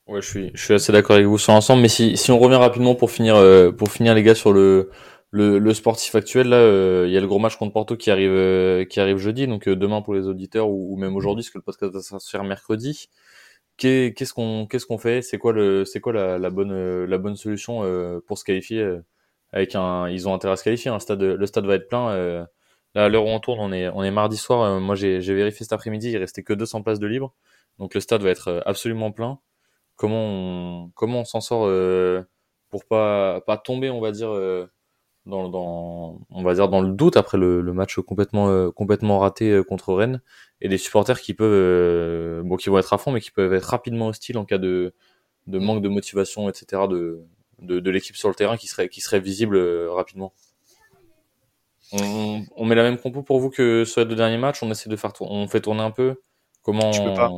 Ouais, 0.07 0.23
je 0.23 0.27
suis, 0.27 0.51
je 0.55 0.65
suis 0.65 0.75
assez 0.75 0.91
d'accord 0.91 1.17
avec 1.17 1.27
vous 1.27 1.39
sur 1.39 1.53
l'ensemble. 1.53 1.83
Mais 1.83 1.89
si, 1.89 2.17
si 2.17 2.31
on 2.31 2.39
revient 2.39 2.57
rapidement 2.57 2.95
pour 2.95 3.11
finir, 3.11 3.37
euh, 3.37 3.71
pour 3.71 3.91
finir 3.93 4.15
les 4.15 4.23
gars 4.23 4.35
sur 4.35 4.53
le, 4.53 4.91
le, 5.31 5.59
le 5.59 5.75
sportif 5.75 6.15
actuel, 6.15 6.49
là, 6.49 6.57
euh, 6.57 7.05
il 7.07 7.13
y 7.13 7.17
a 7.19 7.21
le 7.21 7.27
gros 7.27 7.39
match 7.39 7.57
contre 7.57 7.75
Porto 7.75 7.97
qui 7.97 8.11
arrive, 8.11 8.31
euh, 8.31 8.85
qui 8.87 9.01
arrive 9.01 9.19
jeudi, 9.19 9.47
donc 9.47 9.69
demain 9.69 10.01
pour 10.01 10.15
les 10.15 10.27
auditeurs 10.27 10.71
ou, 10.71 10.97
même 10.97 11.15
aujourd'hui, 11.15 11.43
parce 11.43 11.51
que 11.51 11.59
le 11.59 11.63
podcast 11.63 12.11
va 12.11 12.19
se 12.19 12.31
faire 12.31 12.45
mercredi 12.45 13.09
qu'est-ce 13.79 14.33
qu'on 14.35 14.67
qu'est-ce 14.67 14.87
qu'on 14.87 14.99
fait? 14.99 15.23
C'est 15.23 15.39
quoi 15.39 15.53
le 15.53 15.85
c'est 15.85 16.01
quoi 16.01 16.13
la, 16.13 16.39
la, 16.39 16.51
bonne 16.51 17.05
la 17.05 17.19
bonne 17.19 17.37
solution 17.37 17.85
euh, 17.85 18.21
pour 18.27 18.39
se 18.39 18.45
qualifier 18.45 18.83
euh, 18.83 19.05
avec 19.53 19.75
un 19.75 20.09
ils 20.09 20.29
ont 20.29 20.35
intérêt 20.35 20.55
à 20.55 20.57
se 20.57 20.65
qualifier 20.65 20.91
un 20.91 20.99
stade 21.01 21.23
le 21.23 21.47
stade 21.47 21.67
va 21.67 21.75
être 21.77 21.89
plein 21.89 22.11
euh, 22.11 22.45
là 22.95 23.05
à 23.07 23.09
l'heure 23.09 23.25
où 23.25 23.29
on 23.29 23.41
tourne 23.41 23.61
on 23.61 23.73
est 23.73 23.89
on 23.89 24.03
est 24.03 24.11
mardi 24.11 24.37
soir 24.37 24.81
moi 24.81 24.95
j'ai 24.97 25.21
j'ai 25.23 25.35
vérifié 25.35 25.65
cet 25.65 25.73
après-midi 25.73 26.11
il 26.11 26.17
restait 26.19 26.43
que 26.43 26.53
200 26.53 26.83
places 26.83 27.01
de 27.01 27.07
libre. 27.07 27.35
Donc 27.79 27.95
le 27.95 28.01
stade 28.01 28.23
va 28.23 28.31
être 28.31 28.63
absolument 28.67 29.13
plein. 29.13 29.39
Comment 29.97 30.25
on 30.25 30.91
comment 30.95 31.21
on 31.21 31.25
s'en 31.25 31.41
sort 31.41 31.69
pour 32.71 32.85
pas 32.87 33.41
pas 33.43 33.57
tomber 33.59 33.91
on 33.91 34.01
va 34.01 34.13
dire 34.13 34.31
dans, 35.29 35.49
dans, 35.49 36.21
on 36.31 36.43
va 36.43 36.55
dire 36.55 36.69
dans 36.69 36.81
le 36.81 36.91
doute 36.91 37.17
après 37.17 37.37
le, 37.39 37.61
le 37.61 37.73
match 37.73 37.99
complètement 38.01 38.49
euh, 38.49 38.71
complètement 38.71 39.19
raté 39.19 39.51
euh, 39.51 39.63
contre 39.63 39.93
Rennes 39.93 40.23
et 40.61 40.69
des 40.69 40.79
supporters 40.79 41.21
qui 41.21 41.35
peuvent 41.35 41.53
euh, 41.53 42.43
bon 42.43 42.57
qui 42.57 42.71
vont 42.71 42.79
être 42.79 42.93
à 42.93 42.99
fond 42.99 43.13
mais 43.13 43.21
qui 43.21 43.31
peuvent 43.31 43.53
être 43.53 43.67
rapidement 43.67 44.09
hostiles 44.09 44.39
en 44.39 44.45
cas 44.45 44.59
de 44.59 44.95
de 45.47 45.59
manque 45.59 45.83
de 45.83 45.89
motivation 45.89 46.49
etc 46.49 46.83
de 46.89 47.23
de, 47.61 47.79
de 47.79 47.91
l'équipe 47.91 48.17
sur 48.17 48.29
le 48.29 48.35
terrain 48.35 48.57
qui 48.57 48.67
serait 48.67 48.89
qui 48.89 49.01
serait 49.01 49.21
visible 49.21 49.59
rapidement. 49.89 50.33
On, 51.91 52.45
on, 52.55 52.67
met 52.67 52.75
la 52.75 52.83
même 52.83 52.99
compo 52.99 53.23
pour 53.23 53.41
vous 53.41 53.49
que 53.49 53.87
sur 53.87 54.03
les 54.03 54.07
deux 54.07 54.15
derniers 54.15 54.37
matchs? 54.37 54.63
On 54.63 54.71
essaie 54.71 54.91
de 54.91 54.97
faire 54.97 55.11
on 55.21 55.49
fait 55.49 55.63
tourner 55.63 55.81
un 55.81 55.91
peu? 55.91 56.21
Comment 56.61 56.91
tu 56.91 57.03
peux 57.03 57.15
pas. 57.15 57.31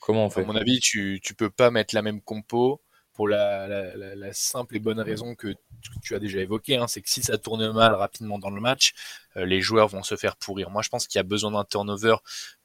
comment 0.00 0.26
on 0.26 0.30
fait? 0.30 0.42
À 0.42 0.44
mon 0.44 0.54
avis, 0.54 0.78
tu 0.78 1.18
tu 1.22 1.34
peux 1.34 1.50
pas 1.50 1.72
mettre 1.72 1.92
la 1.92 2.02
même 2.02 2.20
compo 2.20 2.80
pour 3.16 3.28
la, 3.28 3.66
la, 3.66 4.14
la, 4.14 4.32
simple 4.34 4.76
et 4.76 4.78
bonne 4.78 5.00
raison 5.00 5.34
que 5.34 5.54
tu 6.02 6.14
as 6.14 6.18
déjà 6.18 6.38
évoqué, 6.38 6.76
hein, 6.76 6.86
c'est 6.86 7.00
que 7.00 7.08
si 7.08 7.22
ça 7.22 7.38
tourne 7.38 7.72
mal 7.72 7.94
rapidement 7.94 8.38
dans 8.38 8.50
le 8.50 8.60
match, 8.60 8.92
euh, 9.36 9.46
les 9.46 9.62
joueurs 9.62 9.88
vont 9.88 10.02
se 10.02 10.16
faire 10.16 10.36
pourrir. 10.36 10.68
Moi, 10.68 10.82
je 10.82 10.90
pense 10.90 11.06
qu'il 11.06 11.18
y 11.18 11.20
a 11.20 11.22
besoin 11.22 11.50
d'un 11.50 11.64
turnover 11.64 12.16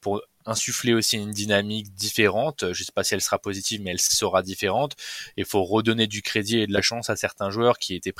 pour 0.01 0.21
insuffler 0.45 0.93
aussi 0.93 1.17
une 1.17 1.31
dynamique 1.31 1.93
différente. 1.93 2.73
Je 2.73 2.83
sais 2.83 2.91
pas 2.91 3.05
si 3.05 3.13
elle 3.13 3.21
sera 3.21 3.39
positive, 3.39 3.81
mais 3.81 3.91
elle 3.91 4.01
sera 4.01 4.41
différente. 4.43 4.97
Il 5.37 5.45
faut 5.45 5.63
redonner 5.63 6.07
du 6.07 6.21
crédit 6.21 6.59
et 6.59 6.67
de 6.67 6.73
la 6.73 6.81
chance 6.81 7.09
à 7.09 7.15
certains 7.15 7.49
joueurs 7.49 7.77
qui 7.79 7.95
étaient 7.95 8.13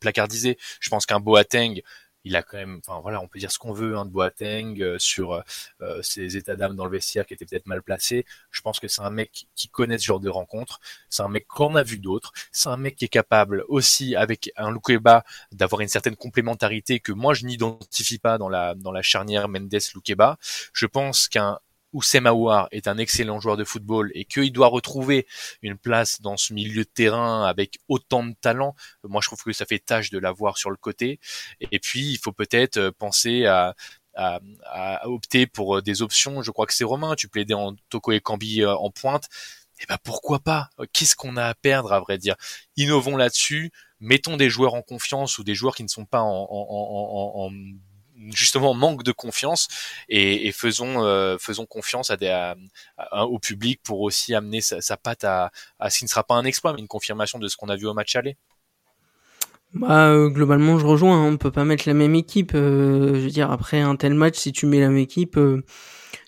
placardisés. 0.00 0.58
Je 0.80 0.90
pense 0.90 1.06
qu'un 1.06 1.20
Boateng, 1.20 1.80
il 2.26 2.34
a 2.34 2.42
quand 2.42 2.56
même, 2.56 2.80
enfin 2.84 3.00
voilà, 3.00 3.22
on 3.22 3.28
peut 3.28 3.38
dire 3.38 3.52
ce 3.52 3.58
qu'on 3.58 3.72
veut 3.72 3.96
hein, 3.96 4.04
de 4.04 4.10
Boateng 4.10 4.82
euh, 4.82 4.98
sur 4.98 5.44
euh, 5.80 6.02
ses 6.02 6.36
états 6.36 6.56
d'âme 6.56 6.74
dans 6.74 6.84
le 6.84 6.90
vestiaire 6.90 7.24
qui 7.24 7.34
étaient 7.34 7.46
peut-être 7.46 7.66
mal 7.66 7.82
placés. 7.82 8.26
Je 8.50 8.60
pense 8.62 8.80
que 8.80 8.88
c'est 8.88 9.02
un 9.02 9.10
mec 9.10 9.46
qui 9.54 9.68
connaît 9.68 9.96
ce 9.96 10.04
genre 10.04 10.18
de 10.18 10.28
rencontres. 10.28 10.80
C'est 11.08 11.22
un 11.22 11.28
mec 11.28 11.46
qu'on 11.46 11.76
a 11.76 11.84
vu 11.84 11.98
d'autres. 11.98 12.32
C'est 12.50 12.68
un 12.68 12.76
mec 12.76 12.96
qui 12.96 13.04
est 13.04 13.08
capable 13.08 13.64
aussi 13.68 14.16
avec 14.16 14.50
un 14.56 14.72
Loukeba 14.72 15.24
d'avoir 15.52 15.82
une 15.82 15.88
certaine 15.88 16.16
complémentarité 16.16 16.98
que 16.98 17.12
moi 17.12 17.32
je 17.32 17.46
n'identifie 17.46 18.18
pas 18.18 18.38
dans 18.38 18.48
la 18.48 18.74
dans 18.74 18.90
la 18.90 19.02
charnière 19.02 19.48
Mendes 19.48 19.78
Loukeba. 19.94 20.36
Je 20.72 20.86
pense 20.86 21.28
qu'un 21.28 21.60
Oussem 21.96 22.26
Aouar 22.26 22.68
est 22.72 22.88
un 22.88 22.98
excellent 22.98 23.40
joueur 23.40 23.56
de 23.56 23.64
football 23.64 24.12
et 24.14 24.26
qu'il 24.26 24.52
doit 24.52 24.66
retrouver 24.66 25.26
une 25.62 25.78
place 25.78 26.20
dans 26.20 26.36
ce 26.36 26.52
milieu 26.52 26.84
de 26.84 26.88
terrain 26.88 27.46
avec 27.46 27.78
autant 27.88 28.22
de 28.22 28.34
talent, 28.38 28.76
moi 29.02 29.22
je 29.22 29.28
trouve 29.28 29.42
que 29.42 29.54
ça 29.54 29.64
fait 29.64 29.78
tâche 29.78 30.10
de 30.10 30.18
l'avoir 30.18 30.58
sur 30.58 30.68
le 30.70 30.76
côté. 30.76 31.18
Et 31.70 31.78
puis 31.78 32.10
il 32.12 32.18
faut 32.18 32.32
peut-être 32.32 32.76
euh, 32.76 32.92
penser 32.92 33.46
à, 33.46 33.74
opter 35.04 35.46
pour 35.46 35.78
euh, 35.78 35.82
des 35.82 36.02
options. 36.02 36.42
Je 36.42 36.50
crois 36.50 36.66
que 36.66 36.74
c'est 36.74 36.84
Romain, 36.84 37.14
tu 37.16 37.28
plaidais 37.28 37.54
en 37.54 37.74
Toko 37.88 38.12
et 38.12 38.20
Cambi 38.20 38.62
euh, 38.62 38.74
en 38.74 38.90
pointe. 38.90 39.28
Eh 39.80 39.86
ben 39.88 39.96
pourquoi 40.04 40.40
pas? 40.40 40.68
Qu'est-ce 40.92 41.16
qu'on 41.16 41.36
a 41.38 41.44
à 41.44 41.54
perdre 41.54 41.92
à 41.94 42.00
vrai 42.00 42.18
dire? 42.18 42.36
Innovons 42.76 43.16
là-dessus, 43.16 43.72
mettons 44.00 44.36
des 44.36 44.50
joueurs 44.50 44.74
en 44.74 44.82
confiance 44.82 45.38
ou 45.38 45.44
des 45.44 45.54
joueurs 45.54 45.74
qui 45.74 45.82
ne 45.82 45.88
sont 45.88 46.06
pas 46.06 46.20
en 46.20 47.50
justement 48.30 48.74
manque 48.74 49.02
de 49.02 49.12
confiance 49.12 49.68
et, 50.08 50.50
faisons 50.52 51.04
euh, 51.04 51.36
faisons 51.38 51.66
confiance 51.66 52.10
à 52.10 52.16
des, 52.16 52.54
au 53.12 53.38
public 53.38 53.80
pour 53.82 54.00
aussi 54.00 54.34
amener 54.34 54.60
sa, 54.60 54.96
patte 54.96 55.24
à, 55.24 55.50
à 55.78 55.90
ce 55.90 55.98
qui 55.98 56.04
ne 56.04 56.08
sera 56.08 56.24
pas 56.24 56.34
un 56.34 56.44
exploit 56.44 56.72
mais 56.72 56.80
une 56.80 56.88
confirmation 56.88 57.38
de 57.38 57.48
ce 57.48 57.56
qu'on 57.56 57.68
a 57.68 57.76
vu 57.76 57.86
au 57.86 57.94
match 57.94 58.16
aller. 58.16 58.36
Bah 59.74 60.08
euh, 60.08 60.28
globalement 60.28 60.78
je 60.78 60.86
rejoins, 60.86 61.16
hein. 61.16 61.32
on 61.32 61.36
peut 61.36 61.50
pas 61.50 61.64
mettre 61.64 61.84
la 61.86 61.94
même 61.94 62.14
équipe. 62.14 62.52
Euh, 62.54 63.14
je 63.14 63.20
veux 63.20 63.30
dire 63.30 63.50
après 63.50 63.80
un 63.80 63.96
tel 63.96 64.14
match, 64.14 64.36
si 64.36 64.52
tu 64.52 64.64
mets 64.64 64.80
la 64.80 64.88
même 64.88 64.98
équipe, 64.98 65.38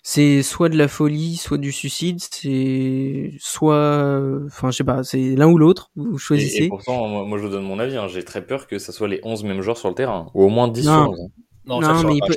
c'est 0.03 0.43
soit 0.43 0.69
de 0.69 0.77
la 0.77 0.87
folie, 0.87 1.37
soit 1.37 1.57
du 1.57 1.71
suicide, 1.71 2.19
c'est 2.19 3.31
soit, 3.39 4.21
enfin 4.45 4.69
je 4.69 4.77
sais 4.77 4.83
pas, 4.83 5.03
c'est 5.03 5.35
l'un 5.35 5.47
ou 5.47 5.57
l'autre. 5.57 5.89
Vous 5.95 6.19
choisissez. 6.19 6.65
Et, 6.65 6.69
pourtant 6.69 7.25
moi, 7.25 7.37
je 7.39 7.43
vous 7.43 7.49
donne 7.49 7.63
mon 7.63 7.79
avis, 7.79 7.97
hein. 7.97 8.07
j'ai 8.07 8.23
très 8.23 8.45
peur 8.45 8.67
que 8.67 8.77
ça 8.77 8.91
soit 8.91 9.07
les 9.07 9.21
11 9.23 9.43
mêmes 9.45 9.61
joueurs 9.61 9.77
sur 9.77 9.89
le 9.89 9.95
terrain 9.95 10.29
ou 10.35 10.43
au 10.43 10.49
moins 10.49 10.67
10 10.67 10.83
sur 10.83 10.91
11. 10.91 11.29
Non, 11.69 12.03
mais 12.03 12.15
il 12.15 12.21
peut, 12.21 12.35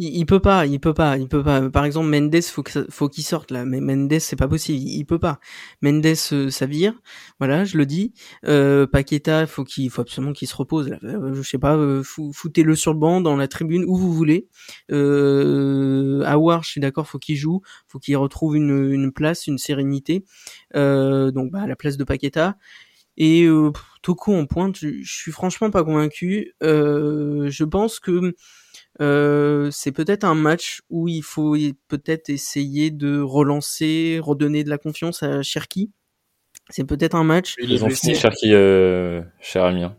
il, 0.00 0.26
peut 0.26 0.38
pas, 0.38 0.64
il 0.66 0.78
peut 0.78 0.94
pas, 0.94 1.18
il 1.18 1.28
peut 1.28 1.42
pas. 1.42 1.68
Par 1.70 1.84
exemple, 1.84 2.08
Mendes, 2.08 2.40
faut 2.42 2.62
que 2.62 2.86
faut 2.88 3.08
qu'il 3.08 3.24
sorte 3.24 3.50
là. 3.50 3.64
Mais 3.64 3.80
Mendes, 3.80 4.20
c'est 4.20 4.36
pas 4.36 4.46
possible, 4.46 4.78
il, 4.78 5.04
peut 5.04 5.18
pas. 5.18 5.40
Mendes, 5.82 6.06
euh, 6.32 6.50
ça 6.50 6.66
vire. 6.66 6.94
Voilà, 7.40 7.64
je 7.64 7.76
le 7.76 7.84
dis. 7.84 8.12
Euh, 8.46 8.86
Paqueta, 8.86 9.46
faut 9.48 9.64
qu'il, 9.64 9.90
faut 9.90 10.02
absolument 10.02 10.32
qu'il 10.32 10.46
se 10.46 10.54
repose. 10.54 10.88
Là. 10.88 10.98
Euh, 11.02 11.34
je 11.34 11.42
sais 11.42 11.58
pas, 11.58 11.76
euh, 11.76 12.04
foutez-le 12.04 12.76
sur 12.76 12.92
le 12.92 13.00
banc, 13.00 13.20
dans 13.20 13.34
la 13.34 13.48
tribune, 13.48 13.84
où 13.88 13.96
vous 13.96 14.12
voulez. 14.12 14.48
Euh, 14.92 16.22
Awar, 16.26 16.62
je 16.62 16.70
suis 16.70 16.80
d'accord, 16.80 17.08
faut 17.08 17.18
qu'il 17.18 17.36
joue, 17.36 17.62
faut 17.88 17.98
qu'il 17.98 18.16
retrouve 18.16 18.54
une, 18.54 18.92
une 18.92 19.12
place, 19.12 19.48
une 19.48 19.58
sérénité. 19.58 20.24
Euh, 20.76 21.32
donc, 21.32 21.50
bah, 21.50 21.62
à 21.62 21.66
la 21.66 21.76
place 21.76 21.96
de 21.96 22.04
Paqueta. 22.04 22.56
Et 23.16 23.46
euh, 23.46 23.72
Toko 24.02 24.32
en 24.32 24.46
pointe, 24.46 24.78
je, 24.78 24.90
je 25.02 25.12
suis 25.12 25.32
franchement 25.32 25.70
pas 25.70 25.82
convaincu. 25.82 26.54
Euh, 26.62 27.50
je 27.50 27.64
pense 27.64 27.98
que 27.98 28.36
euh, 29.00 29.70
c'est 29.70 29.92
peut-être 29.92 30.24
un 30.24 30.34
match 30.34 30.82
où 30.90 31.08
il 31.08 31.22
faut 31.22 31.56
peut-être 31.88 32.30
essayer 32.30 32.90
de 32.90 33.20
relancer, 33.20 34.20
redonner 34.22 34.64
de 34.64 34.70
la 34.70 34.78
confiance 34.78 35.22
à 35.22 35.42
Cherki. 35.42 35.90
C'est 36.70 36.84
peut-être 36.84 37.14
un 37.14 37.24
match. 37.24 37.54
Ils 37.58 37.84
ont 37.84 37.90
fini 37.90 38.14
Cherki, 38.14 38.52
euh, 38.52 39.22
cher 39.40 39.64
ami. 39.64 39.84
Hein. 39.84 39.96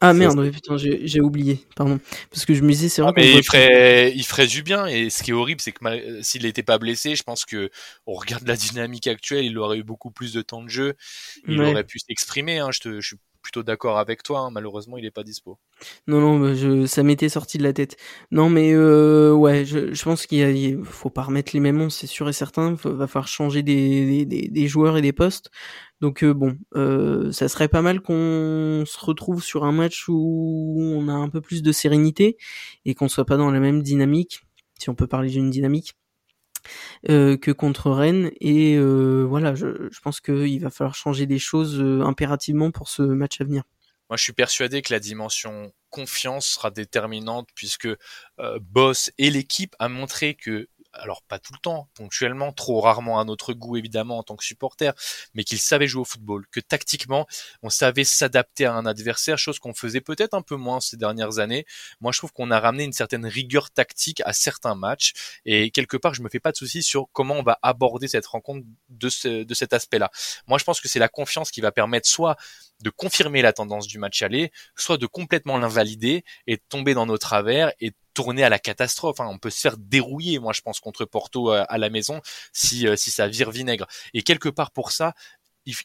Ah 0.00 0.12
merde, 0.12 0.38
oui, 0.38 0.52
putain, 0.52 0.76
j'ai 0.76 1.20
oublié, 1.20 1.66
pardon. 1.74 1.98
Parce 2.30 2.44
que 2.44 2.54
je 2.54 2.62
me 2.62 2.68
disais, 2.68 2.88
c'est 2.88 3.02
vrai. 3.02 3.10
Ah, 3.16 3.20
mais 3.20 3.32
il 3.32 3.42
ferait, 3.42 4.12
il 4.14 4.22
ferait 4.22 4.46
du 4.46 4.62
bien. 4.62 4.86
Et 4.86 5.10
ce 5.10 5.24
qui 5.24 5.32
est 5.32 5.34
horrible, 5.34 5.60
c'est 5.60 5.72
que 5.72 6.22
s'il 6.22 6.44
n'était 6.44 6.62
pas 6.62 6.78
blessé, 6.78 7.16
je 7.16 7.24
pense 7.24 7.44
que 7.44 7.68
on 8.06 8.14
regarde 8.14 8.46
la 8.46 8.54
dynamique 8.54 9.08
actuelle, 9.08 9.44
il 9.44 9.58
aurait 9.58 9.78
eu 9.78 9.82
beaucoup 9.82 10.12
plus 10.12 10.32
de 10.32 10.40
temps 10.40 10.62
de 10.62 10.68
jeu. 10.68 10.94
Il 11.48 11.60
aurait 11.60 11.82
pu 11.82 11.98
s'exprimer. 11.98 12.60
Hein. 12.60 12.68
Je, 12.72 12.78
te, 12.78 13.00
je 13.00 13.08
suis 13.08 13.16
plutôt 13.48 13.62
d'accord 13.62 13.98
avec 13.98 14.22
toi. 14.22 14.40
Hein. 14.40 14.50
Malheureusement, 14.50 14.98
il 14.98 15.06
est 15.06 15.10
pas 15.10 15.22
dispo. 15.22 15.58
Non, 16.06 16.20
non, 16.20 16.38
bah, 16.38 16.54
je, 16.54 16.84
ça 16.84 17.02
m'était 17.02 17.30
sorti 17.30 17.56
de 17.56 17.62
la 17.62 17.72
tête. 17.72 17.96
Non, 18.30 18.50
mais 18.50 18.72
euh, 18.74 19.32
ouais, 19.32 19.64
je, 19.64 19.94
je 19.94 20.04
pense 20.04 20.26
qu'il 20.26 20.84
faut 20.84 21.08
pas 21.08 21.22
remettre 21.22 21.52
les 21.54 21.60
mêmes 21.60 21.78
noms, 21.78 21.88
c'est 21.88 22.06
sûr 22.06 22.28
et 22.28 22.34
certain. 22.34 22.74
Va 22.84 23.06
falloir 23.06 23.26
changer 23.26 23.62
des, 23.62 24.26
des, 24.26 24.48
des, 24.48 24.68
joueurs 24.68 24.98
et 24.98 25.02
des 25.02 25.14
postes. 25.14 25.50
Donc 26.02 26.22
euh, 26.22 26.34
bon, 26.34 26.58
euh, 26.76 27.32
ça 27.32 27.48
serait 27.48 27.68
pas 27.68 27.80
mal 27.80 28.02
qu'on 28.02 28.84
se 28.86 29.02
retrouve 29.02 29.42
sur 29.42 29.64
un 29.64 29.72
match 29.72 30.04
où 30.08 30.76
on 30.78 31.08
a 31.08 31.12
un 31.12 31.30
peu 31.30 31.40
plus 31.40 31.62
de 31.62 31.72
sérénité 31.72 32.36
et 32.84 32.94
qu'on 32.94 33.08
soit 33.08 33.24
pas 33.24 33.38
dans 33.38 33.50
la 33.50 33.60
même 33.60 33.82
dynamique, 33.82 34.42
si 34.78 34.90
on 34.90 34.94
peut 34.94 35.06
parler 35.06 35.30
d'une 35.30 35.48
dynamique. 35.48 35.97
Euh, 37.08 37.36
que 37.36 37.50
contre 37.50 37.90
Rennes 37.90 38.30
et 38.40 38.74
euh, 38.76 39.24
voilà 39.28 39.54
je, 39.54 39.66
pense 40.02 40.20
qu'il 40.20 40.60
va 40.60 40.70
falloir 40.70 40.94
changer 40.94 41.26
des 41.26 41.38
choses 41.38 41.80
euh, 41.80 42.02
impérativement 42.02 42.70
pour 42.70 42.88
ce 42.88 43.02
match 43.02 43.40
à 43.40 43.44
venir. 43.44 43.62
Moi, 44.10 44.16
je 44.16 44.22
suis 44.22 44.32
persuadé 44.32 44.80
que 44.82 44.92
la 44.92 45.00
dimension 45.00 45.72
confiance 45.90 46.46
sera 46.46 46.70
déterminante 46.70 47.48
puisque 47.54 47.88
Boss 48.60 49.10
et 49.18 49.30
l'équipe 49.30 49.76
a 49.78 49.90
montré 49.90 50.34
que 50.34 50.68
alors 50.98 51.22
pas 51.22 51.38
tout 51.38 51.52
le 51.52 51.58
temps, 51.58 51.88
ponctuellement, 51.94 52.52
trop 52.52 52.80
rarement 52.80 53.20
à 53.20 53.24
notre 53.24 53.52
goût 53.52 53.76
évidemment 53.76 54.18
en 54.18 54.22
tant 54.22 54.36
que 54.36 54.44
supporter, 54.44 54.94
mais 55.34 55.44
qu'il 55.44 55.58
savait 55.58 55.86
jouer 55.86 56.02
au 56.02 56.04
football, 56.04 56.46
que 56.50 56.60
tactiquement 56.60 57.26
on 57.62 57.70
savait 57.70 58.04
s'adapter 58.04 58.66
à 58.66 58.74
un 58.74 58.86
adversaire, 58.86 59.38
chose 59.38 59.58
qu'on 59.58 59.74
faisait 59.74 60.00
peut-être 60.00 60.34
un 60.34 60.42
peu 60.42 60.56
moins 60.56 60.80
ces 60.80 60.96
dernières 60.96 61.38
années. 61.38 61.64
Moi 62.00 62.12
je 62.12 62.18
trouve 62.18 62.32
qu'on 62.32 62.50
a 62.50 62.60
ramené 62.60 62.84
une 62.84 62.92
certaine 62.92 63.26
rigueur 63.26 63.70
tactique 63.70 64.22
à 64.24 64.32
certains 64.32 64.74
matchs 64.74 65.40
et 65.44 65.70
quelque 65.70 65.96
part 65.96 66.14
je 66.14 66.22
me 66.22 66.28
fais 66.28 66.40
pas 66.40 66.52
de 66.52 66.56
soucis 66.56 66.82
sur 66.82 67.08
comment 67.12 67.34
on 67.34 67.42
va 67.42 67.58
aborder 67.62 68.08
cette 68.08 68.26
rencontre 68.26 68.66
de, 68.88 69.08
ce, 69.08 69.44
de 69.44 69.54
cet 69.54 69.72
aspect-là. 69.72 70.10
Moi 70.46 70.58
je 70.58 70.64
pense 70.64 70.80
que 70.80 70.88
c'est 70.88 70.98
la 70.98 71.08
confiance 71.08 71.50
qui 71.50 71.60
va 71.60 71.72
permettre 71.72 72.08
soit 72.08 72.36
de 72.80 72.90
confirmer 72.90 73.42
la 73.42 73.52
tendance 73.52 73.86
du 73.86 73.98
match 73.98 74.22
aller, 74.22 74.52
soit 74.76 74.98
de 74.98 75.06
complètement 75.06 75.58
l'invalider 75.58 76.24
et 76.46 76.56
de 76.56 76.62
tomber 76.68 76.94
dans 76.94 77.06
nos 77.06 77.18
travers 77.18 77.72
et 77.80 77.92
tourner 78.14 78.42
à 78.42 78.48
la 78.48 78.58
catastrophe. 78.58 79.20
Hein. 79.20 79.28
On 79.30 79.38
peut 79.38 79.50
se 79.50 79.60
faire 79.60 79.76
dérouiller, 79.78 80.38
moi 80.38 80.52
je 80.52 80.60
pense, 80.60 80.80
contre 80.80 81.04
Porto 81.04 81.52
euh, 81.52 81.64
à 81.68 81.78
la 81.78 81.88
maison 81.88 82.20
si, 82.52 82.86
euh, 82.86 82.96
si 82.96 83.10
ça 83.10 83.28
vire 83.28 83.50
vinaigre. 83.50 83.86
Et 84.12 84.22
quelque 84.22 84.48
part 84.48 84.72
pour 84.72 84.90
ça, 84.90 85.14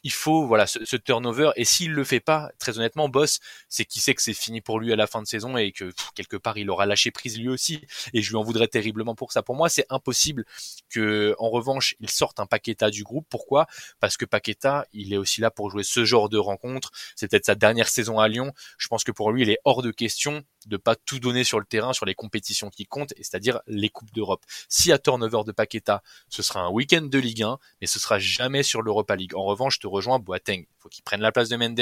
il, 0.02 0.12
faut 0.12 0.46
voilà 0.46 0.66
ce, 0.66 0.96
turnover. 0.96 1.50
Et 1.56 1.64
s'il 1.64 1.92
le 1.92 2.04
fait 2.04 2.20
pas 2.20 2.50
très 2.58 2.78
honnêtement 2.78 3.08
boss 3.08 3.40
c'est 3.68 3.84
qu'il 3.84 4.00
sait 4.00 4.14
que 4.14 4.22
c'est 4.22 4.34
fini 4.34 4.60
pour 4.60 4.80
lui 4.80 4.92
à 4.92 4.96
la 4.96 5.06
fin 5.06 5.22
de 5.22 5.26
saison 5.26 5.56
et 5.56 5.72
que 5.72 5.92
quelque 6.14 6.36
part 6.36 6.56
il 6.58 6.70
aura 6.70 6.86
lâché 6.86 7.10
prise 7.10 7.38
lui 7.38 7.48
aussi. 7.48 7.80
Et 8.12 8.22
je 8.22 8.30
lui 8.30 8.36
en 8.36 8.42
voudrais 8.42 8.68
terriblement 8.68 9.14
pour 9.14 9.32
ça. 9.32 9.42
Pour 9.42 9.54
moi 9.54 9.68
c'est 9.68 9.86
impossible 9.90 10.44
que 10.90 11.34
en 11.38 11.50
revanche 11.50 11.96
il 12.00 12.10
sorte 12.10 12.40
un 12.40 12.46
Paqueta 12.46 12.90
du 12.90 13.04
groupe. 13.04 13.26
Pourquoi? 13.28 13.66
Parce 14.00 14.16
que 14.16 14.24
Paqueta 14.24 14.86
il 14.92 15.12
est 15.12 15.18
aussi 15.18 15.40
là 15.40 15.50
pour 15.50 15.70
jouer 15.70 15.84
ce 15.84 16.04
genre 16.04 16.28
de 16.28 16.38
rencontre. 16.38 16.90
C'est 17.16 17.28
peut-être 17.28 17.46
sa 17.46 17.54
dernière 17.54 17.88
saison 17.88 18.18
à 18.18 18.28
Lyon. 18.28 18.52
Je 18.78 18.88
pense 18.88 19.04
que 19.04 19.12
pour 19.12 19.32
lui 19.32 19.42
il 19.42 19.50
est 19.50 19.58
hors 19.64 19.82
de 19.82 19.90
question 19.90 20.44
de 20.66 20.76
pas 20.76 20.96
tout 20.96 21.18
donner 21.18 21.44
sur 21.44 21.58
le 21.58 21.66
terrain 21.66 21.92
sur 21.92 22.06
les 22.06 22.14
compétitions 22.14 22.70
qui 22.70 22.86
comptent, 22.86 23.14
c'est-à-dire 23.16 23.60
les 23.66 23.88
coupes 23.88 24.12
d'Europe. 24.12 24.44
Si 24.68 24.92
à 24.92 24.98
turnover 24.98 25.42
de 25.46 25.52
Paqueta, 25.52 26.02
ce 26.28 26.42
sera 26.42 26.60
un 26.60 26.70
week-end 26.70 27.02
de 27.02 27.18
Ligue 27.18 27.42
1, 27.42 27.58
mais 27.80 27.86
ce 27.86 27.98
sera 27.98 28.18
jamais 28.18 28.62
sur 28.62 28.82
l'Europa 28.82 29.16
League. 29.16 29.34
En 29.34 29.44
revanche, 29.44 29.76
je 29.76 29.80
te 29.80 29.86
rejoins, 29.86 30.18
Boateng, 30.18 30.60
il 30.60 30.66
faut 30.78 30.88
qu'il 30.88 31.04
prenne 31.04 31.20
la 31.20 31.32
place 31.32 31.48
de 31.48 31.56
Mendes 31.56 31.80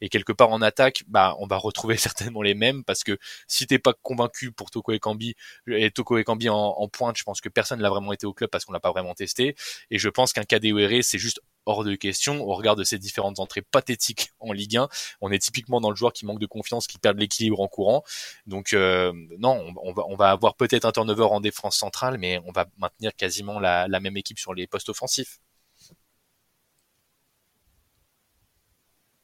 et 0.00 0.08
quelque 0.08 0.32
part 0.32 0.50
en 0.50 0.62
attaque, 0.62 1.04
bah 1.06 1.36
on 1.38 1.46
va 1.46 1.56
retrouver 1.56 1.96
certainement 1.96 2.42
les 2.42 2.54
mêmes 2.54 2.84
parce 2.84 3.04
que 3.04 3.18
si 3.46 3.66
t'es 3.66 3.78
pas 3.78 3.92
convaincu 3.92 4.52
pour 4.52 4.70
Toko 4.70 4.92
et 4.92 4.98
Kambi 4.98 5.34
et 5.66 5.90
Toko 5.90 6.18
et 6.18 6.24
Kambi 6.24 6.48
en, 6.48 6.88
pointe, 6.88 7.16
je 7.16 7.24
pense 7.24 7.40
que 7.40 7.48
personne 7.48 7.80
l'a 7.80 7.90
vraiment 7.90 8.12
été 8.12 8.26
au 8.26 8.32
club 8.32 8.50
parce 8.50 8.64
qu'on 8.64 8.72
l'a 8.72 8.80
pas 8.80 8.92
vraiment 8.92 9.14
testé 9.14 9.56
et 9.90 9.98
je 9.98 10.08
pense 10.08 10.32
qu'un 10.32 10.44
KDOR 10.44 11.02
c'est 11.02 11.18
juste 11.18 11.40
hors 11.66 11.84
de 11.84 11.94
question 11.94 12.42
au 12.42 12.54
regard 12.54 12.76
de 12.76 12.84
ces 12.84 12.98
différentes 12.98 13.38
entrées 13.40 13.62
pathétiques 13.62 14.32
en 14.40 14.52
Ligue 14.52 14.76
1. 14.76 14.88
On 15.20 15.30
est 15.30 15.38
typiquement 15.38 15.80
dans 15.80 15.90
le 15.90 15.96
joueur 15.96 16.12
qui 16.12 16.26
manque 16.26 16.40
de 16.40 16.46
confiance, 16.46 16.86
qui 16.86 16.98
perd 16.98 17.18
l'équilibre 17.18 17.60
en 17.60 17.68
courant. 17.68 18.04
Donc 18.46 18.72
euh, 18.72 19.12
non, 19.38 19.74
on, 19.82 20.16
va, 20.16 20.30
avoir 20.30 20.54
peut-être 20.54 20.84
un 20.84 20.92
turnover 20.92 21.24
en 21.24 21.40
défense 21.40 21.76
centrale, 21.76 22.18
mais 22.18 22.40
on 22.46 22.52
va 22.52 22.66
maintenir 22.78 23.14
quasiment 23.14 23.58
la 23.58 24.00
même 24.00 24.16
équipe 24.16 24.38
sur 24.38 24.54
les 24.54 24.66
postes 24.66 24.88
offensifs. 24.88 25.40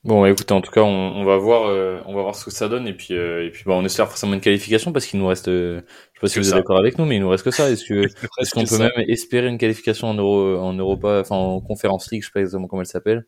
Bon, 0.03 0.25
écoutez, 0.25 0.55
en 0.55 0.63
tout 0.63 0.71
cas, 0.71 0.81
on, 0.81 0.87
on 0.89 1.25
va 1.25 1.37
voir, 1.37 1.67
euh, 1.69 2.01
on 2.07 2.15
va 2.15 2.23
voir 2.23 2.35
ce 2.35 2.47
que 2.47 2.51
ça 2.51 2.69
donne, 2.69 2.87
et 2.89 2.95
puis, 2.95 3.13
euh, 3.13 3.45
et 3.45 3.51
puis, 3.51 3.65
bah, 3.67 3.75
on 3.75 3.85
espère 3.85 4.09
forcément 4.09 4.33
une 4.33 4.41
qualification 4.41 4.93
parce 4.93 5.05
qu'il 5.05 5.21
nous 5.21 5.27
reste, 5.27 5.49
euh, 5.49 5.83
je 6.15 6.19
sais 6.19 6.21
pas 6.23 6.29
si 6.29 6.39
vous 6.39 6.49
êtes 6.49 6.55
d'accord 6.55 6.79
avec 6.79 6.97
nous, 6.99 7.05
mais 7.05 7.17
il 7.17 7.21
nous 7.21 7.29
reste 7.29 7.45
que 7.45 7.51
ça. 7.51 7.71
Est-ce 7.71 7.85
que, 7.85 8.05
est-ce 8.41 8.55
qu'on 8.55 8.65
peut 8.65 8.79
même 8.79 8.93
espérer 9.09 9.49
une 9.49 9.59
qualification 9.59 10.09
en 10.09 10.15
Euro, 10.15 10.57
en 10.57 10.73
Europa, 10.73 11.19
enfin 11.21 11.37
en 11.37 11.61
Conférence 11.61 12.11
League, 12.11 12.23
je 12.23 12.29
sais 12.29 12.33
pas 12.33 12.41
exactement 12.41 12.67
comment 12.67 12.81
elle 12.81 12.87
s'appelle. 12.87 13.27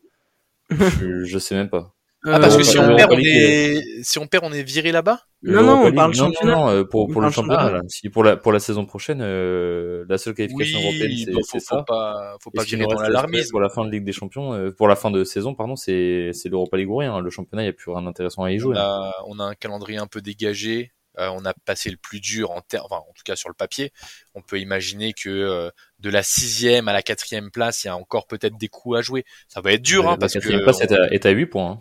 je, 0.71 1.25
je 1.25 1.39
sais 1.39 1.55
même 1.55 1.69
pas. 1.69 1.93
Ah, 2.25 2.39
parce 2.39 2.55
que 2.55 2.63
si 2.63 2.77
on, 2.77 2.95
perd, 2.95 3.11
on 3.11 3.19
est... 3.19 3.83
si 4.01 4.17
on 4.17 4.27
perd, 4.27 4.45
on 4.45 4.53
est 4.53 4.63
viré 4.63 4.93
là-bas 4.93 5.19
Non, 5.41 5.61
non, 5.61 5.85
on 5.85 5.93
parle 5.93 6.13
championnat. 6.13 6.55
Non, 6.55 6.73
non, 6.73 6.85
pour, 6.85 7.09
pour 7.09 7.21
le 7.21 7.29
championnat. 7.29 7.69
Là. 7.69 7.81
Si 7.89 8.09
pour 8.09 8.23
la, 8.23 8.37
pour 8.37 8.53
la 8.53 8.59
saison 8.59 8.85
prochaine, 8.85 9.19
euh, 9.21 10.05
la 10.07 10.17
seule 10.17 10.33
qualification 10.33 10.79
oui, 10.79 10.85
européenne, 10.85 11.43
c'est 11.43 11.59
ça. 11.59 11.77
Faut 11.77 11.83
pas, 11.83 12.37
faut 12.41 12.51
pas 12.51 12.63
virer 12.63 12.85
dans 12.85 13.01
l'alarmisme. 13.01 13.51
Pour 13.51 13.59
la 13.59 13.69
fin 13.69 13.83
de 13.83 13.91
Ligue 13.91 14.05
des 14.05 14.13
Champions, 14.13 14.53
euh, 14.53 14.71
pour 14.71 14.87
la 14.87 14.95
fin 14.95 15.11
de 15.11 15.23
saison, 15.25 15.53
pardon, 15.53 15.75
c'est 15.75 16.31
l'Europa 16.45 16.77
League 16.77 16.89
ou 16.89 16.95
rien. 16.95 17.19
Le 17.19 17.29
championnat, 17.29 17.63
il 17.63 17.65
n'y 17.65 17.71
a 17.71 17.73
plus 17.73 17.91
rien 17.91 18.03
d'intéressant 18.03 18.43
à 18.43 18.51
y 18.51 18.57
jouer. 18.57 18.75
On 18.77 18.79
a, 18.79 19.13
on 19.27 19.39
a 19.39 19.43
un 19.43 19.55
calendrier 19.55 19.97
un 19.97 20.07
peu 20.07 20.21
dégagé. 20.21 20.93
Euh, 21.19 21.29
on 21.31 21.45
a 21.45 21.53
passé 21.65 21.91
le 21.91 21.97
plus 21.97 22.19
dur 22.19 22.49
en 22.51 22.61
termes, 22.61 22.85
enfin, 22.89 23.01
en 23.07 23.13
tout 23.13 23.21
cas 23.23 23.35
sur 23.35 23.49
le 23.49 23.53
papier. 23.53 23.91
On 24.33 24.41
peut 24.41 24.59
imaginer 24.59 25.13
que 25.13 25.29
euh, 25.29 25.69
de 25.99 26.09
la 26.09 26.23
sixième 26.23 26.87
à 26.87 26.93
la 26.93 27.03
quatrième 27.03 27.51
place, 27.51 27.83
il 27.83 27.87
y 27.87 27.89
a 27.89 27.95
encore 27.95 28.25
peut-être 28.25 28.57
des 28.57 28.67
coups 28.67 28.97
à 28.97 29.01
jouer. 29.01 29.23
Ça 29.47 29.61
va 29.61 29.73
être 29.73 29.83
dur, 29.83 30.09
hein, 30.09 30.17
parce 30.19 30.33
que. 30.33 30.39
La 30.39 30.43
quatrième 30.43 30.63
place 30.63 30.81
est 30.81 30.91
à, 30.91 31.13
est 31.13 31.25
à 31.25 31.29
8 31.29 31.45
points. 31.47 31.71
Hein. 31.71 31.79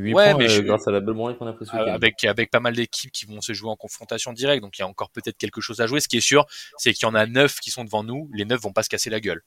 8 0.00 0.14
ouais, 0.14 0.30
points, 0.30 0.38
mais 0.38 0.50
euh, 0.50 0.62
grâce 0.62 0.88
à 0.88 0.90
la 0.90 1.00
belle 1.00 1.14
qu'on 1.14 1.46
a 1.46 1.52
pris 1.52 1.66
ce 1.66 1.76
avec 1.76 2.24
avec 2.24 2.50
pas 2.50 2.60
mal 2.60 2.74
d'équipes 2.74 3.12
qui 3.12 3.26
vont 3.26 3.40
se 3.40 3.52
jouer 3.52 3.70
en 3.70 3.76
confrontation 3.76 4.32
directe, 4.32 4.62
donc 4.62 4.78
il 4.78 4.82
y 4.82 4.84
a 4.84 4.88
encore 4.88 5.10
peut-être 5.10 5.36
quelque 5.38 5.60
chose 5.60 5.80
à 5.80 5.86
jouer. 5.86 6.00
Ce 6.00 6.08
qui 6.08 6.16
est 6.16 6.20
sûr, 6.20 6.46
c'est 6.78 6.92
qu'il 6.92 7.06
y 7.06 7.10
en 7.10 7.14
a 7.14 7.26
9 7.26 7.60
qui 7.60 7.70
sont 7.70 7.84
devant 7.84 8.02
nous. 8.02 8.28
Les 8.32 8.44
9 8.44 8.60
vont 8.60 8.72
pas 8.72 8.82
se 8.82 8.88
casser 8.88 9.10
la 9.10 9.20
gueule. 9.20 9.42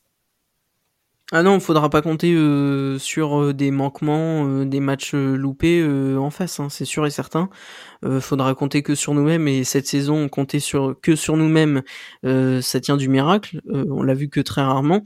Ah 1.34 1.44
non, 1.44 1.60
faudra 1.60 1.90
pas 1.90 2.02
compter 2.02 2.34
euh, 2.34 2.98
sur 3.00 3.42
euh, 3.42 3.54
des 3.54 3.70
manquements, 3.70 4.48
euh, 4.48 4.64
des 4.64 4.80
matchs 4.80 5.14
loupés 5.14 5.86
en 6.18 6.30
face, 6.30 6.62
hein, 6.62 6.70
c'est 6.70 6.86
sûr 6.86 7.06
et 7.06 7.10
certain. 7.10 7.50
faudra 8.22 8.56
compter 8.56 8.82
que 8.82 8.96
sur 8.96 9.14
nous-mêmes 9.14 9.48
et 9.50 9.66
cette 9.66 9.88
saison, 9.88 10.30
compter 10.30 10.62
sur 10.62 10.96
que 11.02 11.16
sur 11.18 11.36
nous-mêmes, 11.36 11.82
ça 12.24 12.80
tient 12.80 12.96
du 12.96 13.10
miracle. 13.10 13.62
on 13.70 14.04
l'a 14.04 14.14
vu 14.14 14.30
que 14.30 14.40
très 14.40 14.62
rarement. 14.62 15.04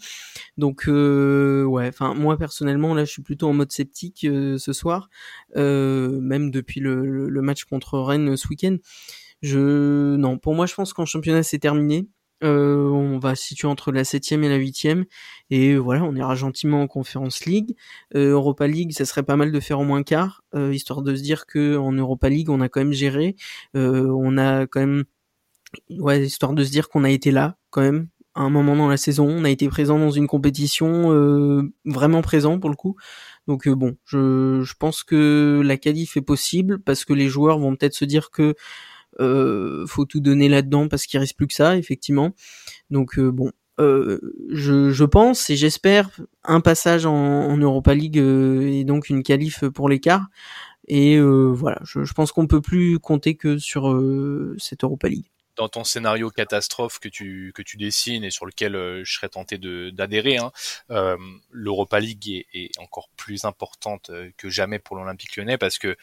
Donc 0.57 0.83
ouais, 0.87 1.87
enfin 1.87 2.13
moi 2.13 2.37
personnellement 2.37 2.93
là, 2.93 3.05
je 3.05 3.11
suis 3.11 3.23
plutôt 3.23 3.47
en 3.49 3.53
mode 3.53 3.71
sceptique 3.71 4.19
ce 4.21 4.73
soir, 4.73 5.09
même 5.55 6.51
depuis 6.51 6.81
le, 6.81 7.29
le, 7.29 7.41
match 7.41 7.63
contre 7.65 7.99
Rennes 7.99 8.37
ce 8.37 8.47
week-end. 8.49 8.77
Je 9.41 10.15
non, 10.17 10.37
pour 10.37 10.53
moi, 10.53 10.65
je 10.67 10.75
pense 10.75 10.93
qu'en 10.93 11.05
championnat 11.05 11.43
c'est 11.43 11.59
terminé. 11.59 12.07
Euh, 12.43 12.89
on 12.89 13.19
va 13.19 13.35
se 13.35 13.43
situer 13.43 13.67
entre 13.67 13.91
la 13.91 14.03
septième 14.03 14.43
et 14.43 14.49
la 14.49 14.55
huitième 14.55 15.05
et 15.49 15.75
voilà, 15.75 16.03
on 16.03 16.15
ira 16.15 16.33
gentiment 16.35 16.81
en 16.81 16.87
Conference 16.87 17.45
League. 17.45 17.75
Euh, 18.15 18.31
Europa 18.31 18.67
League, 18.67 18.93
ça 18.93 19.05
serait 19.05 19.23
pas 19.23 19.35
mal 19.35 19.51
de 19.51 19.59
faire 19.59 19.79
au 19.79 19.83
moins 19.83 20.03
quart, 20.03 20.43
euh, 20.55 20.73
histoire 20.73 21.01
de 21.03 21.15
se 21.15 21.21
dire 21.21 21.45
que 21.45 21.77
en 21.77 21.91
Europa 21.91 22.29
League, 22.29 22.49
on 22.49 22.61
a 22.61 22.69
quand 22.69 22.79
même 22.79 22.93
géré, 22.93 23.35
on 23.75 24.37
a 24.37 24.65
quand 24.67 24.79
même, 24.79 25.03
ouais, 25.89 26.25
histoire 26.25 26.53
de 26.53 26.63
se 26.63 26.71
dire 26.71 26.89
qu'on 26.89 27.03
a 27.03 27.09
été 27.09 27.31
là 27.31 27.57
quand 27.69 27.81
même 27.81 28.07
à 28.33 28.41
un 28.41 28.49
moment 28.49 28.77
dans 28.77 28.87
la 28.87 28.97
saison, 28.97 29.27
on 29.27 29.43
a 29.43 29.49
été 29.49 29.67
présent 29.67 29.99
dans 29.99 30.11
une 30.11 30.27
compétition 30.27 31.69
vraiment 31.85 32.21
présent 32.21 32.59
pour 32.59 32.69
le 32.69 32.75
coup. 32.77 32.95
Donc 33.47 33.67
bon, 33.67 33.97
je, 34.05 34.73
pense 34.79 35.03
que 35.03 35.61
la 35.65 35.77
qualif 35.77 36.15
est 36.15 36.21
possible 36.21 36.79
parce 36.79 37.03
que 37.05 37.13
les 37.13 37.27
joueurs 37.27 37.59
vont 37.59 37.75
peut-être 37.75 37.93
se 37.95 38.05
dire 38.05 38.31
que 38.31 38.55
euh, 39.19 39.85
faut 39.87 40.05
tout 40.05 40.19
donner 40.19 40.49
là-dedans 40.49 40.87
parce 40.87 41.05
qu'il 41.05 41.19
reste 41.19 41.35
plus 41.35 41.47
que 41.47 41.53
ça, 41.53 41.77
effectivement. 41.77 42.33
Donc 42.89 43.17
euh, 43.17 43.31
bon, 43.31 43.51
euh, 43.79 44.19
je, 44.51 45.03
pense 45.03 45.49
et 45.49 45.55
j'espère 45.55 46.09
un 46.43 46.61
passage 46.61 47.05
en, 47.05 47.57
Europa 47.57 47.93
League 47.93 48.17
et 48.17 48.83
donc 48.83 49.09
une 49.09 49.23
qualif 49.23 49.65
pour 49.67 49.89
l'écart. 49.89 50.27
Et 50.87 51.19
voilà, 51.19 51.79
je, 51.83 52.03
je, 52.03 52.13
pense 52.13 52.31
qu'on 52.31 52.47
peut 52.47 52.61
plus 52.61 52.99
compter 52.99 53.35
que 53.35 53.57
sur 53.57 53.83
cette 54.57 54.83
Europa 54.83 55.07
League. 55.07 55.31
Dans 55.55 55.69
ton 55.69 55.83
scénario 55.83 56.29
catastrophe 56.29 56.99
que 56.99 57.09
tu 57.09 57.51
que 57.53 57.61
tu 57.61 57.77
dessines 57.77 58.23
et 58.23 58.31
sur 58.31 58.45
lequel 58.45 58.75
euh, 58.75 59.03
je 59.03 59.13
serais 59.13 59.29
tenté 59.29 59.57
de 59.57 59.89
d'adhérer, 59.89 60.37
hein, 60.37 60.51
euh, 60.89 61.17
l'Europa 61.51 61.99
League 61.99 62.29
est, 62.29 62.45
est, 62.53 62.77
encore 62.79 63.09
plus 63.17 63.45
importante 63.45 64.09
euh, 64.09 64.29
que 64.37 64.49
jamais 64.49 64.79
pour 64.79 64.95
l'Olympique 64.95 65.35
Lyonnais 65.35 65.57
parce 65.57 65.77
que 65.77 65.97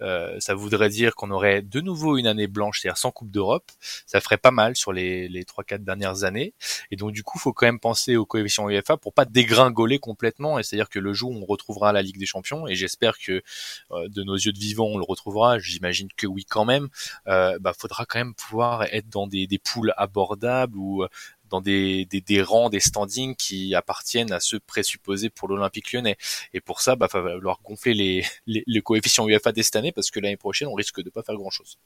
euh, 0.00 0.38
ça 0.40 0.54
voudrait 0.54 0.88
dire 0.88 1.14
qu'on 1.14 1.30
aurait 1.30 1.62
de 1.62 1.80
nouveau 1.80 2.16
une 2.16 2.26
année 2.26 2.46
blanche, 2.46 2.80
c'est-à-dire 2.80 2.98
sans 2.98 3.10
Coupe 3.10 3.30
d'Europe. 3.30 3.70
Ça 4.06 4.20
ferait 4.20 4.38
pas 4.38 4.50
mal 4.50 4.76
sur 4.76 4.92
les 4.92 5.28
les 5.28 5.44
trois 5.44 5.64
quatre 5.64 5.84
dernières 5.84 6.24
années 6.24 6.54
et 6.90 6.96
donc 6.96 7.12
du 7.12 7.22
coup, 7.22 7.38
faut 7.38 7.52
quand 7.52 7.66
même 7.66 7.80
penser 7.80 8.16
au 8.16 8.26
coefficient 8.26 8.68
UEFA 8.68 8.96
pour 8.96 9.12
pas 9.12 9.24
dégringoler 9.24 9.98
complètement. 9.98 10.58
Et 10.58 10.62
c'est-à-dire 10.62 10.88
que 10.88 10.98
le 10.98 11.12
jour 11.12 11.30
où 11.30 11.42
on 11.42 11.44
retrouvera 11.44 11.92
la 11.92 12.02
Ligue 12.02 12.18
des 12.18 12.26
Champions 12.26 12.66
et 12.66 12.74
j'espère 12.74 13.18
que 13.18 13.42
de 13.90 14.22
nos 14.22 14.34
yeux 14.34 14.52
de 14.52 14.58
vivant 14.58 14.86
on 14.86 14.98
le 14.98 15.04
retrouvera, 15.04 15.58
j'imagine 15.58 16.08
que 16.16 16.26
oui 16.26 16.44
quand 16.44 16.64
même, 16.64 16.88
bah 17.26 17.72
faudra 17.78 18.04
quand 18.06 18.18
même 18.18 18.34
pouvoir 18.34 18.86
être 18.94 19.08
dans 19.08 19.26
des, 19.26 19.46
des 19.46 19.58
poules 19.58 19.92
abordables 19.96 20.76
ou 20.78 21.02
euh, 21.02 21.08
dans 21.50 21.60
des, 21.60 22.06
des, 22.06 22.20
des, 22.20 22.42
rangs, 22.42 22.70
des 22.70 22.80
standings 22.80 23.36
qui 23.36 23.74
appartiennent 23.74 24.32
à 24.32 24.40
ceux 24.40 24.60
présupposés 24.60 25.30
pour 25.30 25.48
l'Olympique 25.48 25.92
lyonnais. 25.92 26.16
Et 26.52 26.60
pour 26.60 26.80
ça, 26.80 26.96
bah, 26.96 27.08
va 27.12 27.22
falloir 27.22 27.60
gonfler 27.62 27.94
les, 27.94 28.24
les, 28.46 28.64
les 28.66 28.80
coefficients 28.80 29.28
UEFA 29.28 29.52
dès 29.52 29.62
cette 29.62 29.76
année 29.76 29.92
parce 29.92 30.10
que 30.10 30.20
l'année 30.20 30.36
prochaine, 30.36 30.68
on 30.68 30.74
risque 30.74 31.02
de 31.02 31.10
pas 31.10 31.22
faire 31.22 31.36
grand-chose. 31.36 31.78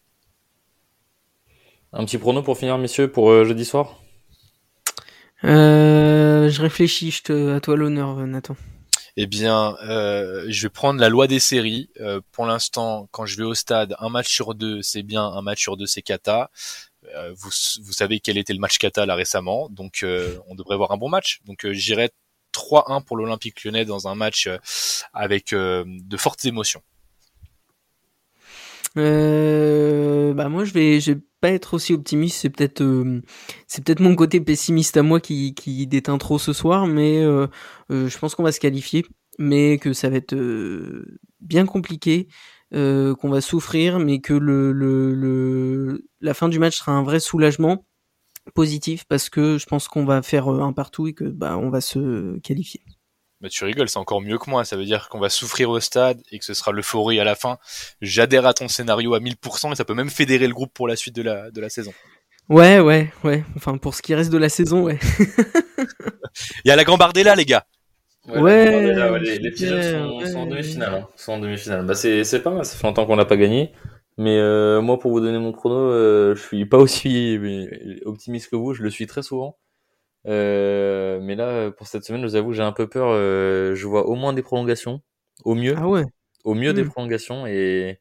Un 1.93 2.05
petit 2.05 2.19
prono 2.19 2.43
pour 2.43 2.59
finir, 2.59 2.77
messieurs, 2.79 3.11
pour 3.11 3.31
euh, 3.31 3.45
jeudi 3.45 3.65
soir? 3.65 3.97
Euh, 5.45 6.49
Je 6.51 6.61
réfléchis, 6.61 7.11
je 7.11 7.23
te, 7.23 7.57
à 7.57 7.61
toi 7.61 7.77
l'honneur, 7.77 8.17
Nathan. 8.27 8.57
Eh 9.17 9.27
bien, 9.27 9.77
euh, 9.83 10.45
je 10.49 10.63
vais 10.63 10.69
prendre 10.71 11.01
la 11.01 11.09
loi 11.09 11.27
des 11.27 11.41
séries. 11.41 11.91
Euh, 12.01 12.21
pour 12.31 12.47
l'instant, 12.47 13.09
quand 13.11 13.27
je 13.27 13.37
vais 13.37 13.45
au 13.45 13.55
stade, 13.55 13.97
un 13.99 14.11
match 14.11 14.29
sur 14.33 14.55
deux, 14.55 14.81
c'est 14.83 15.03
bien, 15.03 15.25
un 15.25 15.43
match 15.43 15.61
sur 15.61 15.77
deux, 15.77 15.87
c'est 15.87 16.03
cata. 16.03 16.51
Euh, 17.15 17.35
vous, 17.37 17.51
savez 17.93 18.21
quel 18.21 18.39
était 18.39 18.53
le 18.53 18.59
match 18.59 18.79
Kata 18.79 19.07
là 19.07 19.15
récemment, 19.15 19.69
donc 19.71 20.01
euh, 20.03 20.39
on 20.49 20.55
devrait 20.55 20.77
voir 20.77 20.93
un 20.93 20.97
bon 20.97 21.09
match. 21.09 21.41
Donc 21.45 21.65
euh, 21.65 21.73
j'irai 21.73 22.11
3-1 22.53 23.05
pour 23.05 23.17
l'Olympique 23.17 23.65
lyonnais 23.65 23.85
dans 23.85 24.09
un 24.09 24.15
match 24.15 24.49
avec 25.13 25.55
de 25.55 26.17
fortes 26.17 26.45
émotions. 26.45 26.83
bah 28.97 30.49
moi 30.49 30.65
je 30.65 30.73
vais 30.73 30.99
vais 30.99 31.21
pas 31.41 31.51
être 31.51 31.75
aussi 31.75 31.93
optimiste 31.93 32.39
c'est 32.41 32.51
peut-être 32.51 32.83
c'est 33.69 33.85
peut-être 33.85 34.01
mon 34.01 34.17
côté 34.17 34.41
pessimiste 34.41 34.97
à 34.97 35.03
moi 35.03 35.21
qui 35.21 35.87
déteint 35.87 36.19
trop 36.19 36.39
ce 36.39 36.53
soir 36.53 36.87
mais 36.87 37.23
je 37.91 38.19
pense 38.19 38.35
qu'on 38.35 38.43
va 38.43 38.51
se 38.51 38.59
qualifier 38.59 39.07
mais 39.39 39.79
que 39.79 39.93
ça 39.93 40.09
va 40.09 40.17
être 40.17 40.35
bien 41.41 41.65
compliqué 41.65 42.29
euh, 42.75 43.15
qu'on 43.15 43.31
va 43.31 43.41
souffrir, 43.41 43.99
mais 43.99 44.21
que 44.21 44.35
le, 44.35 44.73
le, 44.73 45.15
le, 45.15 46.05
la 46.21 46.35
fin 46.35 46.49
du 46.49 46.59
match 46.59 46.77
sera 46.77 46.93
un 46.93 47.03
vrai 47.03 47.21
soulagement 47.21 47.87
positif 48.55 49.05
parce 49.09 49.29
que 49.29 49.59
je 49.59 49.67
pense 49.67 49.89
qu'on 49.89 50.05
va 50.05 50.23
faire 50.23 50.53
euh, 50.53 50.61
un 50.61 50.73
partout 50.73 51.07
et 51.07 51.15
que 51.15 51.25
bah 51.25 51.59
on 51.59 51.71
va 51.71 51.81
se 51.81 52.39
qualifier. 52.41 52.83
Bah 53.41 53.49
tu 53.49 53.65
rigoles, 53.65 53.89
c'est 53.89 53.99
encore 53.99 54.21
mieux 54.21 54.39
que 54.39 54.51
moi. 54.51 54.65
Ça 54.65 54.77
veut 54.77 54.85
dire 54.85 55.09
qu'on 55.09 55.21
va 55.21 55.29
souffrir 55.29 55.71
au 55.71 55.79
stade 55.81 56.21
et 56.33 56.39
que 56.39 56.45
ce 56.45 56.55
sera 56.55 56.73
l'euphorie 56.73 57.21
à 57.21 57.25
la 57.25 57.37
fin. 57.37 57.59
J'adhère 58.01 58.47
à 58.47 58.55
ton 58.55 58.69
scénario 58.69 59.15
à 59.15 59.21
1000% 59.21 59.73
et 59.73 59.77
ça 59.77 59.85
peut 59.85 59.95
même 59.95 60.11
fédérer 60.11 60.49
le 60.49 60.55
groupe 60.55 60.73
pour 60.75 60.89
la 60.89 60.97
suite 60.97 61.15
de 61.15 61.23
la, 61.23 61.51
de 61.51 61.61
la 61.61 61.69
saison. 61.69 61.93
Ouais, 62.49 62.81
ouais, 62.81 63.13
ouais. 63.25 63.45
Enfin, 63.57 63.77
pour 63.77 63.95
ce 63.95 64.03
qui 64.03 64.15
reste 64.15 64.31
de 64.31 64.39
la 64.39 64.49
saison, 64.49 64.83
ouais. 64.83 64.99
Il 66.65 66.69
y 66.69 66.71
a 66.71 66.77
la 66.77 66.85
Gambardella, 66.85 67.35
les 67.35 67.45
gars. 67.45 67.67
Ouais, 68.29 68.41
ouais, 68.41 69.19
les, 69.21 69.39
les, 69.39 69.51
petits 69.51 69.67
jeunes 69.67 69.83
sont, 69.83 70.27
sont, 70.27 70.39
en 70.41 70.47
demi-finale. 70.47 70.95
Hein. 70.95 71.09
Sont 71.17 71.33
en 71.33 71.39
demi-finale. 71.39 71.87
Bah 71.87 71.95
c'est 71.95 72.25
c'est 72.25 72.43
pas 72.43 72.51
mal. 72.51 72.65
Ça 72.65 72.77
fait 72.77 72.87
longtemps 72.87 73.07
qu'on 73.07 73.17
n'a 73.17 73.25
pas 73.25 73.37
gagné. 73.37 73.73
Mais 74.19 74.37
euh, 74.39 74.81
moi, 74.81 74.99
pour 74.99 75.13
vous 75.13 75.21
donner 75.21 75.39
mon 75.39 75.53
chrono, 75.53 75.77
euh, 75.77 76.35
je 76.35 76.43
suis 76.43 76.67
pas 76.67 76.79
aussi 76.79 77.39
optimiste 78.05 78.51
que 78.51 78.57
vous. 78.57 78.75
Je 78.75 78.83
le 78.83 78.91
suis 78.91 79.07
très 79.07 79.23
souvent. 79.23 79.57
Euh, 80.27 81.21
mais 81.23 81.37
là, 81.37 81.71
pour 81.71 81.87
cette 81.87 82.05
semaine, 82.05 82.23
je 82.23 82.27
vous 82.27 82.37
avoue, 82.37 82.53
j'ai 82.53 82.63
un 82.63 82.73
peu 82.73 82.89
peur. 82.89 83.09
Euh, 83.11 83.75
je 83.75 83.87
vois 83.87 84.07
au 84.07 84.15
moins 84.15 84.33
des 84.33 84.43
prolongations, 84.43 85.01
au 85.45 85.55
mieux. 85.55 85.75
Ah 85.79 85.89
ouais. 85.89 86.05
Au 86.45 86.55
mieux 86.55 86.73
mmh. 86.73 86.77
des 86.77 86.85
prolongations 86.85 87.47
et 87.47 88.01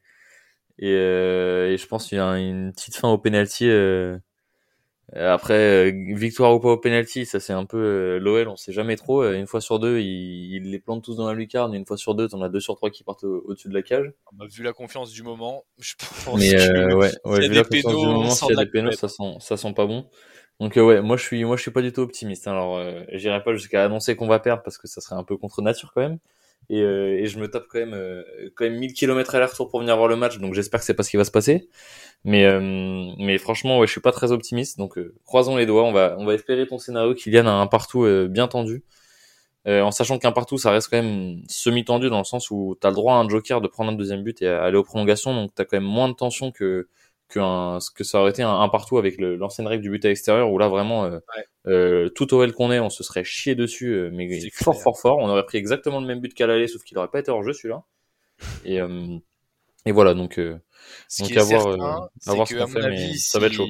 et, 0.80 0.92
euh, 0.94 1.72
et 1.72 1.78
je 1.78 1.88
pense 1.88 2.08
qu'il 2.08 2.18
y 2.18 2.22
a 2.22 2.38
une 2.38 2.72
petite 2.72 2.96
fin 2.96 3.10
au 3.10 3.18
penalty. 3.18 3.68
Euh, 3.70 4.18
après, 5.16 5.54
euh, 5.90 6.16
victoire 6.16 6.54
ou 6.54 6.60
pas 6.60 6.70
au 6.70 6.78
penalty, 6.78 7.26
ça 7.26 7.40
c'est 7.40 7.54
un 7.54 7.66
peu 7.66 7.78
euh, 7.78 8.20
l'OL, 8.20 8.50
on 8.50 8.58
sait 8.58 8.74
jamais 8.74 8.98
trop. 8.98 9.24
Une 9.32 9.48
fois 9.48 9.62
sur 9.62 9.80
deux, 9.80 10.00
ils, 10.00 10.70
les 10.70 10.80
plantent 10.80 11.04
tous 11.04 11.16
dans 11.16 11.28
la 11.28 11.34
lucarne. 11.34 11.74
Une 11.74 11.86
fois 11.86 11.96
sur 11.96 12.14
deux, 12.14 12.28
t'en 12.28 12.42
as 12.42 12.50
deux 12.50 12.60
sur 12.60 12.76
trois 12.76 12.90
qui 12.90 13.04
partent 13.04 13.24
au-dessus 13.24 13.70
de 13.70 13.74
la 13.74 13.84
cage. 13.84 14.12
On 14.38 14.44
a 14.44 14.48
vu 14.48 14.64
la 14.64 14.74
confiance 14.74 15.12
du 15.12 15.24
moment, 15.24 15.64
je 15.80 15.94
pense. 16.26 16.40
Mais 16.40 16.54
euh, 16.60 16.94
ouais, 16.96 17.12
ouais, 17.24 17.48
vu 17.48 17.56
la 17.56 17.64
confiance 17.64 17.96
du 17.96 18.06
moment, 18.06 18.30
s'il 18.30 18.50
y 18.50 18.60
a 18.60 18.66
des 18.66 18.70
pénaux, 18.70 18.92
ça 18.92 19.08
sent, 19.08 19.38
ça 19.40 19.56
sent 19.56 19.74
pas 19.74 19.86
bon. 19.86 20.10
Donc 20.60 20.76
ouais, 20.76 21.02
moi 21.02 21.18
je 21.18 21.24
suis, 21.24 21.44
moi 21.46 21.56
je 21.56 21.62
suis 21.62 21.72
pas 21.72 21.82
du 21.82 21.94
tout 21.94 22.02
optimiste. 22.02 22.48
Hein. 22.48 22.52
Alors, 22.52 22.78
euh, 22.78 23.04
j'irai 23.14 23.44
pas 23.44 23.54
jusqu'à 23.54 23.86
annoncer 23.86 24.16
qu'on 24.16 24.28
va 24.28 24.40
perdre 24.40 24.64
parce 24.64 24.78
que 24.78 24.88
ça 24.88 25.02
serait 25.02 25.16
un 25.16 25.24
peu 25.24 25.38
contre 25.38 25.62
nature 25.62 25.92
quand 25.94 26.02
même. 26.02 26.18
Et, 26.70 26.82
euh, 26.82 27.18
et 27.20 27.28
je 27.28 27.40
me 27.40 27.50
tape 27.50 27.66
quand 27.70 27.80
même, 27.80 27.94
euh, 27.94 28.24
quand 28.56 28.66
même 28.66 28.78
1000 28.78 28.94
km 28.94 29.36
à 29.36 29.40
l'air-retour 29.40 29.70
pour 29.70 29.80
venir 29.80 29.96
voir 29.96 30.10
le 30.10 30.18
match. 30.18 30.38
Donc 30.40 30.54
j'espère 30.54 30.82
que 30.82 30.86
c'est 30.86 30.94
pas 30.94 31.04
ce 31.04 31.10
qui 31.12 31.18
va 31.18 31.24
se 31.24 31.32
passer. 31.32 31.70
Mais, 32.24 32.46
euh, 32.46 32.60
mais 33.20 33.38
franchement, 33.38 33.80
ouais, 33.80 33.88
je 33.88 33.92
suis 33.92 34.02
pas 34.02 34.12
très 34.12 34.32
optimiste. 34.32 34.78
Donc, 34.78 34.98
euh, 34.98 35.16
croisons 35.26 35.56
les 35.56 35.66
doigts. 35.66 35.84
On 35.84 35.94
va, 35.94 36.16
on 36.20 36.26
va 36.26 36.34
espérer 36.34 36.68
ton 36.68 36.78
scénario 36.78 37.14
Kylian 37.14 37.48
a 37.48 37.52
un 37.52 37.68
partout 37.68 38.04
euh, 38.04 38.28
bien 38.28 38.48
tendu. 38.48 38.84
en 39.66 39.92
sachant 39.92 40.18
qu'un 40.20 40.32
partout, 40.32 40.58
ça 40.58 40.72
reste 40.72 40.90
quand 40.90 41.02
même 41.02 41.44
semi-tendu 41.50 42.10
dans 42.10 42.20
le 42.20 42.24
sens 42.24 42.52
où 42.52 42.78
tu 42.80 42.88
as 42.88 42.90
le 42.90 42.96
droit 42.96 43.16
à 43.16 43.18
un 43.18 43.28
joker 43.30 43.62
de 43.62 43.68
prendre 43.68 43.92
un 43.92 43.96
deuxième 43.96 44.24
but 44.24 44.42
et 44.42 44.48
aller 44.48 44.78
aux 44.78 44.84
prolongations. 44.84 45.34
Donc, 45.36 45.54
tu 45.56 45.62
as 45.62 45.66
quand 45.66 45.78
même 45.78 45.84
moins 45.90 46.10
de 46.10 46.14
tension 46.16 46.52
que, 46.52 46.88
que, 47.30 47.40
un, 47.40 47.80
que 47.96 48.04
ça 48.04 48.20
aurait 48.20 48.32
été 48.32 48.44
un, 48.44 48.60
un 48.60 48.70
partout 48.70 48.98
avec 48.98 49.20
l'ancienne 49.20 49.68
règle 49.68 49.84
du 49.84 49.90
but 49.90 50.04
à 50.06 50.10
l'extérieur 50.10 50.52
où 50.52 50.58
là, 50.58 50.70
vraiment, 50.70 51.06
euh, 51.06 52.06
ouais. 52.06 52.10
tout 52.16 52.34
OL 52.34 52.54
qu'on 52.54 52.72
est, 52.72 52.80
on 52.80 52.90
se 52.90 53.04
serait 53.04 53.24
chié 53.24 53.56
dessus, 53.56 54.10
mais 54.12 54.28
fort, 54.52 54.74
clair. 54.74 54.84
fort, 54.84 55.00
fort. 55.00 55.18
On 55.20 55.30
aurait 55.30 55.46
pris 55.46 55.58
exactement 55.58 56.00
le 56.00 56.08
même 56.08 56.20
but 56.20 56.34
qu'à 56.34 56.48
l'aller, 56.48 56.68
sauf 56.68 56.84
qu'il 56.84 56.98
aurait 56.98 57.10
pas 57.10 57.20
été 57.20 57.32
hors 57.32 57.44
jeu 57.44 57.54
celui-là. 57.54 57.84
Et, 58.66 58.80
et 59.86 59.92
voilà, 59.92 60.14
donc 60.14 60.40
ce 61.08 61.22
Donc 61.22 61.32
qui 61.32 61.38
est 61.38 61.42
voir, 61.42 61.64
certain, 61.64 62.04
euh, 62.04 62.08
c'est 62.20 62.56
que, 62.56 62.62
à 62.62 62.66
mon 62.66 62.74
fait, 62.74 62.84
avis, 62.84 63.20
ça 63.20 63.38
si, 63.38 63.40
va 63.40 63.48
être 63.48 63.54
chaud. 63.54 63.68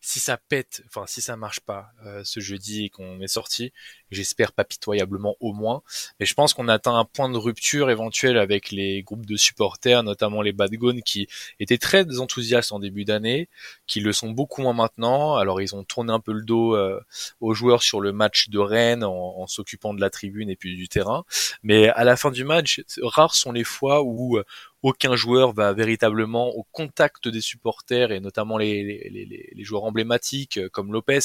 si 0.00 0.20
ça 0.20 0.36
pète, 0.36 0.82
enfin, 0.86 1.06
si 1.06 1.20
ça 1.20 1.36
marche 1.36 1.60
pas 1.60 1.88
euh, 2.04 2.22
ce 2.24 2.40
jeudi 2.40 2.84
et 2.84 2.90
qu'on 2.90 3.20
est 3.20 3.28
sorti, 3.28 3.72
j'espère 4.10 4.52
pas 4.52 4.64
pitoyablement 4.64 5.36
au 5.40 5.52
moins, 5.52 5.82
mais 6.20 6.26
je 6.26 6.34
pense 6.34 6.54
qu'on 6.54 6.68
atteint 6.68 6.96
un 6.96 7.04
point 7.04 7.28
de 7.28 7.38
rupture 7.38 7.90
éventuel 7.90 8.38
avec 8.38 8.70
les 8.70 9.02
groupes 9.02 9.26
de 9.26 9.36
supporters, 9.36 10.02
notamment 10.02 10.42
les 10.42 10.52
Bad 10.52 10.74
Gone, 10.74 11.02
qui 11.02 11.28
étaient 11.60 11.78
très 11.78 12.18
enthousiastes 12.18 12.72
en 12.72 12.78
début 12.78 13.04
d'année, 13.04 13.48
qui 13.86 14.00
le 14.00 14.12
sont 14.12 14.30
beaucoup 14.30 14.62
moins 14.62 14.74
maintenant. 14.74 15.36
Alors, 15.36 15.60
ils 15.60 15.74
ont 15.74 15.84
tourné 15.84 16.12
un 16.12 16.20
peu 16.20 16.32
le 16.32 16.42
dos 16.42 16.76
euh, 16.76 17.00
aux 17.40 17.54
joueurs 17.54 17.82
sur 17.82 18.00
le 18.00 18.12
match 18.12 18.48
de 18.48 18.58
Rennes 18.58 19.04
en, 19.04 19.38
en 19.38 19.46
s'occupant 19.46 19.94
de 19.94 20.00
la 20.00 20.10
tribune 20.10 20.50
et 20.50 20.56
puis 20.56 20.76
du 20.76 20.88
terrain, 20.88 21.24
mais 21.62 21.88
à 21.88 22.04
la 22.04 22.16
fin 22.16 22.30
du 22.30 22.44
match, 22.44 22.82
rares 23.02 23.34
sont 23.34 23.52
les 23.52 23.64
fois 23.64 24.02
où 24.02 24.38
aucun 24.82 25.16
joueur 25.16 25.52
va 25.52 25.72
véritablement 25.72 26.45
au 26.48 26.64
contact 26.72 27.28
des 27.28 27.40
supporters 27.40 28.12
et 28.12 28.20
notamment 28.20 28.58
les 28.58 29.52
joueurs 29.58 29.84
emblématiques 29.84 30.58
euh, 30.58 30.68
comme 30.68 30.92
Lopez 30.92 31.20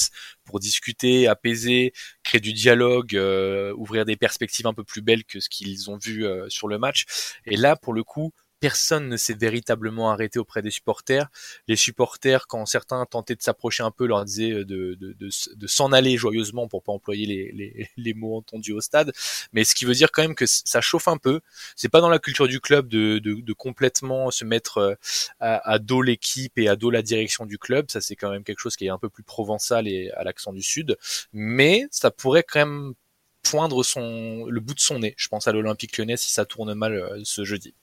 pour 0.46 0.60
discuter, 0.60 1.28
apaiser, 1.28 1.94
créer 2.24 2.42
du 2.42 2.54
dialogue, 2.54 3.16
euh, 3.16 3.74
ouvrir 3.76 4.06
des 4.06 4.16
perspectives 4.16 4.68
un 4.68 4.74
peu 4.74 4.84
plus 4.84 5.02
belles 5.02 5.24
que 5.24 5.40
ce 5.40 5.50
qu'ils 5.50 5.90
ont 5.90 5.98
vu 5.98 6.26
euh, 6.26 6.50
sur 6.50 6.68
le 6.68 6.78
match. 6.78 7.06
Et 7.46 7.58
là, 7.58 7.76
pour 7.76 7.94
le 7.94 8.04
coup, 8.04 8.34
personne 8.62 9.10
ne 9.10 9.18
s'est 9.18 9.34
véritablement 9.34 10.12
arrêté 10.12 10.40
auprès 10.40 10.62
des 10.62 10.70
supporters. 10.70 11.28
Les 11.68 11.76
supporters, 11.76 12.46
quand 12.48 12.66
certains 12.68 13.06
tentaient 13.06 13.36
de 13.36 13.42
s'approcher 13.42 13.82
un 13.84 13.90
peu, 13.92 14.06
leur 14.06 14.24
disaient 14.24 14.64
de, 14.64 14.96
de, 14.96 15.68
s'en 15.68 15.92
aller 15.92 16.16
joyeusement 16.16 16.68
pour 16.68 16.84
pas 16.84 16.92
employer 16.92 17.90
les, 17.98 18.14
mots 18.14 18.38
entendus 18.38 18.74
au 18.74 18.80
stade. 18.80 19.12
Mais 19.52 19.64
ce 19.64 19.74
qui 19.74 19.86
veut 19.86 19.96
dire 19.96 20.12
quand 20.12 20.22
même 20.22 20.36
que 20.36 20.46
ça 20.46 20.80
chauffe 20.80 21.08
un 21.08 21.18
peu. 21.18 21.42
C'est 21.76 21.90
pas 21.90 22.02
dans 22.02 22.10
la 22.10 22.20
culture 22.20 22.48
du 22.48 22.60
club 22.62 22.88
de, 22.88 23.54
complètement 23.54 24.32
se 24.32 24.46
mettre 24.46 24.78
euh, 24.78 24.96
à, 25.40 25.72
à 25.72 25.80
dos 25.80 26.02
l'équipe 26.02 26.58
et 26.58 26.70
à 26.70 26.76
dos 26.76 26.92
la 26.92 27.02
direction 27.02 27.46
du 27.46 27.58
club. 27.58 27.90
Ça, 27.90 28.00
c'est 28.00 28.16
quand 28.16 28.30
même 28.30 28.44
quelque 28.44 28.60
chose 28.60 28.76
qui 28.76 28.86
est 28.86 28.90
un 28.90 29.00
peu 29.00 29.10
plus 29.10 29.24
provençal 29.24 29.88
et 29.88 30.12
à 30.12 30.24
l'accent 30.24 30.54
du 30.54 30.62
sud. 30.62 30.98
Mais 31.34 31.88
ça 31.90 32.12
pourrait 32.12 32.44
quand 32.48 32.60
même 32.60 32.94
poindre 33.44 33.84
son 33.84 34.46
le 34.46 34.60
bout 34.60 34.76
de 34.76 34.80
son 34.80 35.00
nez. 35.00 35.16
Je 35.18 35.28
pense 35.30 35.48
à 35.48 35.52
l'Olympique 35.52 35.98
Lyonnais 35.98 36.18
si 36.18 36.32
ça 36.32 36.46
tourne 36.46 36.74
mal 36.76 36.94
euh, 36.94 37.22
ce 37.24 37.44
jeudi. 37.44 37.74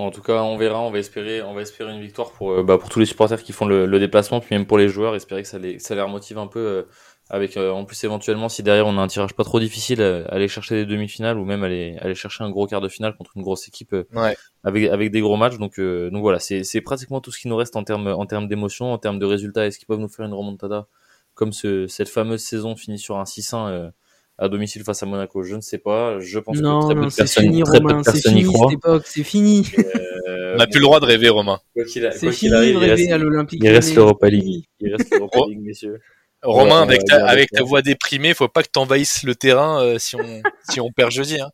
En 0.00 0.12
tout 0.12 0.22
cas, 0.22 0.42
on 0.42 0.56
verra, 0.56 0.80
on 0.80 0.92
va 0.92 1.00
espérer, 1.00 1.42
on 1.42 1.54
va 1.54 1.62
espérer 1.62 1.92
une 1.92 2.00
victoire 2.00 2.30
pour, 2.30 2.52
euh, 2.52 2.62
bah, 2.62 2.78
pour 2.78 2.88
tous 2.88 3.00
les 3.00 3.04
supporters 3.04 3.42
qui 3.42 3.52
font 3.52 3.66
le, 3.66 3.84
le, 3.84 3.98
déplacement, 3.98 4.38
puis 4.38 4.54
même 4.54 4.64
pour 4.64 4.78
les 4.78 4.88
joueurs, 4.88 5.16
espérer 5.16 5.42
que 5.42 5.48
ça 5.48 5.58
les, 5.58 5.80
ça 5.80 5.96
les 5.96 6.00
remotive 6.00 6.38
un 6.38 6.46
peu, 6.46 6.60
euh, 6.60 6.82
avec 7.28 7.56
euh, 7.56 7.72
en 7.72 7.84
plus 7.84 8.04
éventuellement 8.04 8.48
si 8.48 8.62
derrière 8.62 8.86
on 8.86 8.96
a 8.96 9.00
un 9.00 9.08
tirage 9.08 9.34
pas 9.34 9.42
trop 9.42 9.58
difficile, 9.58 10.00
aller 10.28 10.46
chercher 10.46 10.76
des 10.76 10.86
demi-finales 10.86 11.36
ou 11.36 11.44
même 11.44 11.64
aller, 11.64 11.96
aller 12.00 12.14
chercher 12.14 12.44
un 12.44 12.50
gros 12.50 12.68
quart 12.68 12.80
de 12.80 12.88
finale 12.88 13.16
contre 13.16 13.32
une 13.34 13.42
grosse 13.42 13.66
équipe 13.66 13.92
ouais. 14.14 14.36
avec, 14.62 14.88
avec 14.88 15.10
des 15.10 15.20
gros 15.20 15.36
matchs. 15.36 15.58
Donc, 15.58 15.80
donc 15.80 16.22
voilà, 16.22 16.38
c'est, 16.38 16.62
c'est 16.62 16.80
pratiquement 16.80 17.20
tout 17.20 17.32
ce 17.32 17.40
qui 17.40 17.48
nous 17.48 17.56
reste 17.56 17.74
en 17.74 17.82
termes, 17.82 18.06
en 18.06 18.24
termes 18.24 18.46
d'émotion, 18.46 18.92
en 18.92 18.98
termes 18.98 19.18
de 19.18 19.26
résultats. 19.26 19.66
Est-ce 19.66 19.80
qu'ils 19.80 19.88
peuvent 19.88 19.98
nous 19.98 20.08
faire 20.08 20.26
une 20.26 20.32
remontada 20.32 20.86
comme 21.34 21.52
ce, 21.52 21.88
cette 21.88 22.08
fameuse 22.08 22.44
saison 22.44 22.76
finie 22.76 23.00
sur 23.00 23.18
un 23.18 23.24
6-1 23.24 23.90
à 24.38 24.48
domicile 24.48 24.84
face 24.84 25.02
à 25.02 25.06
Monaco, 25.06 25.42
je 25.42 25.56
ne 25.56 25.60
sais 25.60 25.78
pas. 25.78 26.20
Je 26.20 26.38
pense 26.38 26.58
Non, 26.58 26.80
que 26.80 26.84
très 26.86 26.94
peu 26.94 27.00
non, 27.00 27.06
de 27.06 27.10
c'est 27.10 27.22
personnes, 27.22 27.44
fini, 27.44 27.62
très 27.64 27.78
peu 27.80 27.88
de 27.88 27.92
Romain. 27.92 28.02
C'est 28.04 28.12
personnes 28.12 28.36
y 28.36 28.40
fini 28.42 28.52
croient. 28.52 28.68
cette 28.70 28.78
époque. 28.78 29.02
C'est 29.06 29.24
fini. 29.24 29.66
Euh, 30.28 30.52
On 30.54 30.58
n'a 30.58 30.66
plus 30.66 30.78
le 30.78 30.82
droit 30.84 31.00
de 31.00 31.06
rêver, 31.06 31.30
Romain. 31.30 31.58
quoi 31.74 31.84
qu'il 31.84 32.04
a- 32.04 32.10
C'est 32.12 32.30
fini 32.32 32.52
arrive, 32.52 32.74
de 32.74 32.80
il 32.80 32.90
rêver 32.90 33.02
reste, 33.02 33.12
à 33.12 33.16
l'Olympique. 33.18 33.60
il 33.64 33.70
reste 33.70 33.94
l'Europa 33.94 34.28
League. 34.28 34.64
Il 34.80 34.94
reste 34.94 35.10
l'Europa 35.10 35.38
Oh. 35.40 35.48
League, 35.48 35.60
messieurs. 35.62 36.00
Romain, 36.42 36.82
avec 36.82 37.02
ta, 37.06 37.26
avec 37.26 37.50
ta 37.50 37.62
voix 37.62 37.80
déprimée, 37.80 38.34
faut 38.34 38.46
pas 38.46 38.62
que 38.62 38.68
t'envahisses 38.70 39.22
le 39.22 39.34
terrain 39.34 39.82
euh, 39.82 39.98
si 39.98 40.16
on 40.16 40.42
si 40.68 40.80
on 40.80 40.90
perd 40.92 41.10
jeudi. 41.12 41.40
Hein. 41.40 41.48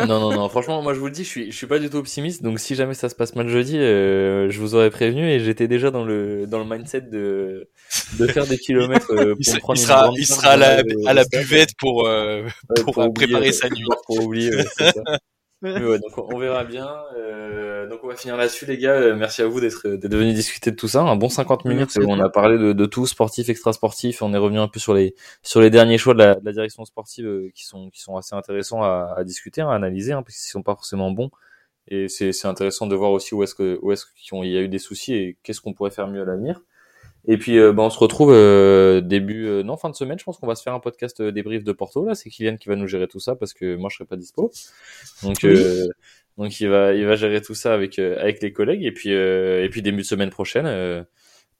Non, 0.00 0.18
non, 0.20 0.32
non. 0.32 0.48
Franchement, 0.48 0.82
moi, 0.82 0.92
je 0.94 0.98
vous 0.98 1.06
le 1.06 1.12
dis, 1.12 1.24
je 1.24 1.28
suis, 1.28 1.50
je 1.52 1.56
suis 1.56 1.66
pas 1.66 1.78
du 1.78 1.88
tout 1.88 1.98
optimiste. 1.98 2.42
Donc, 2.42 2.58
si 2.58 2.74
jamais 2.74 2.94
ça 2.94 3.08
se 3.08 3.14
passe 3.14 3.34
mal 3.36 3.48
jeudi, 3.48 3.78
euh, 3.78 4.50
je 4.50 4.58
vous 4.60 4.74
aurais 4.74 4.90
prévenu 4.90 5.28
et 5.30 5.40
j'étais 5.40 5.68
déjà 5.68 5.90
dans 5.90 6.04
le, 6.04 6.46
dans 6.46 6.58
le 6.58 6.64
mindset 6.64 7.02
de, 7.02 7.68
de 8.18 8.26
faire 8.26 8.46
des 8.46 8.58
kilomètres 8.58 9.12
euh, 9.12 9.36
pour 9.44 9.54
Il, 9.54 9.60
prendre 9.60 9.78
il 9.78 9.82
sera 9.82 10.10
il 10.16 10.26
sera 10.26 10.48
à 10.52 10.56
la 10.56 10.82
à 11.06 11.14
la 11.14 11.24
stade. 11.24 11.40
buvette 11.42 11.70
pour 11.78 12.06
euh, 12.06 12.42
Ouais, 12.70 12.82
pour, 12.82 12.98
oublier, 12.98 13.28
préparer 13.28 13.48
euh, 13.48 13.52
sa 13.52 13.68
nuit. 13.68 13.84
Pour 14.06 14.24
oublier, 14.24 14.54
ouais, 14.54 14.64
c'est 14.76 14.84
ça. 14.86 15.02
Mais 15.62 15.82
ouais, 15.82 15.98
donc 15.98 16.18
on 16.18 16.38
verra 16.38 16.64
bien. 16.64 16.86
Euh, 17.16 17.88
donc 17.88 18.00
on 18.02 18.08
va 18.08 18.16
finir 18.16 18.36
là-dessus, 18.36 18.66
les 18.66 18.76
gars. 18.76 18.92
Euh, 18.92 19.16
Merci 19.16 19.40
à 19.40 19.46
vous 19.46 19.60
d'être 19.60 19.88
d'être 19.88 20.14
venus 20.14 20.34
discuter 20.34 20.70
de 20.70 20.76
tout 20.76 20.88
ça. 20.88 21.02
Un 21.02 21.16
bon 21.16 21.28
50 21.28 21.64
minutes. 21.64 21.96
Où 21.96 22.04
on 22.10 22.20
a 22.20 22.28
parlé 22.28 22.58
de, 22.58 22.72
de 22.72 22.86
tout, 22.86 23.06
sportif, 23.06 23.48
extra-sportif. 23.48 24.20
On 24.20 24.34
est 24.34 24.38
revenu 24.38 24.58
un 24.58 24.68
peu 24.68 24.78
sur 24.78 24.92
les 24.92 25.14
sur 25.42 25.60
les 25.60 25.70
derniers 25.70 25.96
choix 25.96 26.12
de 26.12 26.18
la, 26.18 26.34
de 26.34 26.44
la 26.44 26.52
direction 26.52 26.84
sportive 26.84 27.26
euh, 27.26 27.50
qui 27.54 27.64
sont 27.64 27.88
qui 27.90 28.00
sont 28.02 28.16
assez 28.16 28.34
intéressants 28.34 28.82
à, 28.82 29.14
à 29.16 29.24
discuter, 29.24 29.62
à 29.62 29.70
analyser, 29.70 30.12
hein, 30.12 30.22
parce 30.22 30.36
qu'ils 30.36 30.50
sont 30.50 30.62
pas 30.62 30.74
forcément 30.74 31.10
bons. 31.10 31.30
Et 31.88 32.08
c'est 32.08 32.32
c'est 32.32 32.48
intéressant 32.48 32.86
de 32.86 32.94
voir 32.94 33.10
aussi 33.12 33.34
où 33.34 33.42
est-ce 33.42 33.54
que 33.54 33.78
où 33.80 33.92
est-ce 33.92 34.04
qu'il 34.06 34.44
y 34.46 34.58
a 34.58 34.60
eu 34.60 34.68
des 34.68 34.78
soucis 34.78 35.14
et 35.14 35.38
qu'est-ce 35.42 35.60
qu'on 35.60 35.72
pourrait 35.72 35.90
faire 35.90 36.08
mieux 36.08 36.22
à 36.22 36.24
l'avenir. 36.26 36.60
Et 37.26 37.38
puis, 37.38 37.58
euh, 37.58 37.72
bah, 37.72 37.82
on 37.82 37.90
se 37.90 37.98
retrouve 37.98 38.32
euh, 38.34 39.00
début, 39.00 39.46
euh, 39.46 39.62
non, 39.62 39.76
fin 39.76 39.88
de 39.88 39.94
semaine. 39.94 40.18
Je 40.18 40.24
pense 40.24 40.38
qu'on 40.38 40.46
va 40.46 40.54
se 40.54 40.62
faire 40.62 40.74
un 40.74 40.80
podcast 40.80 41.20
euh, 41.20 41.32
débrief 41.32 41.64
de 41.64 41.72
Porto. 41.72 42.04
Là, 42.04 42.14
c'est 42.14 42.28
Kylian 42.30 42.56
qui 42.56 42.68
va 42.68 42.76
nous 42.76 42.86
gérer 42.86 43.08
tout 43.08 43.20
ça 43.20 43.34
parce 43.34 43.54
que 43.54 43.76
moi, 43.76 43.88
je 43.90 43.96
serai 43.96 44.04
pas 44.06 44.16
dispo. 44.16 44.50
Donc, 45.22 45.36
Oui. 45.42 45.50
euh, 45.56 45.86
donc 46.36 46.60
il 46.60 46.68
va, 46.68 46.92
il 46.94 47.06
va 47.06 47.16
gérer 47.16 47.40
tout 47.40 47.54
ça 47.54 47.72
avec 47.72 47.98
euh, 47.98 48.18
avec 48.20 48.42
les 48.42 48.52
collègues. 48.52 48.84
Et 48.84 48.92
puis, 48.92 49.14
euh, 49.14 49.64
et 49.64 49.68
puis 49.70 49.80
début 49.82 49.98
de 50.02 50.06
semaine 50.06 50.30
prochaine, 50.30 50.66
euh, 50.66 51.02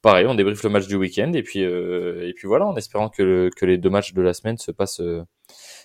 pareil, 0.03 0.27
on 0.27 0.35
débriefe 0.35 0.61
le 0.63 0.69
match 0.69 0.87
du 0.87 0.95
week-end. 0.97 1.31
Et 1.33 1.41
puis, 1.43 1.63
euh, 1.63 2.27
et 2.27 2.33
puis 2.33 2.47
voilà, 2.47 2.65
en 2.67 2.75
espérant 2.75 3.09
que 3.09 3.23
le, 3.23 3.49
que 3.55 3.65
les 3.65 3.77
deux 3.79 3.89
matchs 3.89 4.13
de 4.13 4.21
la 4.21 4.33
semaine 4.33 4.57
se 4.57 4.71
passent 4.71 4.99
euh, 5.01 5.23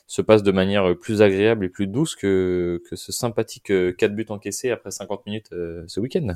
se 0.06 0.20
passent 0.22 0.42
de 0.42 0.52
manière 0.52 0.94
plus 0.98 1.22
agréable 1.22 1.64
et 1.64 1.68
plus 1.70 1.86
douce 1.86 2.16
que 2.16 2.82
que 2.90 2.96
ce 2.96 3.12
sympathique 3.12 3.70
euh, 3.70 3.92
4 3.92 4.14
buts 4.14 4.26
encaissés 4.28 4.70
après 4.70 4.90
50 4.90 5.24
minutes 5.26 5.50
euh, 5.52 5.84
ce 5.86 6.00
week-end. 6.00 6.34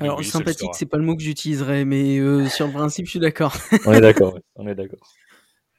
Alors, 0.00 0.18
Oui, 0.18 0.24
sympathique, 0.24 0.70
c'est 0.74 0.86
pas 0.86 0.96
le 0.98 1.04
mot 1.04 1.16
que 1.16 1.22
j'utiliserais, 1.22 1.84
mais 1.84 2.18
euh, 2.18 2.48
sur 2.48 2.66
le 2.66 2.72
principe, 2.72 3.06
je 3.06 3.10
suis 3.10 3.20
d'accord. 3.20 3.54
On 3.86 3.92
est 3.92 4.00
d'accord. 4.00 4.38
on 4.56 4.66
est 4.66 4.74
d'accord. 4.74 4.98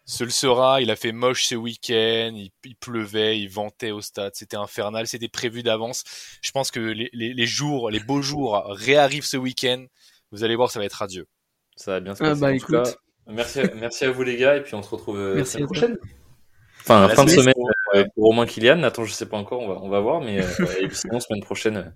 Ce 0.08 0.24
le 0.24 0.30
sera, 0.30 0.82
il 0.82 0.92
a 0.92 0.96
fait 0.96 1.12
moche 1.12 1.46
ce 1.46 1.56
week-end, 1.56 2.32
il, 2.36 2.52
il 2.64 2.76
pleuvait, 2.76 3.40
il 3.40 3.48
ventait 3.48 3.90
au 3.90 4.02
stade, 4.02 4.34
c'était 4.36 4.56
infernal, 4.58 5.08
c'était 5.08 5.30
prévu 5.30 5.64
d'avance. 5.64 6.04
Je 6.44 6.52
pense 6.52 6.70
que 6.70 6.80
les, 6.80 7.10
les, 7.12 7.34
les 7.34 7.46
jours, 7.48 7.90
les 7.90 8.00
beaux 8.00 8.22
jours 8.22 8.64
réarrivent 8.68 9.26
ce 9.26 9.38
week-end. 9.38 9.84
Vous 10.32 10.44
allez 10.44 10.56
voir, 10.56 10.70
ça 10.70 10.78
va 10.80 10.86
être 10.86 10.94
radieux. 10.94 11.26
Ça 11.76 11.94
va 11.94 12.00
bien 12.02 12.14
se 12.14 12.24
Ah 12.24 12.28
passer. 12.30 12.42
bah, 12.42 12.48
En 12.48 12.52
tout 12.52 12.56
écoute. 12.58 12.84
cas, 12.84 12.94
merci, 13.34 13.60
à- 13.62 13.74
merci 13.74 14.06
à 14.06 14.12
vous 14.12 14.22
les 14.22 14.38
gars 14.38 14.58
et 14.58 14.62
puis 14.62 14.76
on 14.76 14.84
se 14.84 14.90
retrouve 14.90 15.18
euh, 15.18 15.36
Merci 15.38 15.54
semaine 15.54 15.64
à 15.64 15.68
toi. 15.68 15.76
prochaine. 15.80 15.98
Enfin, 16.82 17.08
la 17.08 17.16
fin 17.16 17.26
de 17.26 17.30
semaine 17.32 17.54
euh, 17.96 18.06
pour 18.14 18.26
Romain 18.26 18.46
Kylian. 18.46 18.84
Attends, 18.84 19.06
je 19.06 19.12
sais 19.14 19.26
pas 19.26 19.38
encore, 19.38 19.62
on 19.62 19.68
va, 19.70 19.80
on 19.82 19.90
va 19.90 20.02
voir, 20.02 20.22
mais 20.22 20.40
euh, 20.40 20.48
et 20.82 20.88
puis 20.88 20.98
sinon 20.98 21.20
semaine 21.20 21.42
prochaine 21.42 21.78
euh, 21.78 21.90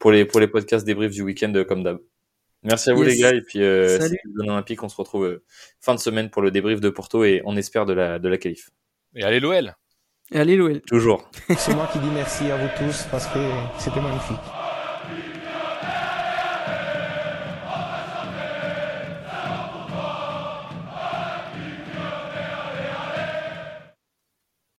pour 0.00 0.10
les 0.12 0.24
pour 0.24 0.40
les 0.40 0.48
podcasts 0.48 0.84
débriefs 0.86 1.12
du 1.12 1.22
week-end 1.22 1.52
euh, 1.54 1.64
comme 1.64 1.82
d'hab. 1.82 1.98
Merci 2.62 2.90
à 2.90 2.94
vous 2.94 3.04
Yes. 3.04 3.14
les 3.14 3.20
gars 3.20 3.34
et 3.34 3.42
puis 3.42 3.62
euh, 3.62 3.98
Salut. 4.00 4.18
c'est 4.22 4.30
le 4.32 4.50
Olympique, 4.50 4.82
on 4.82 4.88
se 4.88 4.96
retrouve 4.96 5.24
euh, 5.26 5.44
fin 5.80 5.94
de 5.94 6.00
semaine 6.00 6.30
pour 6.30 6.40
le 6.42 6.50
débrief 6.50 6.80
de 6.80 6.88
Porto 6.90 7.22
et 7.24 7.42
on 7.44 7.56
espère 7.56 7.84
de 7.86 7.92
la 7.92 8.18
de 8.18 8.28
la 8.28 8.38
qualif. 8.38 8.70
Et 9.14 9.22
allez 9.22 9.40
l'OL 9.40 9.74
Allez, 10.32 10.56
l'OL. 10.56 10.80
Toujours. 10.80 11.30
C'est 11.58 11.74
moi 11.74 11.86
qui 11.92 11.98
dis 11.98 12.08
merci 12.14 12.50
à 12.50 12.56
vous 12.56 12.68
tous 12.78 13.04
parce 13.10 13.26
que 13.26 13.38
c'était 13.78 14.00
magnifique. 14.00 14.40